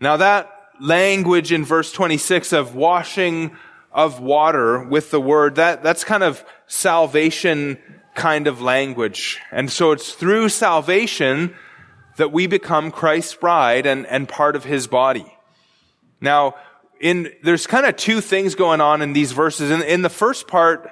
Now 0.00 0.16
that 0.16 0.50
language 0.80 1.52
in 1.52 1.64
verse 1.64 1.92
26 1.92 2.52
of 2.52 2.74
washing 2.74 3.56
of 3.92 4.20
water 4.20 4.82
with 4.84 5.10
the 5.10 5.20
word, 5.20 5.56
that, 5.56 5.82
that's 5.82 6.04
kind 6.04 6.22
of 6.22 6.44
salvation 6.66 7.78
kind 8.14 8.46
of 8.46 8.62
language. 8.62 9.38
And 9.52 9.70
so 9.70 9.92
it's 9.92 10.12
through 10.12 10.48
salvation 10.48 11.54
that 12.20 12.32
we 12.32 12.46
become 12.46 12.90
Christ's 12.90 13.34
bride 13.34 13.86
and, 13.86 14.06
and 14.06 14.28
part 14.28 14.54
of 14.54 14.62
his 14.62 14.86
body. 14.86 15.24
Now, 16.20 16.54
in, 17.00 17.32
there's 17.42 17.66
kind 17.66 17.86
of 17.86 17.96
two 17.96 18.20
things 18.20 18.54
going 18.54 18.82
on 18.82 19.00
in 19.00 19.14
these 19.14 19.32
verses. 19.32 19.70
In, 19.70 19.80
in 19.80 20.02
the 20.02 20.10
first 20.10 20.46
part, 20.46 20.90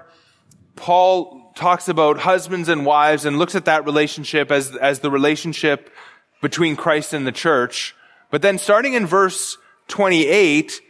Paul 0.74 1.52
talks 1.54 1.86
about 1.86 2.18
husbands 2.18 2.70
and 2.70 2.86
wives 2.86 3.26
and 3.26 3.38
looks 3.38 3.54
at 3.54 3.66
that 3.66 3.84
relationship 3.84 4.50
as, 4.50 4.74
as 4.74 5.00
the 5.00 5.10
relationship 5.10 5.92
between 6.40 6.76
Christ 6.76 7.12
and 7.12 7.26
the 7.26 7.32
church. 7.32 7.94
But 8.30 8.40
then 8.40 8.56
starting 8.56 8.94
in 8.94 9.04
verse 9.04 9.58
28, 9.88 10.80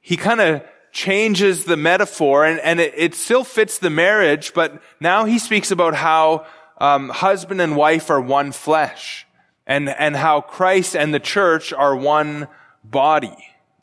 he 0.00 0.16
kind 0.16 0.40
of 0.40 0.62
changes 0.92 1.66
the 1.66 1.76
metaphor 1.76 2.46
and, 2.46 2.58
and 2.60 2.80
it, 2.80 2.94
it, 2.96 3.14
still 3.14 3.44
fits 3.44 3.80
the 3.80 3.90
marriage, 3.90 4.54
but 4.54 4.80
now 4.98 5.26
he 5.26 5.38
speaks 5.38 5.70
about 5.70 5.94
how 5.94 6.46
um, 6.78 7.10
husband 7.10 7.60
and 7.60 7.76
wife 7.76 8.08
are 8.08 8.20
one 8.20 8.50
flesh 8.50 9.26
and, 9.66 9.88
and 9.88 10.16
how 10.16 10.40
Christ 10.40 10.94
and 10.94 11.14
the 11.14 11.20
church 11.20 11.72
are 11.72 11.96
one 11.96 12.48
body. 12.82 13.36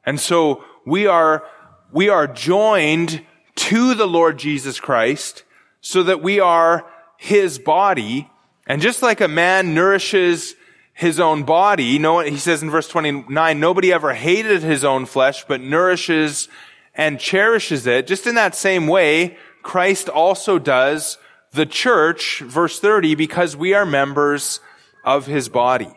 And 0.06 0.20
so 0.20 0.64
we 0.86 1.08
are, 1.08 1.44
we 1.92 2.10
are 2.10 2.28
joined 2.28 3.26
to 3.56 3.94
the 3.94 4.08
Lord 4.08 4.40
Jesus 4.40 4.80
Christ 4.80 5.44
so 5.82 6.04
that 6.04 6.22
we 6.22 6.40
are 6.40 6.86
his 7.18 7.60
body. 7.60 8.30
And 8.68 8.82
just 8.82 9.02
like 9.02 9.22
a 9.22 9.28
man 9.28 9.74
nourishes 9.74 10.56
his 10.94 11.20
own 11.20 11.44
body, 11.44 11.98
no, 11.98 12.20
he 12.20 12.38
says 12.38 12.62
in 12.62 12.70
verse 12.70 12.88
29, 12.88 13.60
nobody 13.60 13.92
ever 13.92 14.14
hated 14.14 14.62
his 14.62 14.84
own 14.84 15.06
flesh, 15.06 15.46
but 15.48 15.62
nourishes 15.62 16.48
and 16.94 17.20
cherishes 17.20 17.88
it. 17.88 18.08
Just 18.08 18.28
in 18.28 18.36
that 18.36 18.56
same 18.56 18.88
way, 18.88 19.38
Christ 19.64 20.10
also 20.10 20.60
does 20.60 21.18
the 21.54 21.66
church, 21.66 22.40
verse 22.40 22.80
30, 22.80 23.16
because 23.16 23.56
we 23.56 23.74
are 23.74 23.86
members 23.86 24.60
of 25.04 25.26
his 25.26 25.50
body. 25.50 25.94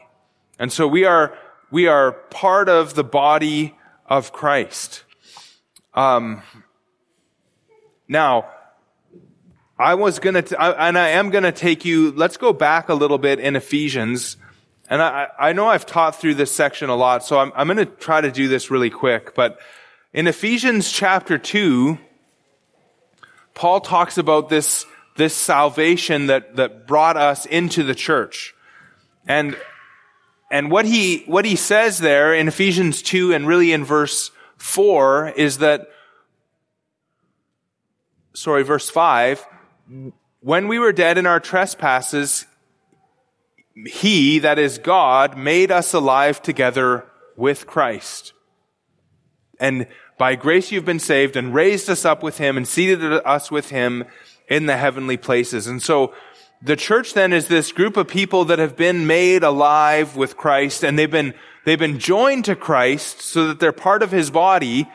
And 0.59 0.73
so 0.73 0.87
we 0.87 1.05
are, 1.05 1.37
we 1.71 1.87
are 1.87 2.13
part 2.13 2.69
of 2.69 2.95
the 2.95 3.05
body 3.05 3.75
of 4.07 4.33
Christ. 4.33 5.05
Um, 5.95 6.43
now, 8.09 8.47
I 9.79 9.95
was 9.95 10.19
gonna, 10.19 10.43
t- 10.43 10.57
I, 10.57 10.89
and 10.89 10.99
I 10.99 11.11
am 11.11 11.31
gonna 11.31 11.53
take 11.53 11.85
you, 11.85 12.13
let's 12.13 12.37
go 12.37 12.53
back 12.53 12.89
a 12.89 12.95
little 12.95 13.19
bit 13.19 13.41
in 13.41 13.57
Ephesians. 13.57 14.37
And 14.89 15.03
I, 15.03 15.29
I 15.39 15.53
know 15.53 15.67
I've 15.67 15.87
taught 15.87 16.21
through 16.21 16.35
this 16.35 16.53
section 16.53 16.91
a 16.91 16.97
lot, 16.97 17.25
so 17.25 17.39
I'm, 17.39 17.53
I'm 17.57 17.67
gonna 17.67 17.87
try 17.87 18.21
to 18.21 18.31
do 18.31 18.49
this 18.49 18.71
really 18.71 18.91
quick. 18.91 19.35
But 19.35 19.59
in 20.13 20.27
Ephesians 20.29 20.93
chapter 20.93 21.39
2, 21.39 21.99
Paul 23.55 23.81
talks 23.81 24.19
about 24.19 24.49
this, 24.49 24.87
this 25.17 25.35
salvation 25.35 26.27
that, 26.27 26.57
that 26.57 26.87
brought 26.87 27.17
us 27.17 27.47
into 27.47 27.83
the 27.83 27.95
church. 27.95 28.55
And, 29.27 29.57
and 30.51 30.71
what 30.71 30.85
he, 30.85 31.25
what 31.27 31.45
he 31.45 31.57
says 31.57 31.99
there 31.99 32.35
in 32.35 32.49
Ephesians 32.49 33.03
2 33.03 33.33
and 33.33 33.47
really 33.47 33.73
in 33.73 33.85
verse 33.85 34.31
4 34.59 35.31
is 35.31 35.59
that, 35.59 35.89
sorry, 38.35 38.63
verse 38.63 38.91
5, 38.91 39.47
when 40.41 40.69
we 40.69 40.79
were 40.79 40.93
dead 40.93 41.19
in 41.19 41.27
our 41.27 41.41
trespasses, 41.41 42.47
he, 43.87 44.39
that 44.39 44.59
is 44.59 44.79
God, 44.79 45.37
made 45.37 45.71
us 45.71 45.93
alive 45.93 46.41
together 46.43 47.07
with 47.37 47.67
Christ. 47.67 48.33
And 49.59 49.87
by 50.19 50.37
grace 50.37 50.71
you've 50.71 50.85
been 50.85 51.01
saved 51.01 51.37
and 51.37 51.55
raised 51.55 51.91
us 51.91 52.05
up 52.05 52.23
with 52.23 52.39
him 52.39 52.57
and 52.57 52.69
seated 52.69 53.03
us 53.25 53.51
with 53.51 53.71
him 53.71 54.05
in 54.49 54.67
the 54.67 54.77
heavenly 54.77 55.17
places. 55.17 55.67
And 55.67 55.83
so 55.83 56.15
the 56.65 56.77
church 56.77 57.13
then 57.13 57.35
is 57.35 57.47
this 57.47 57.73
group 57.73 57.99
of 57.99 58.09
people 58.09 58.47
that 58.47 58.59
have 58.59 58.75
been 58.75 59.07
made 59.07 59.43
alive 59.43 60.17
with 60.17 60.39
Christ 60.39 60.83
and 60.83 60.99
they've 60.99 61.11
been, 61.11 61.35
they've 61.67 61.79
been 61.79 61.99
joined 61.99 62.47
to 62.47 62.57
Christ 62.57 63.21
so 63.21 63.49
that 63.49 63.61
they're 63.61 63.71
part 63.71 64.03
of 64.03 64.11
his 64.11 64.31
body 64.31 64.89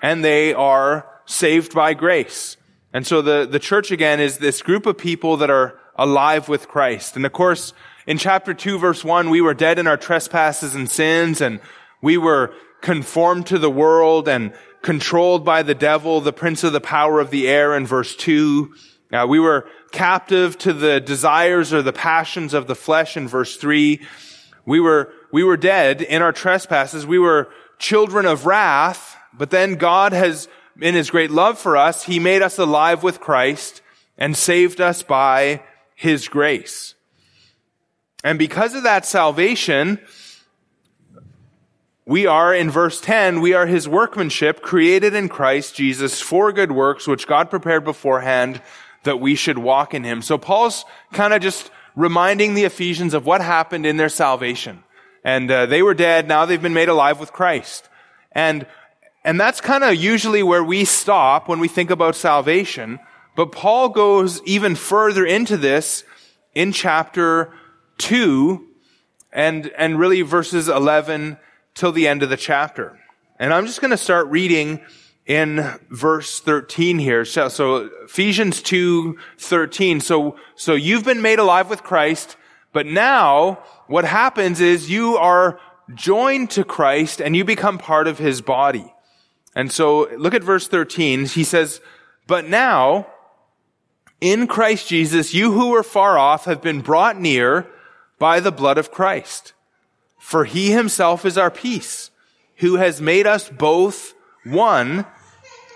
and 0.00 0.24
they 0.24 0.54
are 0.54 1.06
saved 1.26 1.74
by 1.74 1.92
grace. 1.92 2.56
And 2.94 3.06
so 3.06 3.20
the, 3.20 3.46
the 3.46 3.58
church 3.58 3.90
again 3.90 4.18
is 4.18 4.38
this 4.38 4.62
group 4.62 4.86
of 4.86 4.96
people 4.96 5.36
that 5.36 5.50
are 5.50 5.78
alive 5.94 6.48
with 6.48 6.68
Christ. 6.68 7.16
And 7.16 7.26
of 7.26 7.32
course, 7.34 7.74
in 8.06 8.16
chapter 8.16 8.54
2 8.54 8.78
verse 8.78 9.04
1, 9.04 9.28
we 9.28 9.42
were 9.42 9.52
dead 9.52 9.78
in 9.78 9.86
our 9.86 9.98
trespasses 9.98 10.74
and 10.74 10.90
sins 10.90 11.42
and 11.42 11.60
we 12.00 12.16
were 12.16 12.54
conformed 12.80 13.46
to 13.48 13.58
the 13.58 13.70
world 13.70 14.26
and 14.26 14.54
controlled 14.80 15.44
by 15.44 15.62
the 15.62 15.74
devil, 15.74 16.22
the 16.22 16.32
prince 16.32 16.64
of 16.64 16.72
the 16.72 16.80
power 16.80 17.20
of 17.20 17.28
the 17.28 17.46
air 17.46 17.76
in 17.76 17.86
verse 17.86 18.16
2. 18.16 18.72
Uh, 19.12 19.26
we 19.28 19.40
were 19.40 19.66
captive 19.90 20.56
to 20.58 20.72
the 20.72 21.00
desires 21.00 21.72
or 21.72 21.82
the 21.82 21.92
passions 21.92 22.54
of 22.54 22.66
the 22.66 22.76
flesh 22.76 23.16
in 23.16 23.26
verse 23.26 23.56
3. 23.56 24.00
We 24.64 24.78
were, 24.78 25.12
we 25.32 25.42
were 25.42 25.56
dead 25.56 26.00
in 26.00 26.22
our 26.22 26.32
trespasses. 26.32 27.06
We 27.06 27.18
were 27.18 27.50
children 27.78 28.24
of 28.24 28.46
wrath, 28.46 29.16
but 29.32 29.50
then 29.50 29.74
God 29.74 30.12
has, 30.12 30.48
in 30.80 30.94
his 30.94 31.10
great 31.10 31.30
love 31.32 31.58
for 31.58 31.76
us, 31.76 32.04
he 32.04 32.20
made 32.20 32.42
us 32.42 32.58
alive 32.58 33.02
with 33.02 33.20
Christ 33.20 33.82
and 34.16 34.36
saved 34.36 34.80
us 34.80 35.02
by 35.02 35.62
his 35.96 36.28
grace. 36.28 36.94
And 38.22 38.38
because 38.38 38.74
of 38.74 38.84
that 38.84 39.06
salvation, 39.06 39.98
we 42.04 42.26
are, 42.26 42.54
in 42.54 42.70
verse 42.70 43.00
10, 43.00 43.40
we 43.40 43.54
are 43.54 43.66
his 43.66 43.88
workmanship 43.88 44.62
created 44.62 45.14
in 45.14 45.28
Christ 45.28 45.74
Jesus 45.74 46.20
for 46.20 46.52
good 46.52 46.72
works, 46.72 47.08
which 47.08 47.26
God 47.26 47.50
prepared 47.50 47.84
beforehand 47.84 48.60
that 49.04 49.20
we 49.20 49.34
should 49.34 49.58
walk 49.58 49.94
in 49.94 50.04
him. 50.04 50.22
So 50.22 50.38
Paul's 50.38 50.84
kind 51.12 51.32
of 51.32 51.40
just 51.40 51.70
reminding 51.96 52.54
the 52.54 52.64
Ephesians 52.64 53.14
of 53.14 53.26
what 53.26 53.40
happened 53.40 53.86
in 53.86 53.96
their 53.96 54.08
salvation. 54.08 54.84
And 55.24 55.50
uh, 55.50 55.66
they 55.66 55.82
were 55.82 55.94
dead. 55.94 56.28
Now 56.28 56.46
they've 56.46 56.62
been 56.62 56.74
made 56.74 56.88
alive 56.88 57.20
with 57.20 57.32
Christ. 57.32 57.88
And 58.32 58.66
And 59.24 59.38
that's 59.38 59.60
kind 59.60 59.84
of 59.84 59.94
usually 59.96 60.42
where 60.42 60.64
we 60.64 60.84
stop 60.84 61.48
when 61.48 61.60
we 61.60 61.68
think 61.68 61.90
about 61.90 62.14
salvation. 62.14 63.00
But 63.36 63.52
Paul 63.52 63.90
goes 63.90 64.42
even 64.44 64.74
further 64.76 65.26
into 65.26 65.56
this 65.56 66.04
in 66.54 66.72
chapter 66.72 67.52
2 67.98 68.66
and, 69.32 69.70
and 69.76 69.98
really 69.98 70.22
verses 70.22 70.68
11 70.68 71.36
till 71.74 71.92
the 71.92 72.08
end 72.08 72.22
of 72.22 72.30
the 72.30 72.36
chapter. 72.36 72.98
And 73.38 73.52
I'm 73.52 73.66
just 73.66 73.80
going 73.80 73.92
to 73.92 73.96
start 73.96 74.26
reading 74.28 74.80
in 75.30 75.78
verse 75.90 76.40
13 76.40 76.98
here. 76.98 77.24
So, 77.24 77.48
so 77.48 77.88
Ephesians 78.02 78.60
2, 78.62 79.16
13. 79.38 80.00
So, 80.00 80.36
so 80.56 80.74
you've 80.74 81.04
been 81.04 81.22
made 81.22 81.38
alive 81.38 81.70
with 81.70 81.84
Christ, 81.84 82.36
but 82.72 82.84
now 82.84 83.62
what 83.86 84.04
happens 84.04 84.60
is 84.60 84.90
you 84.90 85.16
are 85.16 85.60
joined 85.94 86.50
to 86.50 86.64
Christ 86.64 87.20
and 87.20 87.36
you 87.36 87.44
become 87.44 87.78
part 87.78 88.08
of 88.08 88.18
his 88.18 88.40
body. 88.40 88.92
And 89.54 89.70
so 89.70 90.08
look 90.16 90.34
at 90.34 90.42
verse 90.42 90.66
13. 90.66 91.26
He 91.26 91.44
says, 91.44 91.80
but 92.26 92.48
now 92.48 93.06
in 94.20 94.48
Christ 94.48 94.88
Jesus, 94.88 95.32
you 95.32 95.52
who 95.52 95.68
were 95.68 95.84
far 95.84 96.18
off 96.18 96.46
have 96.46 96.60
been 96.60 96.80
brought 96.80 97.20
near 97.20 97.68
by 98.18 98.40
the 98.40 98.50
blood 98.50 98.78
of 98.78 98.90
Christ. 98.90 99.52
For 100.18 100.44
he 100.44 100.72
himself 100.72 101.24
is 101.24 101.38
our 101.38 101.52
peace, 101.52 102.10
who 102.56 102.76
has 102.76 103.00
made 103.00 103.28
us 103.28 103.48
both 103.48 104.12
one 104.42 105.06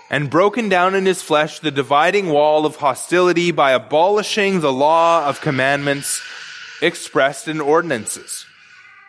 and 0.09 0.29
broken 0.29 0.69
down 0.69 0.95
in 0.95 1.05
his 1.05 1.21
flesh 1.21 1.59
the 1.59 1.71
dividing 1.71 2.29
wall 2.29 2.65
of 2.65 2.77
hostility 2.77 3.51
by 3.51 3.71
abolishing 3.71 4.59
the 4.59 4.73
law 4.73 5.27
of 5.27 5.41
commandments 5.41 6.21
expressed 6.81 7.47
in 7.47 7.59
ordinances, 7.61 8.45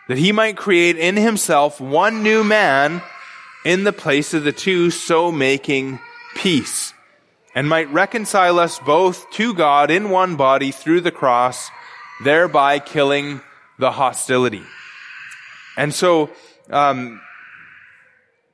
that 0.07 0.17
he 0.17 0.31
might 0.31 0.57
create 0.57 0.97
in 0.97 1.15
himself 1.15 1.79
one 1.79 2.23
new 2.23 2.43
man 2.43 3.01
in 3.65 3.83
the 3.83 3.93
place 3.93 4.33
of 4.33 4.43
the 4.43 4.51
two, 4.51 4.89
so 4.89 5.31
making 5.31 5.99
peace, 6.35 6.93
and 7.53 7.67
might 7.67 7.91
reconcile 7.91 8.59
us 8.59 8.79
both 8.79 9.29
to 9.31 9.53
God 9.53 9.91
in 9.91 10.09
one 10.09 10.35
body 10.35 10.71
through 10.71 11.01
the 11.01 11.11
cross, 11.11 11.69
thereby 12.23 12.79
killing 12.79 13.41
the 13.77 13.91
hostility. 13.91 14.63
And 15.75 15.93
so, 15.93 16.31
um, 16.71 17.21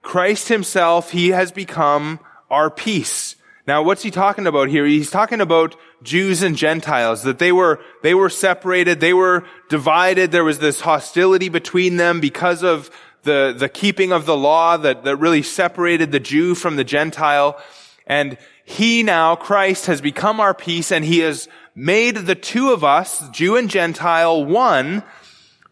Christ 0.01 0.49
himself, 0.49 1.11
he 1.11 1.29
has 1.29 1.51
become 1.51 2.19
our 2.53 2.69
peace. 2.69 3.35
Now, 3.65 3.81
what's 3.83 4.03
he 4.03 4.11
talking 4.11 4.45
about 4.45 4.69
here? 4.69 4.85
He's 4.85 5.09
talking 5.09 5.41
about 5.41 5.75
Jews 6.03 6.43
and 6.43 6.57
Gentiles, 6.57 7.23
that 7.23 7.39
they 7.39 7.51
were, 7.51 7.79
they 8.01 8.13
were 8.13 8.29
separated, 8.29 8.99
they 8.99 9.13
were 9.13 9.45
divided, 9.69 10.31
there 10.31 10.43
was 10.43 10.59
this 10.59 10.81
hostility 10.81 11.49
between 11.49 11.95
them 11.95 12.19
because 12.19 12.61
of 12.61 12.91
the, 13.23 13.55
the 13.57 13.69
keeping 13.69 14.11
of 14.11 14.25
the 14.25 14.35
law 14.35 14.75
that, 14.77 15.05
that 15.05 15.15
really 15.15 15.43
separated 15.43 16.11
the 16.11 16.19
Jew 16.19 16.55
from 16.55 16.75
the 16.75 16.83
Gentile. 16.83 17.57
And 18.05 18.37
he 18.65 19.01
now, 19.01 19.35
Christ, 19.35 19.85
has 19.85 20.01
become 20.01 20.41
our 20.41 20.53
peace 20.53 20.91
and 20.91 21.05
he 21.05 21.19
has 21.19 21.47
made 21.73 22.17
the 22.17 22.35
two 22.35 22.71
of 22.71 22.83
us, 22.83 23.27
Jew 23.29 23.55
and 23.55 23.69
Gentile, 23.69 24.43
one, 24.43 25.03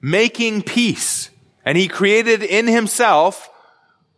making 0.01 0.63
peace. 0.63 1.29
And 1.65 1.77
he 1.77 1.89
created 1.89 2.41
in 2.41 2.67
himself 2.67 3.49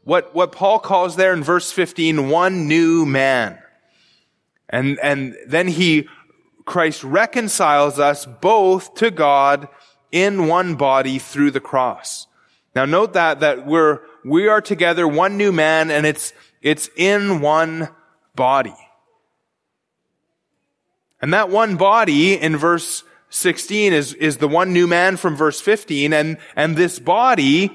what, 0.03 0.35
what 0.35 0.51
Paul 0.51 0.79
calls 0.79 1.15
there 1.15 1.33
in 1.33 1.43
verse 1.43 1.71
15, 1.71 2.29
one 2.29 2.67
new 2.67 3.05
man. 3.05 3.59
And, 4.69 4.99
and 5.01 5.35
then 5.47 5.67
he, 5.67 6.07
Christ 6.65 7.03
reconciles 7.03 7.99
us 7.99 8.25
both 8.25 8.95
to 8.95 9.11
God 9.11 9.67
in 10.11 10.47
one 10.47 10.75
body 10.75 11.19
through 11.19 11.51
the 11.51 11.59
cross. 11.59 12.27
Now 12.75 12.85
note 12.85 13.13
that, 13.13 13.39
that 13.41 13.65
we're, 13.65 13.99
we 14.25 14.47
are 14.47 14.61
together 14.61 15.07
one 15.07 15.37
new 15.37 15.51
man 15.51 15.91
and 15.91 16.05
it's, 16.05 16.33
it's 16.61 16.89
in 16.95 17.41
one 17.41 17.89
body. 18.35 18.75
And 21.21 21.33
that 21.33 21.49
one 21.49 21.77
body 21.77 22.33
in 22.33 22.57
verse 22.57 23.03
16 23.29 23.93
is, 23.93 24.13
is 24.15 24.37
the 24.37 24.47
one 24.47 24.73
new 24.73 24.87
man 24.87 25.17
from 25.17 25.35
verse 25.35 25.61
15 25.61 26.13
and, 26.13 26.37
and 26.55 26.75
this 26.75 26.99
body 26.99 27.71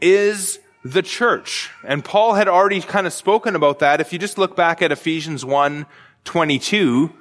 is 0.00 0.58
the 0.84 1.02
church. 1.02 1.70
And 1.84 2.04
Paul 2.04 2.34
had 2.34 2.48
already 2.48 2.80
kind 2.80 3.06
of 3.06 3.12
spoken 3.12 3.54
about 3.54 3.80
that. 3.80 4.00
If 4.00 4.12
you 4.12 4.18
just 4.18 4.38
look 4.38 4.56
back 4.56 4.80
at 4.82 4.92
Ephesians 4.92 5.44
1, 5.44 5.86
22, 6.24 7.12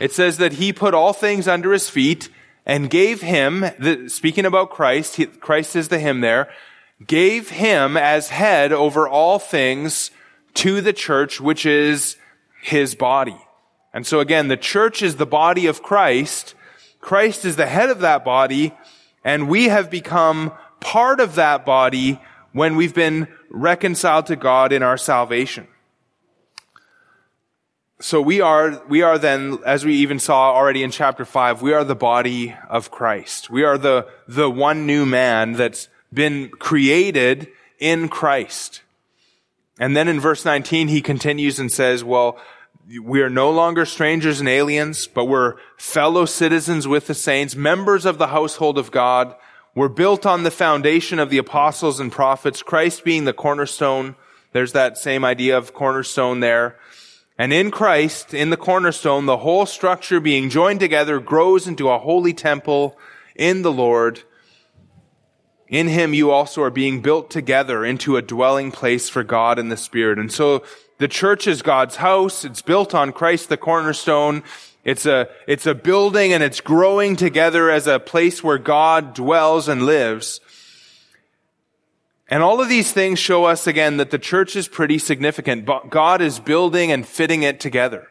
it 0.00 0.12
says 0.12 0.38
that 0.38 0.54
he 0.54 0.72
put 0.72 0.94
all 0.94 1.12
things 1.12 1.48
under 1.48 1.72
his 1.72 1.88
feet 1.88 2.28
and 2.66 2.90
gave 2.90 3.22
him, 3.22 3.60
the, 3.78 4.08
speaking 4.08 4.44
about 4.44 4.70
Christ, 4.70 5.16
he, 5.16 5.26
Christ 5.26 5.74
is 5.74 5.88
the 5.88 5.98
him 5.98 6.20
there, 6.20 6.50
gave 7.06 7.50
him 7.50 7.96
as 7.96 8.28
head 8.28 8.72
over 8.72 9.08
all 9.08 9.38
things 9.38 10.10
to 10.54 10.80
the 10.80 10.92
church, 10.92 11.40
which 11.40 11.64
is 11.64 12.16
his 12.62 12.94
body. 12.94 13.38
And 13.94 14.06
so 14.06 14.20
again, 14.20 14.48
the 14.48 14.56
church 14.56 15.02
is 15.02 15.16
the 15.16 15.26
body 15.26 15.66
of 15.66 15.82
Christ. 15.82 16.54
Christ 17.00 17.44
is 17.44 17.56
the 17.56 17.66
head 17.66 17.88
of 17.88 18.00
that 18.00 18.24
body, 18.24 18.76
and 19.24 19.48
we 19.48 19.68
have 19.68 19.90
become 19.90 20.52
part 20.80 21.20
of 21.20 21.36
that 21.36 21.64
body 21.64 22.20
when 22.52 22.76
we've 22.76 22.94
been 22.94 23.28
reconciled 23.50 24.26
to 24.26 24.36
God 24.36 24.72
in 24.72 24.82
our 24.82 24.96
salvation. 24.96 25.66
So 28.00 28.22
we 28.22 28.40
are, 28.40 28.80
we 28.88 29.02
are 29.02 29.18
then, 29.18 29.58
as 29.66 29.84
we 29.84 29.96
even 29.96 30.20
saw 30.20 30.52
already 30.52 30.84
in 30.84 30.92
chapter 30.92 31.24
five, 31.24 31.62
we 31.62 31.72
are 31.72 31.82
the 31.82 31.96
body 31.96 32.54
of 32.68 32.90
Christ. 32.92 33.50
We 33.50 33.64
are 33.64 33.76
the, 33.76 34.06
the 34.28 34.48
one 34.48 34.86
new 34.86 35.04
man 35.04 35.54
that's 35.54 35.88
been 36.12 36.48
created 36.50 37.48
in 37.80 38.08
Christ. 38.08 38.82
And 39.80 39.96
then 39.96 40.08
in 40.08 40.20
verse 40.20 40.44
19, 40.44 40.88
he 40.88 41.00
continues 41.00 41.58
and 41.58 41.70
says, 41.72 42.04
well, 42.04 42.38
we 43.02 43.20
are 43.20 43.30
no 43.30 43.50
longer 43.50 43.84
strangers 43.84 44.40
and 44.40 44.48
aliens, 44.48 45.06
but 45.06 45.26
we're 45.26 45.56
fellow 45.76 46.24
citizens 46.24 46.88
with 46.88 47.06
the 47.06 47.14
saints, 47.14 47.54
members 47.54 48.06
of 48.06 48.18
the 48.18 48.28
household 48.28 48.78
of 48.78 48.90
God, 48.90 49.34
were 49.78 49.88
built 49.88 50.26
on 50.26 50.42
the 50.42 50.50
foundation 50.50 51.20
of 51.20 51.30
the 51.30 51.38
apostles 51.38 52.00
and 52.00 52.10
prophets, 52.10 52.64
Christ 52.64 53.04
being 53.04 53.26
the 53.26 53.32
cornerstone. 53.32 54.16
There's 54.50 54.72
that 54.72 54.98
same 54.98 55.24
idea 55.24 55.56
of 55.56 55.72
cornerstone 55.72 56.40
there. 56.40 56.76
And 57.38 57.52
in 57.52 57.70
Christ, 57.70 58.34
in 58.34 58.50
the 58.50 58.56
cornerstone, 58.56 59.26
the 59.26 59.36
whole 59.36 59.66
structure 59.66 60.18
being 60.18 60.50
joined 60.50 60.80
together 60.80 61.20
grows 61.20 61.68
into 61.68 61.88
a 61.88 62.00
holy 62.00 62.34
temple 62.34 62.98
in 63.36 63.62
the 63.62 63.70
Lord. 63.70 64.24
In 65.68 65.86
him 65.86 66.12
you 66.12 66.32
also 66.32 66.60
are 66.64 66.70
being 66.70 67.00
built 67.00 67.30
together 67.30 67.84
into 67.84 68.16
a 68.16 68.22
dwelling 68.22 68.72
place 68.72 69.08
for 69.08 69.22
God 69.22 69.60
in 69.60 69.68
the 69.68 69.76
Spirit. 69.76 70.18
And 70.18 70.32
so 70.32 70.64
the 70.98 71.06
church 71.06 71.46
is 71.46 71.62
God's 71.62 71.96
house. 71.96 72.44
It's 72.44 72.62
built 72.62 72.96
on 72.96 73.12
Christ, 73.12 73.48
the 73.48 73.56
cornerstone. 73.56 74.42
It's 74.88 75.04
a, 75.04 75.28
it's 75.46 75.66
a 75.66 75.74
building 75.74 76.32
and 76.32 76.42
it's 76.42 76.62
growing 76.62 77.14
together 77.14 77.70
as 77.70 77.86
a 77.86 78.00
place 78.00 78.42
where 78.42 78.56
God 78.56 79.12
dwells 79.12 79.68
and 79.68 79.84
lives. 79.84 80.40
And 82.30 82.42
all 82.42 82.62
of 82.62 82.70
these 82.70 82.90
things 82.90 83.18
show 83.18 83.44
us 83.44 83.66
again 83.66 83.98
that 83.98 84.10
the 84.10 84.18
church 84.18 84.56
is 84.56 84.66
pretty 84.66 84.96
significant. 84.96 85.68
God 85.90 86.22
is 86.22 86.38
building 86.38 86.90
and 86.90 87.06
fitting 87.06 87.42
it 87.42 87.60
together. 87.60 88.08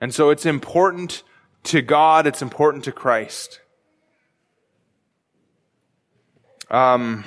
And 0.00 0.14
so 0.14 0.30
it's 0.30 0.46
important 0.46 1.24
to 1.64 1.82
God, 1.82 2.28
it's 2.28 2.40
important 2.40 2.84
to 2.84 2.92
Christ. 2.92 3.58
Um, 6.70 7.24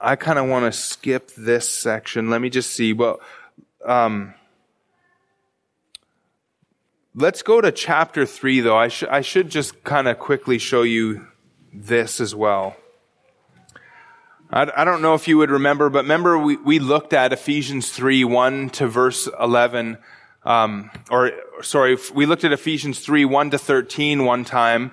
I 0.00 0.14
kind 0.14 0.38
of 0.38 0.48
want 0.48 0.72
to 0.72 0.78
skip 0.78 1.32
this 1.36 1.68
section. 1.68 2.30
Let 2.30 2.40
me 2.40 2.48
just 2.48 2.70
see. 2.70 2.92
Well, 2.92 3.18
um, 3.84 4.34
Let's 7.14 7.42
go 7.42 7.60
to 7.60 7.70
chapter 7.70 8.24
3, 8.24 8.60
though. 8.60 8.76
I, 8.76 8.88
sh- 8.88 9.04
I 9.04 9.20
should 9.20 9.50
just 9.50 9.84
kind 9.84 10.08
of 10.08 10.18
quickly 10.18 10.56
show 10.56 10.80
you 10.80 11.26
this 11.70 12.22
as 12.22 12.34
well. 12.34 12.74
I, 14.50 14.72
I 14.74 14.84
don't 14.84 15.02
know 15.02 15.12
if 15.12 15.28
you 15.28 15.36
would 15.36 15.50
remember, 15.50 15.90
but 15.90 16.04
remember 16.04 16.38
we, 16.38 16.56
we 16.56 16.78
looked 16.78 17.12
at 17.12 17.34
Ephesians 17.34 17.90
3, 17.90 18.24
1 18.24 18.70
to 18.70 18.86
verse 18.86 19.28
11. 19.38 19.98
Um, 20.44 20.90
or, 21.10 21.32
sorry, 21.60 21.98
we 22.14 22.24
looked 22.24 22.44
at 22.44 22.52
Ephesians 22.52 23.00
3, 23.00 23.26
1 23.26 23.50
to 23.50 23.58
13 23.58 24.24
one 24.24 24.46
time. 24.46 24.92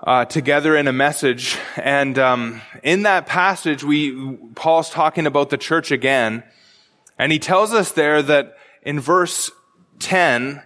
Uh, 0.00 0.24
together 0.24 0.76
in 0.76 0.86
a 0.86 0.92
message, 0.92 1.56
and 1.76 2.18
um, 2.18 2.60
in 2.82 3.04
that 3.04 3.26
passage, 3.26 3.82
we 3.82 4.36
Paul's 4.54 4.90
talking 4.90 5.26
about 5.26 5.48
the 5.48 5.56
church 5.56 5.90
again, 5.90 6.42
and 7.18 7.32
he 7.32 7.38
tells 7.38 7.72
us 7.72 7.92
there 7.92 8.20
that 8.20 8.58
in 8.82 9.00
verse 9.00 9.50
10 9.98 10.62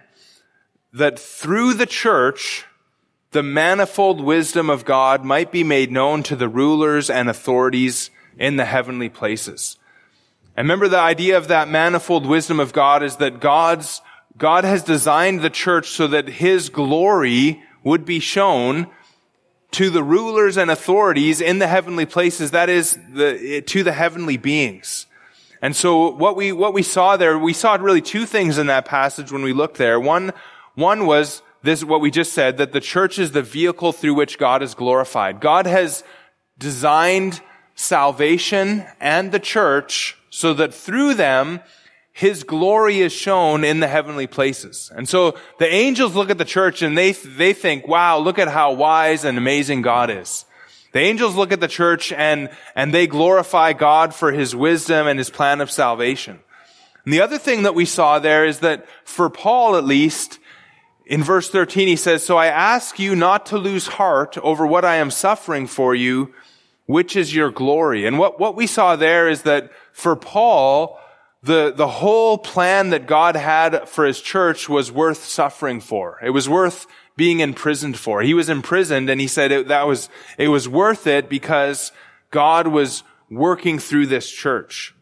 that 0.93 1.19
through 1.19 1.73
the 1.73 1.85
church, 1.85 2.65
the 3.31 3.43
manifold 3.43 4.21
wisdom 4.21 4.69
of 4.69 4.85
God 4.85 5.23
might 5.23 5.51
be 5.51 5.63
made 5.63 5.91
known 5.91 6.23
to 6.23 6.35
the 6.35 6.49
rulers 6.49 7.09
and 7.09 7.29
authorities 7.29 8.09
in 8.37 8.55
the 8.55 8.65
heavenly 8.65 9.09
places. 9.09 9.77
And 10.55 10.65
remember 10.65 10.87
the 10.87 10.99
idea 10.99 11.37
of 11.37 11.47
that 11.47 11.69
manifold 11.69 12.25
wisdom 12.25 12.59
of 12.59 12.73
God 12.73 13.03
is 13.03 13.17
that 13.17 13.39
God's, 13.39 14.01
God 14.37 14.63
has 14.63 14.83
designed 14.83 15.41
the 15.41 15.49
church 15.49 15.89
so 15.89 16.07
that 16.07 16.27
His 16.27 16.69
glory 16.69 17.61
would 17.83 18.03
be 18.03 18.19
shown 18.19 18.87
to 19.71 19.89
the 19.89 20.03
rulers 20.03 20.57
and 20.57 20.71
authorities 20.71 21.41
in 21.41 21.59
the 21.59 21.67
heavenly 21.67 22.05
places, 22.05 22.51
that 22.51 22.69
is, 22.69 22.97
the, 23.13 23.61
to 23.67 23.83
the 23.83 23.91
heavenly 23.91 24.37
beings. 24.37 25.05
And 25.61 25.75
so 25.75 26.11
what 26.11 26.35
we, 26.35 26.51
what 26.51 26.73
we 26.73 26.83
saw 26.83 27.17
there, 27.17 27.37
we 27.37 27.53
saw 27.53 27.75
really 27.75 28.01
two 28.01 28.25
things 28.25 28.57
in 28.57 28.67
that 28.67 28.85
passage 28.85 29.31
when 29.31 29.41
we 29.41 29.53
looked 29.53 29.77
there. 29.77 29.99
One, 29.99 30.31
one 30.75 31.05
was 31.05 31.41
this, 31.63 31.83
what 31.83 32.01
we 32.01 32.11
just 32.11 32.33
said, 32.33 32.57
that 32.57 32.71
the 32.71 32.79
church 32.79 33.19
is 33.19 33.31
the 33.31 33.41
vehicle 33.41 33.91
through 33.91 34.13
which 34.13 34.37
God 34.37 34.63
is 34.63 34.73
glorified. 34.73 35.41
God 35.41 35.65
has 35.65 36.03
designed 36.57 37.41
salvation 37.75 38.85
and 38.99 39.31
the 39.31 39.39
church 39.39 40.17
so 40.29 40.53
that 40.53 40.73
through 40.73 41.15
them, 41.15 41.59
his 42.11 42.43
glory 42.43 42.99
is 42.99 43.13
shown 43.13 43.63
in 43.63 43.79
the 43.79 43.87
heavenly 43.87 44.27
places. 44.27 44.91
And 44.93 45.07
so 45.07 45.37
the 45.57 45.73
angels 45.73 46.15
look 46.15 46.29
at 46.29 46.37
the 46.37 46.45
church 46.45 46.81
and 46.81 46.97
they, 46.97 47.13
they 47.13 47.53
think, 47.53 47.87
wow, 47.87 48.17
look 48.17 48.39
at 48.39 48.49
how 48.49 48.73
wise 48.73 49.23
and 49.23 49.37
amazing 49.37 49.81
God 49.81 50.09
is. 50.09 50.45
The 50.91 50.99
angels 50.99 51.35
look 51.35 51.51
at 51.51 51.59
the 51.59 51.67
church 51.67 52.11
and, 52.11 52.49
and 52.75 52.93
they 52.93 53.07
glorify 53.07 53.73
God 53.73 54.13
for 54.15 54.31
his 54.31 54.55
wisdom 54.55 55.07
and 55.07 55.19
his 55.19 55.29
plan 55.29 55.61
of 55.61 55.69
salvation. 55.69 56.39
And 57.05 57.13
the 57.13 57.21
other 57.21 57.37
thing 57.37 57.63
that 57.63 57.75
we 57.75 57.85
saw 57.85 58.19
there 58.19 58.45
is 58.45 58.59
that 58.59 58.85
for 59.03 59.29
Paul 59.29 59.75
at 59.75 59.83
least, 59.83 60.39
in 61.05 61.23
verse 61.23 61.49
13 61.49 61.87
he 61.87 61.95
says, 61.95 62.23
So 62.23 62.37
I 62.37 62.47
ask 62.47 62.99
you 62.99 63.15
not 63.15 63.47
to 63.47 63.57
lose 63.57 63.87
heart 63.87 64.37
over 64.39 64.65
what 64.65 64.85
I 64.85 64.95
am 64.95 65.11
suffering 65.11 65.67
for 65.67 65.93
you, 65.93 66.33
which 66.85 67.15
is 67.15 67.35
your 67.35 67.51
glory. 67.51 68.05
And 68.05 68.17
what, 68.17 68.39
what 68.39 68.55
we 68.55 68.65
saw 68.65 68.95
there 68.95 69.29
is 69.29 69.43
that 69.43 69.71
for 69.91 70.15
Paul, 70.15 70.99
the, 71.43 71.71
the 71.75 71.87
whole 71.87 72.37
plan 72.37 72.89
that 72.89 73.07
God 73.07 73.35
had 73.35 73.87
for 73.87 74.05
his 74.05 74.21
church 74.21 74.67
was 74.67 74.91
worth 74.91 75.23
suffering 75.23 75.79
for. 75.79 76.19
It 76.23 76.31
was 76.31 76.49
worth 76.49 76.85
being 77.19 77.41
imprisoned 77.41 77.99
for. 77.99 78.21
He 78.21 78.33
was 78.33 78.47
imprisoned 78.47 79.09
and 79.09 79.19
he 79.19 79.27
said 79.27 79.51
it, 79.51 79.67
that 79.67 79.85
was, 79.85 80.07
it 80.37 80.47
was 80.47 80.69
worth 80.69 81.05
it 81.05 81.27
because 81.27 81.91
God 82.31 82.65
was 82.65 83.03
working 83.29 83.77
through 83.77 84.05
this 84.05 84.31
church. 84.31 84.95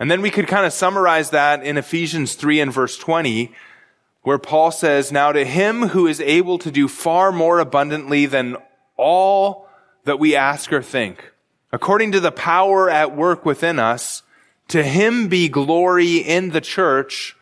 And 0.00 0.10
then 0.10 0.22
we 0.22 0.30
could 0.30 0.48
kind 0.48 0.64
of 0.64 0.72
summarize 0.72 1.28
that 1.28 1.62
in 1.62 1.76
Ephesians 1.76 2.36
3 2.36 2.60
and 2.60 2.72
verse 2.72 2.96
20, 2.96 3.52
where 4.22 4.38
Paul 4.38 4.70
says, 4.70 5.12
Now 5.12 5.30
to 5.30 5.44
him 5.44 5.88
who 5.88 6.06
is 6.06 6.22
able 6.22 6.56
to 6.58 6.70
do 6.70 6.88
far 6.88 7.32
more 7.32 7.58
abundantly 7.58 8.24
than 8.24 8.56
all 8.96 9.68
that 10.04 10.18
we 10.18 10.34
ask 10.34 10.72
or 10.72 10.82
think, 10.82 11.32
according 11.70 12.12
to 12.12 12.20
the 12.20 12.32
power 12.32 12.88
at 12.88 13.14
work 13.14 13.44
within 13.44 13.78
us, 13.78 14.22
to 14.68 14.82
him 14.82 15.28
be 15.28 15.50
glory 15.50 16.16
in 16.16 16.48
the 16.48 16.62
church 16.62 17.36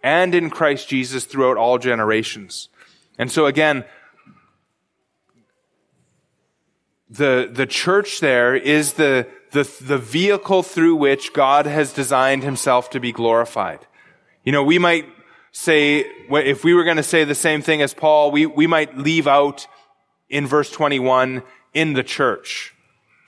and 0.00 0.32
in 0.32 0.48
Christ 0.48 0.88
Jesus 0.88 1.24
throughout 1.24 1.56
all 1.56 1.78
generations. 1.78 2.68
And 3.18 3.30
so 3.30 3.46
again, 3.46 3.84
the, 7.10 7.50
the 7.52 7.66
church 7.66 8.20
there 8.20 8.54
is 8.54 8.94
the, 8.94 9.26
the, 9.50 9.70
the 9.80 9.98
vehicle 9.98 10.62
through 10.62 10.96
which 10.96 11.32
God 11.32 11.66
has 11.66 11.92
designed 11.92 12.42
himself 12.42 12.90
to 12.90 13.00
be 13.00 13.12
glorified. 13.12 13.80
You 14.44 14.52
know, 14.52 14.62
we 14.62 14.78
might 14.78 15.06
say, 15.52 16.04
if 16.30 16.64
we 16.64 16.74
were 16.74 16.84
going 16.84 16.98
to 16.98 17.02
say 17.02 17.24
the 17.24 17.34
same 17.34 17.62
thing 17.62 17.82
as 17.82 17.94
Paul, 17.94 18.30
we, 18.30 18.46
we 18.46 18.66
might 18.66 18.96
leave 18.96 19.26
out 19.26 19.66
in 20.28 20.46
verse 20.46 20.70
21 20.70 21.42
in 21.74 21.94
the 21.94 22.02
church. 22.02 22.74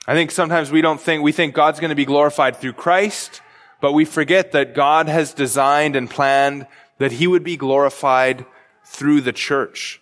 I 0.07 0.13
think 0.13 0.31
sometimes 0.31 0.71
we 0.71 0.81
don't 0.81 0.99
think, 0.99 1.23
we 1.23 1.31
think 1.31 1.53
God's 1.53 1.79
going 1.79 1.89
to 1.89 1.95
be 1.95 2.05
glorified 2.05 2.57
through 2.57 2.73
Christ, 2.73 3.41
but 3.81 3.93
we 3.93 4.05
forget 4.05 4.51
that 4.51 4.75
God 4.75 5.07
has 5.07 5.33
designed 5.33 5.95
and 5.95 6.09
planned 6.09 6.67
that 6.99 7.11
he 7.11 7.27
would 7.27 7.43
be 7.43 7.57
glorified 7.57 8.45
through 8.91 9.21
the 9.21 9.33
church. 9.33 10.01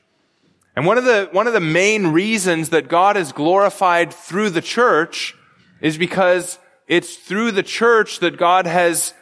And 0.75 0.85
one 0.85 0.97
of 0.97 1.05
the, 1.05 1.29
one 1.31 1.45
of 1.47 1.53
the 1.53 1.59
main 1.59 2.07
reasons 2.07 2.69
that 2.69 2.87
God 2.87 3.17
is 3.17 3.31
glorified 3.31 4.13
through 4.13 4.49
the 4.49 4.61
church 4.61 5.35
is 5.79 5.97
because 5.97 6.57
it's 6.87 7.15
through 7.15 7.51
the 7.51 7.63
church 7.63 8.19
that 8.19 8.37
God 8.37 8.65
has 8.65 9.13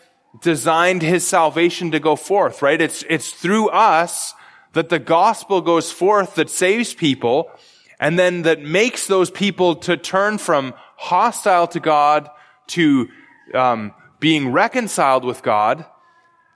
designed 0.41 1.01
his 1.01 1.27
salvation 1.27 1.91
to 1.91 1.99
go 1.99 2.15
forth, 2.15 2.61
right? 2.61 2.79
It's, 2.79 3.03
it's 3.09 3.31
through 3.31 3.69
us 3.69 4.33
that 4.73 4.89
the 4.89 4.99
gospel 4.99 5.61
goes 5.61 5.91
forth 5.91 6.35
that 6.35 6.49
saves 6.49 6.93
people 6.93 7.49
and 7.99 8.17
then 8.17 8.43
that 8.43 8.61
makes 8.61 9.07
those 9.07 9.29
people 9.29 9.75
to 9.77 9.97
turn 9.97 10.37
from 10.37 10.73
hostile 10.95 11.67
to 11.67 11.79
God 11.79 12.29
to 12.67 13.09
um, 13.53 13.93
being 14.19 14.51
reconciled 14.51 15.25
with 15.25 15.41
God. 15.43 15.85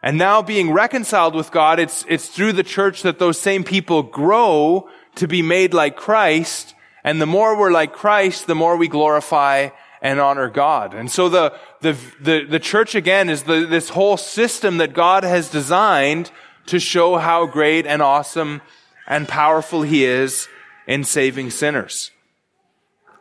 And 0.04 0.18
now 0.18 0.42
being 0.42 0.72
reconciled 0.72 1.36
with 1.36 1.52
God, 1.52 1.80
it's, 1.80 2.06
it's 2.08 2.28
through 2.28 2.54
the 2.54 2.64
church 2.64 3.04
that 3.04 3.20
those 3.20 3.40
same 3.40 3.64
people 3.64 4.02
grow 4.02 4.90
to 5.16 5.28
be 5.28 5.42
made 5.42 5.74
like 5.74 5.96
Christ. 5.96 6.74
And 7.04 7.22
the 7.22 7.28
more 7.28 7.58
we're 7.58 7.72
like 7.72 7.94
Christ, 7.94 8.48
the 8.48 8.56
more 8.56 8.78
we 8.78 8.88
glorify 8.88 9.70
and 10.02 10.20
honor 10.20 10.50
God. 10.50 10.96
And 10.96 11.12
so 11.12 11.30
the, 11.30 11.54
the, 11.82 11.96
the, 12.20 12.46
the 12.46 12.60
church 12.60 12.96
again 12.96 13.30
is 13.30 13.44
the, 13.44 13.66
this 13.66 13.90
whole 13.90 14.18
system 14.18 14.78
that 14.78 14.94
God 14.94 15.24
has 15.24 15.50
designed 15.50 16.32
to 16.68 16.80
show 16.80 17.18
how 17.18 17.46
great 17.46 17.86
and 17.86 18.02
awesome 18.02 18.62
and 19.08 19.28
powerful 19.28 19.84
he 19.84 20.04
is 20.04 20.48
in 20.88 21.04
saving 21.04 21.52
sinners. 21.52 22.10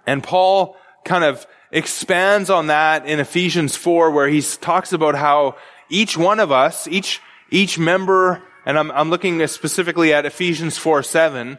And 0.06 0.22
Paul 0.22 0.76
kind 1.04 1.24
of 1.24 1.46
expands 1.70 2.48
on 2.50 2.68
that 2.68 3.06
in 3.06 3.20
Ephesians 3.20 3.76
4 3.76 4.10
where 4.10 4.28
he 4.28 4.40
talks 4.40 4.92
about 4.92 5.14
how 5.14 5.56
each 5.90 6.16
one 6.16 6.40
of 6.40 6.50
us, 6.50 6.88
each, 6.88 7.20
each 7.50 7.78
member, 7.78 8.42
and 8.64 8.78
I'm, 8.78 8.90
I'm 8.92 9.10
looking 9.10 9.46
specifically 9.48 10.14
at 10.14 10.24
Ephesians 10.24 10.78
4 10.78 11.02
7, 11.02 11.58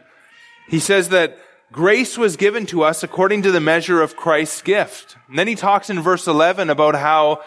he 0.68 0.78
says 0.78 1.10
that 1.10 1.38
grace 1.70 2.18
was 2.18 2.36
given 2.36 2.66
to 2.66 2.82
us 2.82 3.02
according 3.02 3.42
to 3.42 3.52
the 3.52 3.60
measure 3.60 4.00
of 4.00 4.16
Christ's 4.16 4.62
gift. 4.62 5.16
And 5.28 5.38
then 5.38 5.48
he 5.48 5.54
talks 5.54 5.90
in 5.90 6.00
verse 6.00 6.26
11 6.26 6.70
about 6.70 6.94
how 6.94 7.42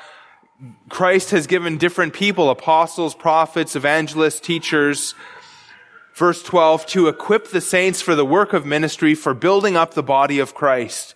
Christ 0.90 1.32
has 1.32 1.48
given 1.48 1.78
different 1.78 2.14
people, 2.14 2.50
apostles, 2.50 3.16
prophets, 3.16 3.76
evangelists, 3.76 4.40
teachers, 4.40 5.16
verse 6.14 6.42
12, 6.44 6.86
to 6.88 7.08
equip 7.08 7.50
the 7.50 7.62
saints 7.62 8.02
for 8.02 8.16
the 8.16 8.26
work 8.26 8.54
of 8.54 8.66
ministry, 8.66 9.16
for 9.16 9.34
building 9.34 9.76
up 9.76 9.94
the 9.94 10.04
body 10.04 10.40
of 10.40 10.54
Christ, 10.54 11.16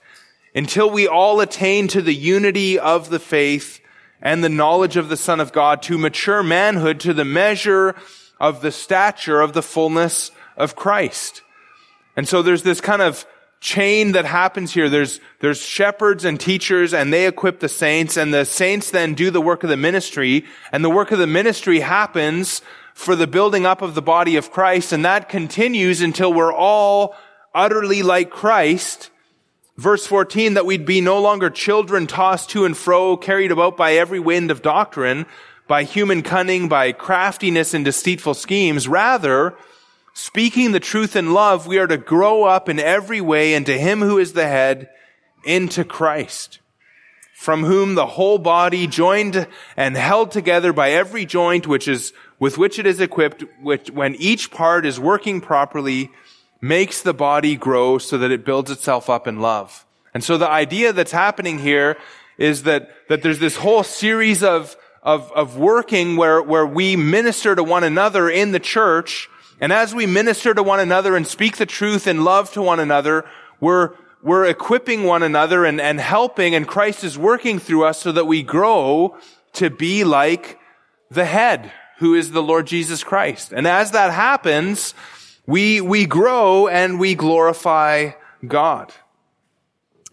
until 0.54 0.90
we 0.90 1.08
all 1.08 1.40
attain 1.40 1.88
to 1.90 2.02
the 2.02 2.14
unity 2.14 2.78
of 2.78 3.10
the 3.10 3.20
faith 3.20 3.79
and 4.22 4.44
the 4.44 4.50
knowledge 4.50 4.98
of 4.98 5.10
the 5.10 5.18
Son 5.18 5.40
of 5.40 5.52
God, 5.52 5.82
to 5.84 5.98
mature 5.98 6.44
manhood, 6.44 7.00
to 7.02 7.14
the 7.14 7.26
measure 7.26 7.96
of 8.40 8.62
the 8.62 8.72
stature 8.72 9.42
of 9.42 9.54
the 9.54 9.62
fullness 9.62 10.32
of 10.58 10.76
Christ. 10.76 11.42
And 12.16 12.28
so 12.28 12.42
there's 12.42 12.64
this 12.64 12.82
kind 12.82 13.02
of 13.02 13.26
chain 13.62 14.14
that 14.14 14.26
happens 14.26 14.74
here. 14.74 14.90
There's, 14.90 15.20
there's 15.40 15.62
shepherds 15.62 16.24
and 16.24 16.40
teachers 16.40 16.94
and 16.94 17.12
they 17.12 17.28
equip 17.28 17.60
the 17.60 17.68
saints 17.68 18.16
and 18.16 18.34
the 18.34 18.46
saints 18.46 18.92
then 18.92 19.14
do 19.14 19.32
the 19.32 19.42
work 19.42 19.64
of 19.64 19.70
the 19.70 19.78
ministry 19.78 20.46
and 20.72 20.84
the 20.84 20.90
work 20.90 21.12
of 21.12 21.20
the 21.20 21.28
ministry 21.28 21.82
happens 21.82 22.62
for 23.00 23.16
the 23.16 23.28
building 23.28 23.66
up 23.66 23.82
of 23.82 23.96
the 23.96 24.02
body 24.02 24.36
of 24.36 24.52
Christ, 24.52 24.92
and 24.92 25.06
that 25.06 25.30
continues 25.30 26.02
until 26.02 26.34
we're 26.34 26.54
all 26.54 27.16
utterly 27.56 28.04
like 28.04 28.30
Christ. 28.30 29.10
Verse 29.80 30.06
14, 30.06 30.56
that 30.56 30.66
we'd 30.66 30.86
be 30.86 31.00
no 31.00 31.22
longer 31.22 31.50
children 31.50 32.06
tossed 32.06 32.50
to 32.50 32.66
and 32.66 32.76
fro, 32.76 33.16
carried 33.16 33.50
about 33.50 33.78
by 33.78 33.94
every 33.94 34.20
wind 34.20 34.52
of 34.52 34.62
doctrine, 34.62 35.26
by 35.70 35.84
human 35.84 36.22
cunning, 36.22 36.68
by 36.68 36.92
craftiness 36.92 37.74
and 37.74 37.86
deceitful 37.86 38.34
schemes. 38.34 38.90
Rather, 38.90 39.56
speaking 40.12 40.74
the 40.74 40.82
truth 40.82 41.16
in 41.16 41.34
love, 41.34 41.66
we 41.66 41.78
are 41.78 41.88
to 41.88 41.96
grow 41.96 42.44
up 42.44 42.68
in 42.68 42.78
every 42.78 43.22
way 43.22 43.54
into 43.54 43.72
Him 43.72 44.02
who 44.02 44.18
is 44.18 44.34
the 44.34 44.48
head, 44.48 44.90
into 45.46 45.86
Christ 45.86 46.60
from 47.34 47.64
whom 47.64 47.96
the 47.96 48.06
whole 48.06 48.38
body 48.38 48.86
joined 48.86 49.48
and 49.78 49.96
held 49.96 50.30
together 50.30 50.74
by 50.74 50.92
every 50.92 51.26
joint 51.26 51.66
which 51.66 51.88
is 51.88 52.12
with 52.38 52.58
which 52.58 52.78
it 52.78 52.86
is 52.86 53.00
equipped 53.00 53.46
which 53.62 53.90
when 53.92 54.14
each 54.16 54.52
part 54.52 54.86
is 54.86 55.00
working 55.00 55.40
properly 55.40 56.12
makes 56.62 57.02
the 57.02 57.14
body 57.14 57.56
grow 57.56 57.98
so 57.98 58.18
that 58.18 58.32
it 58.32 58.46
builds 58.46 58.70
itself 58.72 59.10
up 59.10 59.28
in 59.28 59.40
love 59.40 59.86
and 60.14 60.24
so 60.24 60.38
the 60.38 60.50
idea 60.50 60.94
that's 60.94 61.12
happening 61.12 61.60
here 61.60 61.98
is 62.38 62.64
that 62.64 62.90
that 63.08 63.22
there's 63.22 63.40
this 63.40 63.58
whole 63.58 63.84
series 63.84 64.44
of 64.44 64.76
of, 65.02 65.32
of 65.32 65.58
working 65.58 66.18
where 66.18 66.42
where 66.42 66.66
we 66.66 66.96
minister 66.96 67.56
to 67.56 67.64
one 67.64 67.84
another 67.84 68.30
in 68.30 68.52
the 68.52 68.60
church 68.60 69.30
and 69.62 69.74
as 69.74 69.94
we 69.94 70.06
minister 70.06 70.54
to 70.54 70.64
one 70.64 70.80
another 70.80 71.16
and 71.16 71.28
speak 71.28 71.58
the 71.58 71.66
truth 71.66 72.08
in 72.08 72.24
love 72.24 72.52
to 72.52 72.62
one 72.62 72.80
another 72.80 73.26
we're 73.60 73.94
we're 74.22 74.46
equipping 74.46 75.04
one 75.04 75.24
another 75.24 75.66
and, 75.66 75.80
and 75.80 76.00
helping, 76.00 76.54
and 76.54 76.68
Christ 76.68 77.04
is 77.04 77.18
working 77.18 77.60
through 77.60 77.86
us 77.86 78.02
so 78.02 78.12
that 78.12 78.26
we 78.26 78.44
grow 78.44 79.18
to 79.54 79.70
be 79.70 80.04
like 80.04 80.60
the 81.10 81.26
head, 81.26 81.72
who 82.00 82.16
is 82.16 82.32
the 82.32 82.44
Lord 82.44 82.68
Jesus 82.68 83.04
Christ. 83.04 83.54
And 83.54 83.66
as 83.66 83.92
that 83.92 84.12
happens, 84.12 84.94
we, 85.50 85.82
we 85.82 86.06
grow 86.06 86.68
and 86.68 87.00
we 87.00 87.16
glorify 87.16 88.12
God. 88.46 88.94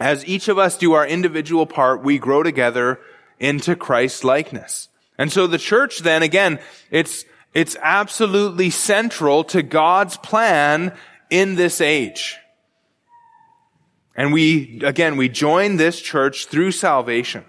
As 0.00 0.26
each 0.26 0.48
of 0.48 0.56
us 0.56 0.78
do 0.78 0.94
our 0.94 1.06
individual 1.06 1.66
part, 1.66 2.02
we 2.02 2.18
grow 2.18 2.42
together 2.42 3.00
into 3.38 3.76
Christ's 3.76 4.24
likeness. 4.24 4.88
And 5.18 5.30
so 5.30 5.46
the 5.46 5.58
church 5.58 5.98
then, 5.98 6.22
again, 6.22 6.58
it's, 6.90 7.26
it's 7.52 7.76
absolutely 7.82 8.70
central 8.70 9.44
to 9.44 9.62
God's 9.62 10.16
plan 10.16 10.96
in 11.28 11.54
this 11.54 11.82
age. 11.82 12.36
And 14.16 14.32
we, 14.32 14.80
again, 14.84 15.18
we 15.18 15.28
join 15.28 15.76
this 15.76 16.00
church 16.00 16.46
through 16.46 16.70
salvation. 16.70 17.44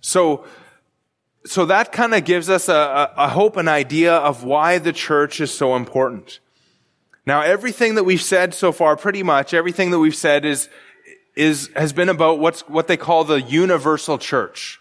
So, 0.00 0.44
so 1.48 1.64
that 1.66 1.92
kind 1.92 2.14
of 2.14 2.24
gives 2.24 2.50
us 2.50 2.68
a, 2.68 3.10
a, 3.16 3.28
hope, 3.28 3.56
an 3.56 3.68
idea 3.68 4.14
of 4.14 4.44
why 4.44 4.78
the 4.78 4.92
church 4.92 5.40
is 5.40 5.52
so 5.52 5.76
important. 5.76 6.40
Now, 7.24 7.40
everything 7.40 7.94
that 7.94 8.04
we've 8.04 8.22
said 8.22 8.52
so 8.52 8.70
far, 8.70 8.96
pretty 8.96 9.22
much 9.22 9.54
everything 9.54 9.90
that 9.92 9.98
we've 9.98 10.14
said 10.14 10.44
is, 10.44 10.68
is, 11.34 11.70
has 11.74 11.94
been 11.94 12.10
about 12.10 12.38
what's, 12.38 12.60
what 12.68 12.86
they 12.86 12.98
call 12.98 13.24
the 13.24 13.40
universal 13.40 14.18
church. 14.18 14.78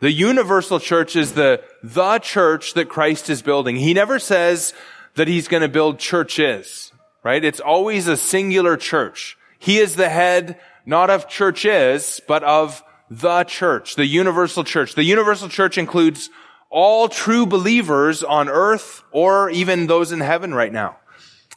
The 0.00 0.12
universal 0.12 0.80
church 0.80 1.16
is 1.16 1.32
the, 1.32 1.62
the 1.82 2.18
church 2.18 2.74
that 2.74 2.90
Christ 2.90 3.30
is 3.30 3.40
building. 3.40 3.76
He 3.76 3.94
never 3.94 4.18
says 4.18 4.74
that 5.14 5.28
he's 5.28 5.48
going 5.48 5.62
to 5.62 5.68
build 5.68 5.98
churches, 5.98 6.92
right? 7.22 7.42
It's 7.42 7.60
always 7.60 8.06
a 8.06 8.16
singular 8.18 8.76
church. 8.76 9.38
He 9.58 9.78
is 9.78 9.96
the 9.96 10.08
head, 10.08 10.58
not 10.84 11.08
of 11.08 11.28
churches, 11.28 12.20
but 12.26 12.42
of 12.42 12.82
the 13.12 13.44
church, 13.44 13.96
the 13.96 14.06
universal 14.06 14.64
church. 14.64 14.94
The 14.94 15.04
universal 15.04 15.48
church 15.48 15.76
includes 15.76 16.30
all 16.70 17.08
true 17.08 17.44
believers 17.44 18.24
on 18.24 18.48
earth 18.48 19.02
or 19.10 19.50
even 19.50 19.86
those 19.86 20.12
in 20.12 20.20
heaven 20.20 20.54
right 20.54 20.72
now. 20.72 20.96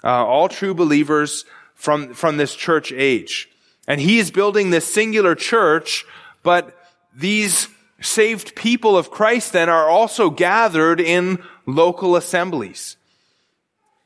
Uh, 0.03 0.25
all 0.25 0.49
true 0.49 0.73
believers 0.73 1.45
from, 1.73 2.13
from 2.13 2.35
this 2.35 2.55
church 2.55 2.91
age. 2.91 3.49
And 3.87 4.01
he 4.01 4.19
is 4.19 4.31
building 4.31 4.69
this 4.69 4.91
singular 4.91 5.33
church, 5.33 6.05
but 6.43 6.77
these 7.15 7.69
saved 8.01 8.55
people 8.55 8.97
of 8.97 9.09
Christ 9.09 9.53
then 9.53 9.69
are 9.69 9.89
also 9.89 10.29
gathered 10.29 10.99
in 10.99 11.41
local 11.65 12.17
assemblies. 12.17 12.97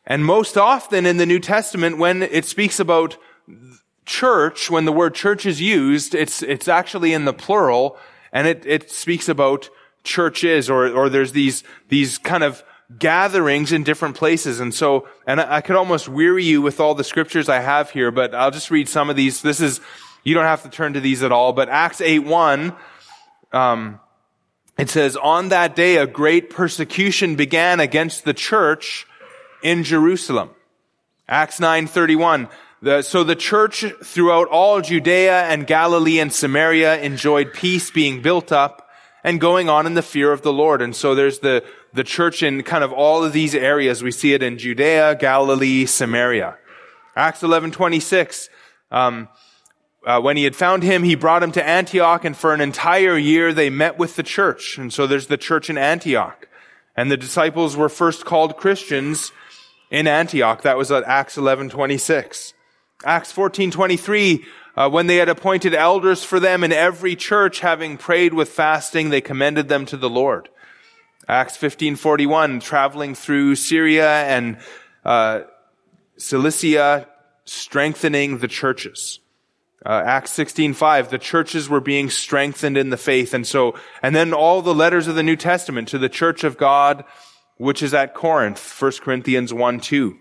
And 0.06 0.24
most 0.24 0.56
often 0.56 1.08
in 1.08 1.18
the 1.18 1.26
New 1.26 1.40
Testament, 1.40 1.98
when 1.98 2.22
it 2.22 2.46
speaks 2.46 2.80
about 2.80 3.18
church, 4.10 4.72
when 4.72 4.86
the 4.86 4.92
word 4.92 5.14
church 5.14 5.46
is 5.46 5.62
used, 5.62 6.16
it's, 6.16 6.42
it's 6.42 6.68
actually 6.68 7.14
in 7.14 7.26
the 7.26 7.34
plural, 7.34 7.96
and 8.34 8.48
it, 8.48 8.66
it 8.66 8.90
speaks 8.92 9.30
about 9.30 9.70
churches, 10.04 10.68
or, 10.68 10.90
or 10.90 11.10
there's 11.10 11.32
these, 11.32 11.64
these 11.90 12.18
kind 12.18 12.44
of 12.44 12.64
gatherings 12.98 13.72
in 13.72 13.84
different 13.84 14.16
places. 14.16 14.60
And 14.60 14.74
so, 14.74 15.08
and 15.28 15.40
I, 15.40 15.62
could 15.62 15.76
almost 15.76 16.10
weary 16.10 16.44
you 16.44 16.60
with 16.60 16.80
all 16.80 16.96
the 16.96 17.04
scriptures 17.04 17.48
I 17.50 17.60
have 17.60 17.92
here, 17.92 18.10
but 18.10 18.34
I'll 18.34 18.50
just 18.50 18.72
read 18.72 18.90
some 18.90 19.12
of 19.12 19.16
these. 19.16 19.44
This 19.44 19.62
is, 19.62 19.80
you 20.24 20.34
don't 20.34 20.46
have 20.46 20.64
to 20.64 20.70
turn 20.70 20.94
to 20.94 21.00
these 21.00 21.22
at 21.22 21.32
all, 21.32 21.54
but 21.54 21.70
Acts 21.70 22.02
8 22.02 22.20
1, 22.20 22.76
um, 23.54 24.00
it 24.80 24.90
says, 24.90 25.18
on 25.18 25.50
that 25.50 25.76
day, 25.76 25.98
a 25.98 26.08
great 26.08 26.50
persecution 26.50 27.36
began 27.36 27.80
against 27.80 28.26
the 28.26 28.34
church 28.34 29.06
in 29.62 29.84
Jerusalem. 29.84 30.50
Acts 31.28 31.60
9:31. 31.60 32.50
The, 32.82 33.02
so 33.02 33.24
the 33.26 33.36
church 33.36 33.84
throughout 34.04 34.48
all 34.48 34.80
Judea 34.80 35.44
and 35.44 35.68
Galilee 35.68 36.20
and 36.20 36.32
Samaria 36.32 37.02
enjoyed 37.02 37.54
peace 37.54 37.92
being 37.92 38.22
built 38.22 38.52
up 38.54 38.88
and 39.24 39.42
going 39.42 39.68
on 39.68 39.86
in 39.86 39.96
the 39.96 40.02
fear 40.02 40.32
of 40.32 40.44
the 40.44 40.54
Lord. 40.54 40.82
And 40.82 40.96
so 40.96 41.14
there's 41.14 41.40
the, 41.40 41.64
the 41.94 42.06
church 42.06 42.42
in 42.42 42.64
kind 42.64 42.84
of 42.84 42.94
all 42.94 43.24
of 43.24 43.34
these 43.34 43.54
areas. 43.54 44.02
We 44.02 44.12
see 44.12 44.34
it 44.34 44.42
in 44.42 44.58
Judea, 44.58 45.16
Galilee, 45.16 45.86
Samaria. 45.86 46.58
Acts 47.16 47.42
11:26. 47.42 48.50
Um, 48.92 49.28
uh, 50.06 50.22
when 50.22 50.38
he 50.38 50.46
had 50.46 50.56
found 50.56 50.84
him, 50.84 51.04
he 51.04 51.16
brought 51.16 51.44
him 51.44 51.52
to 51.52 51.68
Antioch, 51.68 52.24
and 52.24 52.36
for 52.36 52.54
an 52.54 52.62
entire 52.62 53.18
year 53.18 53.52
they 53.52 53.70
met 53.70 53.98
with 53.98 54.16
the 54.16 54.24
church. 54.24 54.78
And 54.78 54.94
so 54.94 55.06
there's 55.06 55.28
the 55.28 55.38
church 55.38 55.70
in 55.70 55.78
Antioch. 55.78 56.48
And 56.96 57.12
the 57.12 57.18
disciples 57.18 57.76
were 57.76 57.90
first 57.90 58.24
called 58.24 58.56
Christians 58.56 59.34
in 59.92 60.08
Antioch. 60.08 60.62
That 60.62 60.78
was 60.78 60.92
at 60.92 61.04
Acts 61.04 61.36
11:26. 61.36 62.54
Acts 63.06 63.32
14:23, 63.32 64.46
uh, 64.76 64.90
when 64.90 65.08
they 65.08 65.18
had 65.18 65.30
appointed 65.30 65.74
elders 65.74 66.24
for 66.24 66.40
them 66.40 66.64
in 66.64 66.74
every 66.74 67.16
church, 67.16 67.62
having 67.62 67.98
prayed 67.98 68.34
with 68.34 68.50
fasting, 68.50 69.10
they 69.10 69.22
commended 69.22 69.70
them 69.70 69.86
to 69.86 69.98
the 69.98 70.10
Lord. 70.10 70.50
Acts 71.28 71.56
15:41, 71.56 72.60
traveling 72.60 73.16
through 73.16 73.56
Syria 73.56 74.24
and 74.24 74.58
uh, 75.06 75.42
Cilicia, 76.18 77.08
strengthening 77.46 78.40
the 78.40 78.48
churches. 78.48 79.20
Uh, 79.86 80.04
Acts 80.06 80.32
16:5 80.34 81.10
the 81.10 81.18
churches 81.18 81.70
were 81.70 81.80
being 81.80 82.10
strengthened 82.10 82.78
in 82.78 82.90
the 82.90 82.98
faith 82.98 83.34
and 83.34 83.48
so 83.48 83.76
and 84.04 84.14
then 84.14 84.34
all 84.34 84.62
the 84.62 84.76
letters 84.76 85.08
of 85.08 85.16
the 85.16 85.24
New 85.24 85.38
Testament 85.38 85.88
to 85.88 85.98
the 85.98 86.10
church 86.10 86.44
of 86.44 86.58
God 86.58 87.06
which 87.56 87.82
is 87.82 87.94
at 87.94 88.14
Corinth 88.14 88.60
1 88.82 88.92
Corinthians 89.02 89.54
1 89.54 89.80
2 89.80 90.20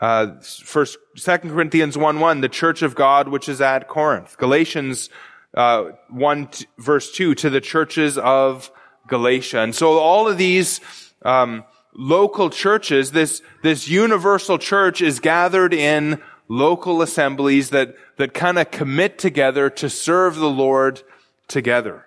uh, 0.00 0.40
first 0.40 0.98
2 1.16 1.38
Corinthians 1.38 1.96
1 1.96 2.20
1 2.20 2.40
the 2.40 2.48
church 2.48 2.82
of 2.82 2.94
God 2.94 3.28
which 3.28 3.48
is 3.48 3.60
at 3.60 3.88
Corinth 3.88 4.36
Galatians 4.38 5.10
uh, 5.54 5.90
1 6.10 6.46
t- 6.48 6.66
verse 6.78 7.12
2 7.12 7.34
to 7.36 7.50
the 7.50 7.60
churches 7.60 8.18
of 8.18 8.70
Galatia 9.08 9.60
and 9.60 9.74
so 9.74 9.98
all 9.98 10.28
of 10.28 10.38
these 10.38 10.80
um, 11.22 11.64
local 11.94 12.50
churches 12.50 13.12
this 13.12 13.42
this 13.62 13.88
universal 13.88 14.58
church 14.58 15.00
is 15.00 15.20
gathered 15.20 15.72
in 15.72 16.20
local 16.48 17.02
assemblies 17.02 17.70
that, 17.70 17.94
that 18.16 18.34
kind 18.34 18.58
of 18.58 18.70
commit 18.70 19.18
together 19.18 19.70
to 19.70 19.90
serve 19.90 20.36
the 20.36 20.50
Lord 20.50 21.02
together. 21.48 22.06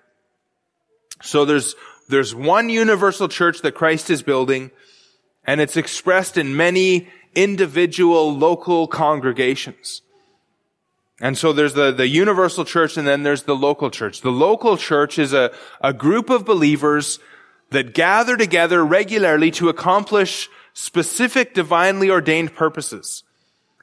So 1.21 1.45
there's, 1.45 1.75
there's 2.07 2.33
one 2.33 2.69
universal 2.69 3.27
church 3.27 3.61
that 3.61 3.75
Christ 3.75 4.09
is 4.09 4.23
building, 4.23 4.71
and 5.45 5.59
it's 5.59 5.77
expressed 5.77 6.37
in 6.37 6.55
many 6.55 7.09
individual 7.35 8.33
local 8.35 8.87
congregations. 8.87 10.01
And 11.21 11.37
so 11.37 11.51
there's 11.51 11.73
the, 11.73 11.91
the 11.91 12.07
universal 12.07 12.63
church 12.63 12.97
and 12.97 13.07
then 13.07 13.23
there's 13.23 13.43
the 13.43 13.55
local 13.55 13.89
church. 13.89 14.21
The 14.21 14.31
local 14.31 14.77
church 14.77 15.19
is 15.19 15.33
a, 15.33 15.51
a 15.81 15.93
group 15.93 16.29
of 16.29 16.45
believers 16.45 17.19
that 17.71 17.93
gather 17.93 18.37
together 18.37 18.83
regularly 18.83 19.51
to 19.51 19.69
accomplish 19.69 20.49
specific 20.73 21.53
divinely 21.53 22.09
ordained 22.09 22.55
purposes. 22.55 23.23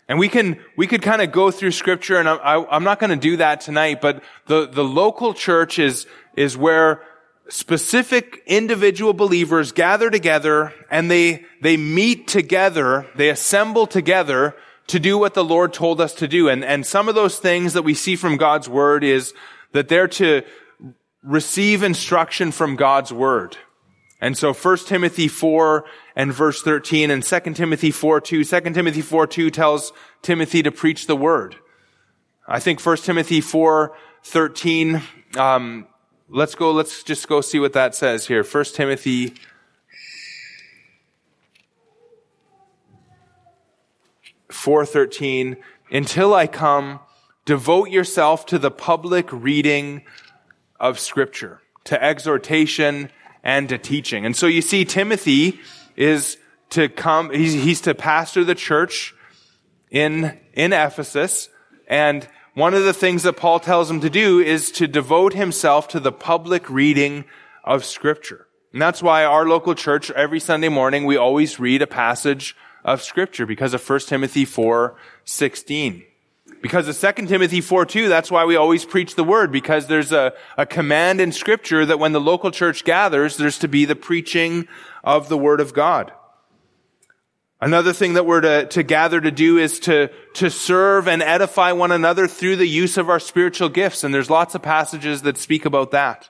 And 0.09 0.18
we 0.18 0.28
can, 0.28 0.59
we 0.76 0.86
could 0.86 1.03
kind 1.03 1.20
of 1.20 1.32
go 1.32 1.51
through 1.51 1.72
scripture 1.72 2.16
and 2.16 2.28
I, 2.28 2.64
am 2.70 2.84
not 2.84 3.01
going 3.01 3.11
to 3.11 3.16
do 3.16 3.36
that 3.38 3.61
tonight, 3.61 4.01
but 4.01 4.22
the, 4.47 4.66
the 4.66 4.84
local 4.84 5.34
church 5.34 5.78
is, 5.78 6.07
is 6.36 6.57
where 6.57 7.03
specific 7.49 8.42
individual 8.47 9.12
believers 9.12 9.72
gather 9.72 10.11
together 10.11 10.72
and 10.90 11.11
they, 11.11 11.44
they 11.62 11.76
meet 11.76 12.26
together, 12.28 13.07
they 13.14 13.28
assemble 13.28 13.86
together 13.86 14.55
to 14.88 15.01
do 15.01 15.18
what 15.18 15.34
the 15.34 15.44
Lord 15.44 15.72
told 15.72 16.01
us 16.01 16.14
to 16.14 16.28
do. 16.28 16.49
And, 16.49 16.64
and 16.64 16.86
some 16.86 17.09
of 17.09 17.14
those 17.14 17.38
things 17.38 17.72
that 17.72 17.82
we 17.82 17.94
see 17.94 18.16
from 18.16 18.36
God's 18.36 18.68
word 18.68 19.05
is 19.05 19.34
that 19.72 19.88
they're 19.88 20.09
to 20.09 20.42
receive 21.22 21.82
instruction 21.82 22.53
from 22.53 22.76
God's 22.76 23.12
word. 23.12 23.57
And 24.20 24.36
so 24.36 24.53
1 24.55 24.76
Timothy 24.86 25.28
4 25.28 25.84
and 26.14 26.32
verse 26.32 26.62
13 26.62 27.11
and 27.11 27.22
2 27.22 27.40
Timothy 27.53 27.90
4 27.90 28.20
2, 28.20 28.44
2 28.44 28.61
Timothy 28.61 29.03
4 29.03 29.26
2 29.26 29.51
tells 29.51 29.92
Timothy 30.22 30.62
to 30.62 30.72
preach 30.72 31.07
the 31.07 31.16
word. 31.16 31.57
I 32.49 32.61
think 32.61 32.84
1 32.84 32.97
Timothy 32.99 33.40
4 33.40 33.94
13, 34.22 35.03
um, 35.36 35.86
let's 36.29 36.55
go, 36.55 36.72
let's 36.72 37.03
just 37.03 37.29
go 37.29 37.41
see 37.41 37.59
what 37.59 37.72
that 37.74 37.95
says 37.95 38.27
here. 38.27 38.43
1 38.43 38.64
Timothy 38.66 39.35
four 44.51 44.85
thirteen. 44.87 45.57
Until 45.91 46.35
I 46.35 46.49
come, 46.49 46.99
devote 47.45 47.91
yourself 47.91 48.47
to 48.47 48.59
the 48.59 48.70
public 48.70 49.33
reading 49.33 50.03
of 50.81 50.99
Scripture, 50.99 51.61
to 51.85 52.03
exhortation 52.03 53.11
and 53.45 53.68
to 53.68 53.79
teaching. 53.79 54.27
And 54.27 54.35
so 54.35 54.49
you 54.49 54.62
see, 54.62 54.85
Timothy 54.85 55.61
is 55.95 56.39
to 56.70 56.89
come, 56.89 57.31
he's, 57.31 57.53
he's 57.53 57.81
to 57.83 57.95
pastor 57.95 58.43
the 58.43 58.57
church 58.57 59.14
in, 59.89 60.37
in 60.53 60.72
Ephesus. 60.72 61.49
And 61.87 62.29
one 62.57 62.73
of 62.73 62.85
the 62.85 62.95
things 62.95 63.25
that 63.25 63.37
Paul 63.37 63.61
tells 63.61 63.91
him 63.91 64.01
to 64.01 64.09
do 64.09 64.41
is 64.41 64.71
to 64.73 64.87
devote 64.87 65.35
himself 65.35 65.89
to 65.89 66.01
the 66.01 66.11
public 66.11 66.71
reading 66.71 67.27
of 67.63 67.85
scripture. 67.85 68.47
And 68.73 68.81
that's 68.81 69.03
why 69.03 69.25
our 69.25 69.47
local 69.47 69.75
church, 69.75 70.11
every 70.13 70.41
Sunday 70.41 70.71
morning, 70.71 71.05
we 71.05 71.19
always 71.19 71.61
read 71.61 71.83
a 71.83 71.87
passage 71.87 72.57
of 72.83 73.03
scripture 73.03 73.45
because 73.45 73.75
of 73.75 73.87
1 73.87 74.01
Timothy 74.01 74.47
4, 74.47 74.97
16. 75.27 76.03
Because 76.63 76.89
of 76.89 77.17
2 77.17 77.27
Timothy 77.27 77.61
4 77.61 77.85
2, 77.85 78.09
that's 78.09 78.31
why 78.31 78.47
we 78.47 78.57
always 78.57 78.87
preach 78.87 79.17
the 79.17 79.25
word, 79.25 79.53
because 79.53 79.87
there's 79.87 80.13
a, 80.13 80.33
a 80.57 80.65
command 80.65 81.21
in 81.21 81.33
scripture 81.33 81.85
that 81.85 81.99
when 81.99 82.13
the 82.13 82.21
local 82.23 82.51
church 82.51 82.85
gathers, 82.85 83.37
there's 83.37 83.59
to 83.59 83.69
be 83.69 83.85
the 83.85 83.95
preaching 83.95 84.67
of 85.05 85.29
the 85.29 85.37
word 85.37 85.61
of 85.61 85.75
God. 85.75 86.11
Another 87.61 87.95
thing 87.95 88.15
that 88.15 88.27
we're 88.27 88.43
to, 88.43 88.67
to 88.67 88.83
gather 88.83 89.19
to 89.19 89.31
do 89.31 89.57
is 89.57 89.81
to, 89.81 90.11
to 90.35 90.51
serve 90.51 91.09
and 91.09 91.23
edify 91.23 91.73
one 91.73 91.91
another 91.91 92.29
through 92.29 92.57
the 92.57 92.67
use 92.67 92.99
of 92.99 93.09
our 93.09 93.19
spiritual 93.19 93.71
gifts. 93.71 94.05
And 94.05 94.13
there's 94.13 94.29
lots 94.29 94.55
of 94.55 94.61
passages 94.61 95.23
that 95.23 95.39
speak 95.39 95.65
about 95.65 95.91
that. 95.93 96.29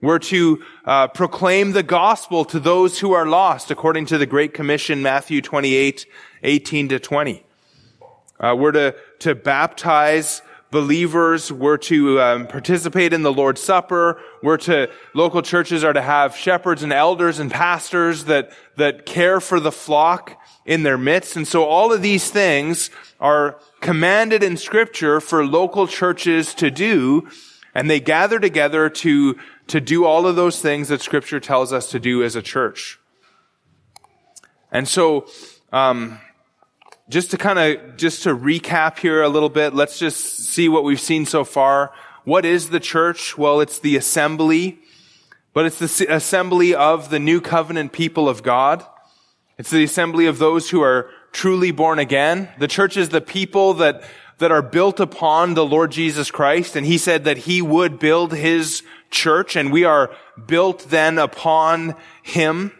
We're 0.00 0.18
to 0.18 0.62
uh, 0.86 1.08
proclaim 1.08 1.72
the 1.72 1.82
gospel 1.82 2.46
to 2.46 2.58
those 2.58 3.00
who 3.00 3.12
are 3.12 3.26
lost, 3.26 3.70
according 3.70 4.06
to 4.06 4.16
the 4.16 4.24
Great 4.24 4.54
Commission, 4.54 5.02
Matthew 5.02 5.42
28, 5.42 6.06
18 6.42 6.88
to 6.88 6.98
20. 6.98 7.44
Uh, 8.38 8.56
we're 8.58 8.72
to, 8.72 8.96
to 9.18 9.34
baptize 9.34 10.40
believers. 10.70 11.50
We're 11.50 11.76
to 11.78 12.20
um, 12.20 12.46
participate 12.46 13.12
in 13.12 13.22
the 13.22 13.32
Lord's 13.32 13.62
Supper. 13.62 14.20
We're 14.42 14.56
to, 14.58 14.90
local 15.14 15.42
churches 15.42 15.82
are 15.84 15.92
to 15.92 16.02
have 16.02 16.36
shepherds 16.36 16.82
and 16.82 16.92
elders 16.92 17.38
and 17.38 17.50
pastors 17.50 18.24
that, 18.24 18.52
that 18.76 19.06
care 19.06 19.40
for 19.40 19.60
the 19.60 19.72
flock 19.72 20.40
in 20.64 20.82
their 20.82 20.98
midst. 20.98 21.36
And 21.36 21.46
so 21.46 21.64
all 21.64 21.92
of 21.92 22.02
these 22.02 22.30
things 22.30 22.90
are 23.18 23.58
commanded 23.80 24.42
in 24.42 24.56
scripture 24.56 25.20
for 25.20 25.44
local 25.44 25.86
churches 25.86 26.54
to 26.54 26.70
do. 26.70 27.28
And 27.74 27.88
they 27.88 28.00
gather 28.00 28.38
together 28.38 28.88
to, 28.90 29.38
to 29.68 29.80
do 29.80 30.04
all 30.04 30.26
of 30.26 30.36
those 30.36 30.60
things 30.60 30.88
that 30.88 31.00
scripture 31.00 31.40
tells 31.40 31.72
us 31.72 31.90
to 31.90 32.00
do 32.00 32.22
as 32.22 32.36
a 32.36 32.42
church. 32.42 32.98
And 34.72 34.86
so, 34.88 35.26
um, 35.72 36.20
just 37.10 37.32
to 37.32 37.36
kind 37.36 37.58
of, 37.58 37.96
just 37.96 38.22
to 38.22 38.36
recap 38.36 38.98
here 39.00 39.20
a 39.22 39.28
little 39.28 39.48
bit, 39.48 39.74
let's 39.74 39.98
just 39.98 40.38
see 40.38 40.68
what 40.68 40.84
we've 40.84 41.00
seen 41.00 41.26
so 41.26 41.42
far. 41.42 41.92
What 42.22 42.44
is 42.44 42.70
the 42.70 42.78
church? 42.78 43.36
Well, 43.36 43.60
it's 43.60 43.80
the 43.80 43.96
assembly, 43.96 44.78
but 45.52 45.66
it's 45.66 45.80
the 45.80 46.06
assembly 46.14 46.72
of 46.72 47.10
the 47.10 47.18
new 47.18 47.40
covenant 47.40 47.90
people 47.90 48.28
of 48.28 48.44
God. 48.44 48.86
It's 49.58 49.70
the 49.70 49.82
assembly 49.82 50.26
of 50.26 50.38
those 50.38 50.70
who 50.70 50.82
are 50.82 51.10
truly 51.32 51.72
born 51.72 51.98
again. 51.98 52.48
The 52.60 52.68
church 52.68 52.96
is 52.96 53.08
the 53.08 53.20
people 53.20 53.74
that, 53.74 54.04
that 54.38 54.52
are 54.52 54.62
built 54.62 55.00
upon 55.00 55.54
the 55.54 55.66
Lord 55.66 55.90
Jesus 55.90 56.30
Christ. 56.30 56.76
And 56.76 56.86
he 56.86 56.96
said 56.96 57.24
that 57.24 57.38
he 57.38 57.60
would 57.60 57.98
build 57.98 58.32
his 58.32 58.84
church 59.10 59.56
and 59.56 59.72
we 59.72 59.84
are 59.84 60.14
built 60.46 60.86
then 60.90 61.18
upon 61.18 61.96
him. 62.22 62.70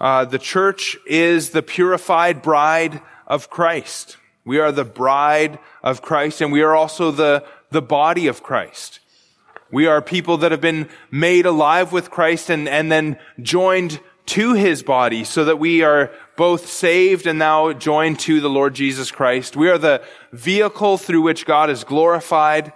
Uh, 0.00 0.24
the 0.24 0.38
church 0.38 0.96
is 1.06 1.50
the 1.50 1.62
purified 1.62 2.40
bride 2.40 3.02
of 3.28 3.50
Christ. 3.50 4.16
We 4.44 4.58
are 4.58 4.72
the 4.72 4.84
bride 4.84 5.58
of 5.82 6.02
Christ 6.02 6.40
and 6.40 6.50
we 6.50 6.62
are 6.62 6.74
also 6.74 7.12
the, 7.12 7.44
the 7.70 7.82
body 7.82 8.26
of 8.26 8.42
Christ. 8.42 8.98
We 9.70 9.86
are 9.86 10.00
people 10.00 10.38
that 10.38 10.50
have 10.50 10.62
been 10.62 10.88
made 11.10 11.44
alive 11.44 11.92
with 11.92 12.10
Christ 12.10 12.48
and, 12.48 12.66
and 12.66 12.90
then 12.90 13.18
joined 13.40 14.00
to 14.26 14.54
his 14.54 14.82
body 14.82 15.24
so 15.24 15.44
that 15.44 15.58
we 15.58 15.82
are 15.82 16.10
both 16.36 16.66
saved 16.66 17.26
and 17.26 17.38
now 17.38 17.72
joined 17.72 18.18
to 18.20 18.40
the 18.40 18.50
Lord 18.50 18.74
Jesus 18.74 19.10
Christ. 19.10 19.56
We 19.56 19.68
are 19.68 19.78
the 19.78 20.02
vehicle 20.32 20.96
through 20.96 21.22
which 21.22 21.44
God 21.46 21.70
is 21.70 21.84
glorified. 21.84 22.72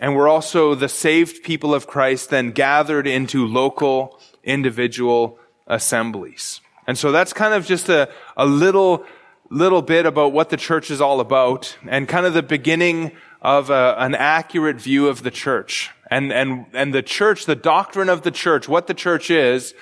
And 0.00 0.14
we're 0.14 0.28
also 0.28 0.74
the 0.74 0.88
saved 0.88 1.42
people 1.42 1.74
of 1.74 1.86
Christ 1.86 2.30
then 2.30 2.52
gathered 2.52 3.06
into 3.06 3.46
local 3.46 4.20
individual 4.44 5.38
assemblies. 5.66 6.60
And 6.88 6.96
so 6.96 7.12
that's 7.12 7.34
kind 7.34 7.52
of 7.52 7.66
just 7.66 7.90
a, 7.90 8.08
a 8.34 8.46
little, 8.46 9.04
little 9.50 9.82
bit 9.82 10.06
about 10.06 10.32
what 10.32 10.48
the 10.48 10.56
church 10.56 10.90
is 10.90 11.02
all 11.02 11.20
about 11.20 11.76
and 11.86 12.08
kind 12.08 12.24
of 12.24 12.32
the 12.32 12.42
beginning 12.42 13.12
of 13.42 13.68
a, 13.68 13.94
an 13.98 14.14
accurate 14.14 14.80
view 14.80 15.06
of 15.06 15.22
the 15.22 15.30
church. 15.30 15.90
And, 16.10 16.32
and, 16.32 16.64
and 16.72 16.94
the 16.94 17.02
church, 17.02 17.44
the 17.44 17.54
doctrine 17.54 18.08
of 18.08 18.22
the 18.22 18.30
church, 18.30 18.70
what 18.70 18.86
the 18.86 18.94
church 18.94 19.30
is, 19.30 19.74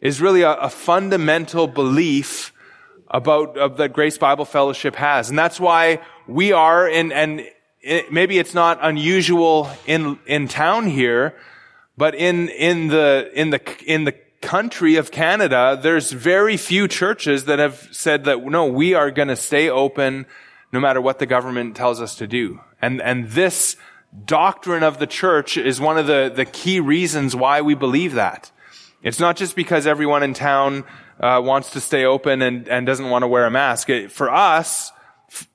is 0.00 0.20
really 0.20 0.42
a, 0.42 0.54
a 0.54 0.68
fundamental 0.68 1.68
belief 1.68 2.52
about 3.06 3.56
uh, 3.56 3.68
that 3.68 3.92
Grace 3.92 4.18
Bible 4.18 4.44
Fellowship 4.44 4.96
has. 4.96 5.30
And 5.30 5.38
that's 5.38 5.60
why 5.60 6.00
we 6.26 6.50
are 6.50 6.88
in, 6.88 7.12
and 7.12 7.46
it, 7.82 8.12
maybe 8.12 8.36
it's 8.36 8.52
not 8.52 8.80
unusual 8.82 9.70
in, 9.86 10.18
in 10.26 10.48
town 10.48 10.88
here, 10.88 11.36
but 11.96 12.16
in, 12.16 12.48
in 12.48 12.88
the, 12.88 13.30
in 13.32 13.50
the, 13.50 13.60
in 13.86 14.02
the 14.02 14.14
country 14.40 14.96
of 14.96 15.10
Canada, 15.10 15.78
there's 15.80 16.12
very 16.12 16.56
few 16.56 16.88
churches 16.88 17.46
that 17.46 17.58
have 17.58 17.88
said 17.92 18.24
that, 18.24 18.44
no, 18.44 18.66
we 18.66 18.94
are 18.94 19.10
going 19.10 19.28
to 19.28 19.36
stay 19.36 19.68
open 19.68 20.26
no 20.72 20.80
matter 20.80 21.00
what 21.00 21.18
the 21.18 21.26
government 21.26 21.76
tells 21.76 22.00
us 22.00 22.16
to 22.16 22.26
do. 22.26 22.60
And, 22.80 23.00
and 23.02 23.28
this 23.30 23.76
doctrine 24.24 24.82
of 24.82 24.98
the 24.98 25.06
church 25.06 25.56
is 25.56 25.80
one 25.80 25.98
of 25.98 26.06
the, 26.06 26.32
the 26.34 26.44
key 26.44 26.80
reasons 26.80 27.34
why 27.34 27.62
we 27.62 27.74
believe 27.74 28.14
that. 28.14 28.50
It's 29.02 29.20
not 29.20 29.36
just 29.36 29.56
because 29.56 29.86
everyone 29.86 30.22
in 30.22 30.34
town 30.34 30.84
uh, 31.20 31.40
wants 31.44 31.70
to 31.72 31.80
stay 31.80 32.04
open 32.04 32.42
and, 32.42 32.68
and 32.68 32.86
doesn't 32.86 33.08
want 33.08 33.22
to 33.22 33.28
wear 33.28 33.46
a 33.46 33.50
mask. 33.50 33.90
It, 33.90 34.12
for 34.12 34.30
us, 34.30 34.92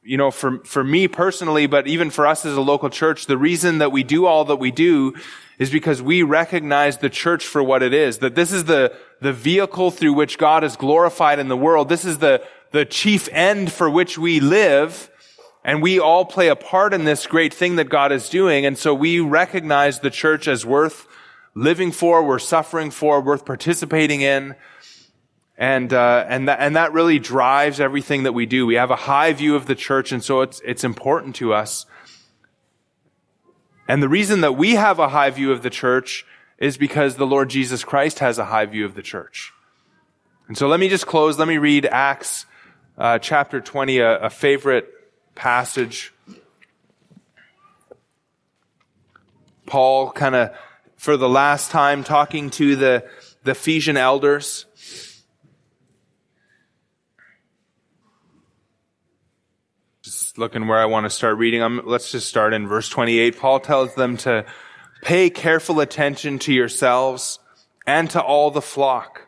you 0.04 0.18
know, 0.18 0.32
for, 0.32 0.60
for 0.66 0.84
me 0.84 1.08
personally, 1.08 1.68
but 1.68 1.88
even 1.88 2.10
for 2.10 2.28
us 2.28 2.46
as 2.46 2.56
a 2.56 2.62
local 2.62 2.90
church, 2.90 3.26
the 3.26 3.38
reason 3.38 3.80
that 3.80 3.92
we 3.92 4.04
do 4.04 4.26
all 4.26 4.46
that 4.46 4.58
we 4.58 4.72
do 4.72 5.16
is 5.60 5.70
because 5.70 6.02
we 6.02 6.24
recognize 6.24 6.98
the 6.98 7.10
church 7.10 7.46
for 7.46 7.64
what 7.64 7.84
it 7.84 7.94
is. 7.94 8.20
That 8.20 8.36
this 8.36 8.52
is 8.52 8.66
the, 8.66 8.96
the 9.22 9.34
vehicle 9.34 9.92
through 9.92 10.14
which 10.14 10.38
God 10.38 10.64
is 10.64 10.76
glorified 10.76 11.40
in 11.40 11.48
the 11.48 11.58
world. 11.58 11.90
This 11.90 12.06
is 12.06 12.18
the, 12.18 12.44
the 12.72 12.86
chief 12.86 13.30
end 13.32 13.72
for 13.72 13.90
which 13.90 14.18
we 14.18 14.40
live. 14.40 15.10
And 15.64 15.82
we 15.82 16.00
all 16.00 16.26
play 16.26 16.50
a 16.50 16.56
part 16.56 16.94
in 16.94 17.06
this 17.06 17.26
great 17.26 17.54
thing 17.54 17.78
that 17.78 17.90
God 17.90 18.12
is 18.12 18.30
doing. 18.30 18.66
And 18.66 18.78
so 18.78 18.94
we 18.94 19.20
recognize 19.20 20.00
the 20.00 20.10
church 20.10 20.48
as 20.48 20.66
worth 20.66 21.08
living 21.56 21.92
for, 21.92 22.24
we're 22.24 22.40
suffering 22.40 22.92
for, 22.92 23.22
worth 23.22 23.46
participating 23.46 24.22
in. 24.22 24.56
And, 25.58 25.94
uh, 25.94 26.26
and 26.28 26.48
that, 26.50 26.60
and 26.60 26.76
that 26.76 26.94
really 26.94 27.20
drives 27.20 27.80
everything 27.80 28.24
that 28.24 28.34
we 28.34 28.46
do. 28.46 28.66
We 28.66 28.76
have 28.76 28.92
a 28.92 28.96
high 28.96 29.32
view 29.34 29.56
of 29.56 29.68
the 29.68 29.76
church, 29.76 30.12
and 30.12 30.24
so 30.24 30.42
it's, 30.42 30.62
it's 30.66 30.84
important 30.84 31.36
to 31.36 31.54
us. 31.54 31.86
And 33.88 34.02
the 34.02 34.10
reason 34.10 34.42
that 34.42 34.54
we 34.54 34.76
have 34.76 35.00
a 35.00 35.10
high 35.10 35.30
view 35.30 35.52
of 35.52 35.62
the 35.62 35.70
church 35.70 36.26
is 36.58 36.78
because 36.78 37.16
the 37.16 37.28
Lord 37.28 37.50
Jesus 37.50 37.84
Christ 37.84 38.20
has 38.20 38.38
a 38.38 38.46
high 38.46 38.66
view 38.66 38.86
of 38.86 38.96
the 38.96 39.02
church. 39.02 39.52
And 40.48 40.58
so 40.58 40.68
let 40.68 40.80
me 40.80 40.90
just 40.90 41.08
close. 41.08 41.38
Let 41.38 41.48
me 41.48 41.58
read 41.58 41.86
Acts 41.86 42.46
uh, 42.98 43.20
chapter 43.20 43.60
20, 43.60 44.00
a, 44.00 44.18
a 44.20 44.30
favorite 44.30 44.90
passage. 45.36 46.14
Paul 49.66 50.12
kind 50.12 50.36
of, 50.36 50.56
for 50.96 51.18
the 51.18 51.30
last 51.30 51.72
time, 51.72 52.04
talking 52.04 52.50
to 52.52 52.76
the, 52.76 53.10
the 53.44 53.52
Ephesian 53.52 53.98
elders. 53.98 54.66
Looking 60.36 60.68
where 60.68 60.80
I 60.80 60.86
want 60.86 61.06
to 61.06 61.12
start 61.12 61.38
reading. 61.38 61.62
Um, 61.62 61.82
let's 61.86 62.12
just 62.12 62.28
start 62.28 62.56
in 62.56 62.68
verse 62.68 62.90
28. 62.90 63.38
Paul 63.38 63.60
tells 63.60 63.94
them 63.94 64.18
to 64.18 64.46
pay 65.04 65.30
careful 65.30 65.80
attention 65.80 66.40
to 66.40 66.54
yourselves 66.54 67.38
and 67.86 68.10
to 68.10 68.22
all 68.22 68.50
the 68.50 68.62
flock 68.62 69.28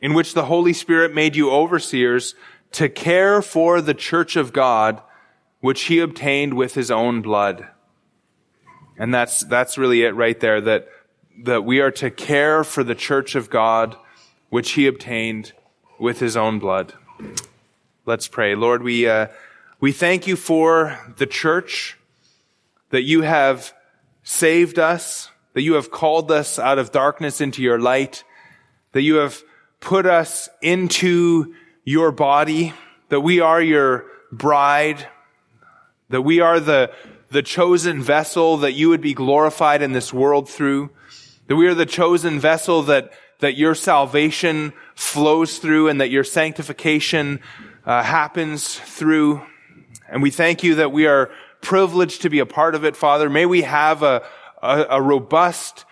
in 0.00 0.14
which 0.14 0.32
the 0.32 0.46
Holy 0.46 0.72
Spirit 0.72 1.14
made 1.14 1.36
you 1.36 1.50
overseers 1.50 2.34
to 2.72 2.88
care 2.88 3.42
for 3.42 3.82
the 3.82 3.92
church 3.92 4.34
of 4.34 4.54
God, 4.54 5.02
which 5.60 5.82
he 5.84 5.98
obtained 5.98 6.54
with 6.54 6.72
his 6.72 6.90
own 6.90 7.20
blood. 7.20 7.66
And 8.96 9.12
that's, 9.12 9.40
that's 9.40 9.76
really 9.76 10.04
it 10.04 10.14
right 10.14 10.40
there, 10.40 10.62
that, 10.62 10.88
that 11.44 11.66
we 11.66 11.80
are 11.80 11.90
to 11.92 12.10
care 12.10 12.64
for 12.64 12.82
the 12.82 12.94
church 12.94 13.34
of 13.34 13.50
God, 13.50 13.94
which 14.48 14.72
he 14.72 14.86
obtained 14.86 15.52
with 15.98 16.18
his 16.18 16.34
own 16.34 16.58
blood. 16.58 16.94
Let's 18.06 18.26
pray. 18.26 18.54
Lord, 18.54 18.82
we, 18.82 19.06
uh, 19.06 19.26
we 19.80 19.92
thank 19.92 20.26
you 20.26 20.36
for 20.36 20.98
the 21.18 21.26
church, 21.26 21.98
that 22.90 23.02
you 23.02 23.22
have 23.22 23.74
saved 24.22 24.78
us, 24.78 25.30
that 25.52 25.62
you 25.62 25.74
have 25.74 25.90
called 25.90 26.30
us 26.30 26.58
out 26.58 26.78
of 26.78 26.92
darkness 26.92 27.40
into 27.40 27.62
your 27.62 27.78
light, 27.78 28.24
that 28.92 29.02
you 29.02 29.16
have 29.16 29.42
put 29.80 30.06
us 30.06 30.48
into 30.62 31.54
your 31.84 32.10
body, 32.10 32.72
that 33.10 33.20
we 33.20 33.40
are 33.40 33.60
your 33.60 34.06
bride, 34.32 35.06
that 36.08 36.22
we 36.22 36.40
are 36.40 36.58
the, 36.58 36.90
the 37.30 37.42
chosen 37.42 38.02
vessel 38.02 38.56
that 38.58 38.72
you 38.72 38.88
would 38.88 39.02
be 39.02 39.14
glorified 39.14 39.82
in 39.82 39.92
this 39.92 40.12
world 40.12 40.48
through, 40.48 40.90
that 41.48 41.56
we 41.56 41.66
are 41.66 41.74
the 41.74 41.86
chosen 41.86 42.40
vessel 42.40 42.82
that, 42.82 43.12
that 43.40 43.56
your 43.56 43.74
salvation 43.74 44.72
flows 44.94 45.58
through 45.58 45.88
and 45.88 46.00
that 46.00 46.10
your 46.10 46.24
sanctification 46.24 47.40
uh, 47.84 48.02
happens 48.02 48.78
through. 48.78 49.42
And 50.08 50.22
we 50.22 50.30
thank 50.30 50.62
you 50.62 50.76
that 50.76 50.92
we 50.92 51.06
are 51.06 51.30
privileged 51.60 52.22
to 52.22 52.30
be 52.30 52.38
a 52.38 52.46
part 52.46 52.74
of 52.74 52.84
it, 52.84 52.96
Father. 52.96 53.28
May 53.28 53.46
we 53.46 53.62
have 53.62 54.02
a, 54.02 54.22
a, 54.62 54.86
a 54.90 55.02
robust 55.02 55.84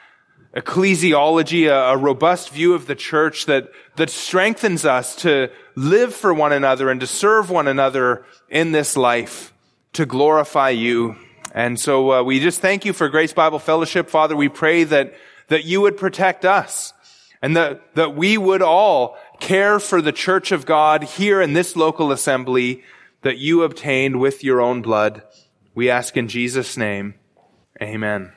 ecclesiology, 0.55 1.67
a, 1.67 1.95
a, 1.95 1.97
robust 1.97 2.51
view 2.51 2.75
of 2.75 2.87
the 2.87 2.95
church 2.95 3.47
that, 3.47 3.69
that 3.97 4.09
strengthens 4.09 4.85
us 4.85 5.17
to 5.17 5.51
live 5.75 6.15
for 6.15 6.33
one 6.33 6.53
another 6.53 6.91
and 6.91 7.01
to 7.01 7.07
serve 7.07 7.51
one 7.51 7.67
another 7.67 8.25
in 8.49 8.71
this 8.71 8.97
life, 8.97 9.53
to 9.93 10.07
glorify 10.07 10.71
you. 10.71 11.17
And 11.53 11.79
so 11.79 12.13
uh, 12.13 12.23
we 12.23 12.39
just 12.39 12.61
thank 12.61 12.85
you 12.85 12.93
for 12.93 13.09
Grace 13.09 13.33
Bible 13.33 13.59
Fellowship, 13.59 14.09
Father. 14.09 14.37
We 14.37 14.49
pray 14.49 14.85
that, 14.85 15.15
that 15.49 15.65
you 15.65 15.81
would 15.81 15.97
protect 15.97 16.45
us 16.45 16.93
and 17.43 17.57
that, 17.57 17.95
that 17.97 18.15
we 18.15 18.39
would 18.39 18.63
all 18.63 19.19
care 19.41 19.81
for 19.81 20.01
the 20.01 20.13
church 20.13 20.53
of 20.53 20.67
God 20.67 21.03
here 21.03 21.43
in 21.43 21.53
this 21.53 21.75
local 21.75 22.13
assembly 22.13 22.85
that 23.25 23.39
you 23.39 23.63
obtained 23.63 24.21
with 24.21 24.45
your 24.45 24.61
own 24.61 24.83
blood. 24.83 25.23
We 25.75 25.91
ask 25.91 26.17
in 26.17 26.29
Jesus' 26.29 26.77
name. 26.77 27.15
Amen. 27.83 28.33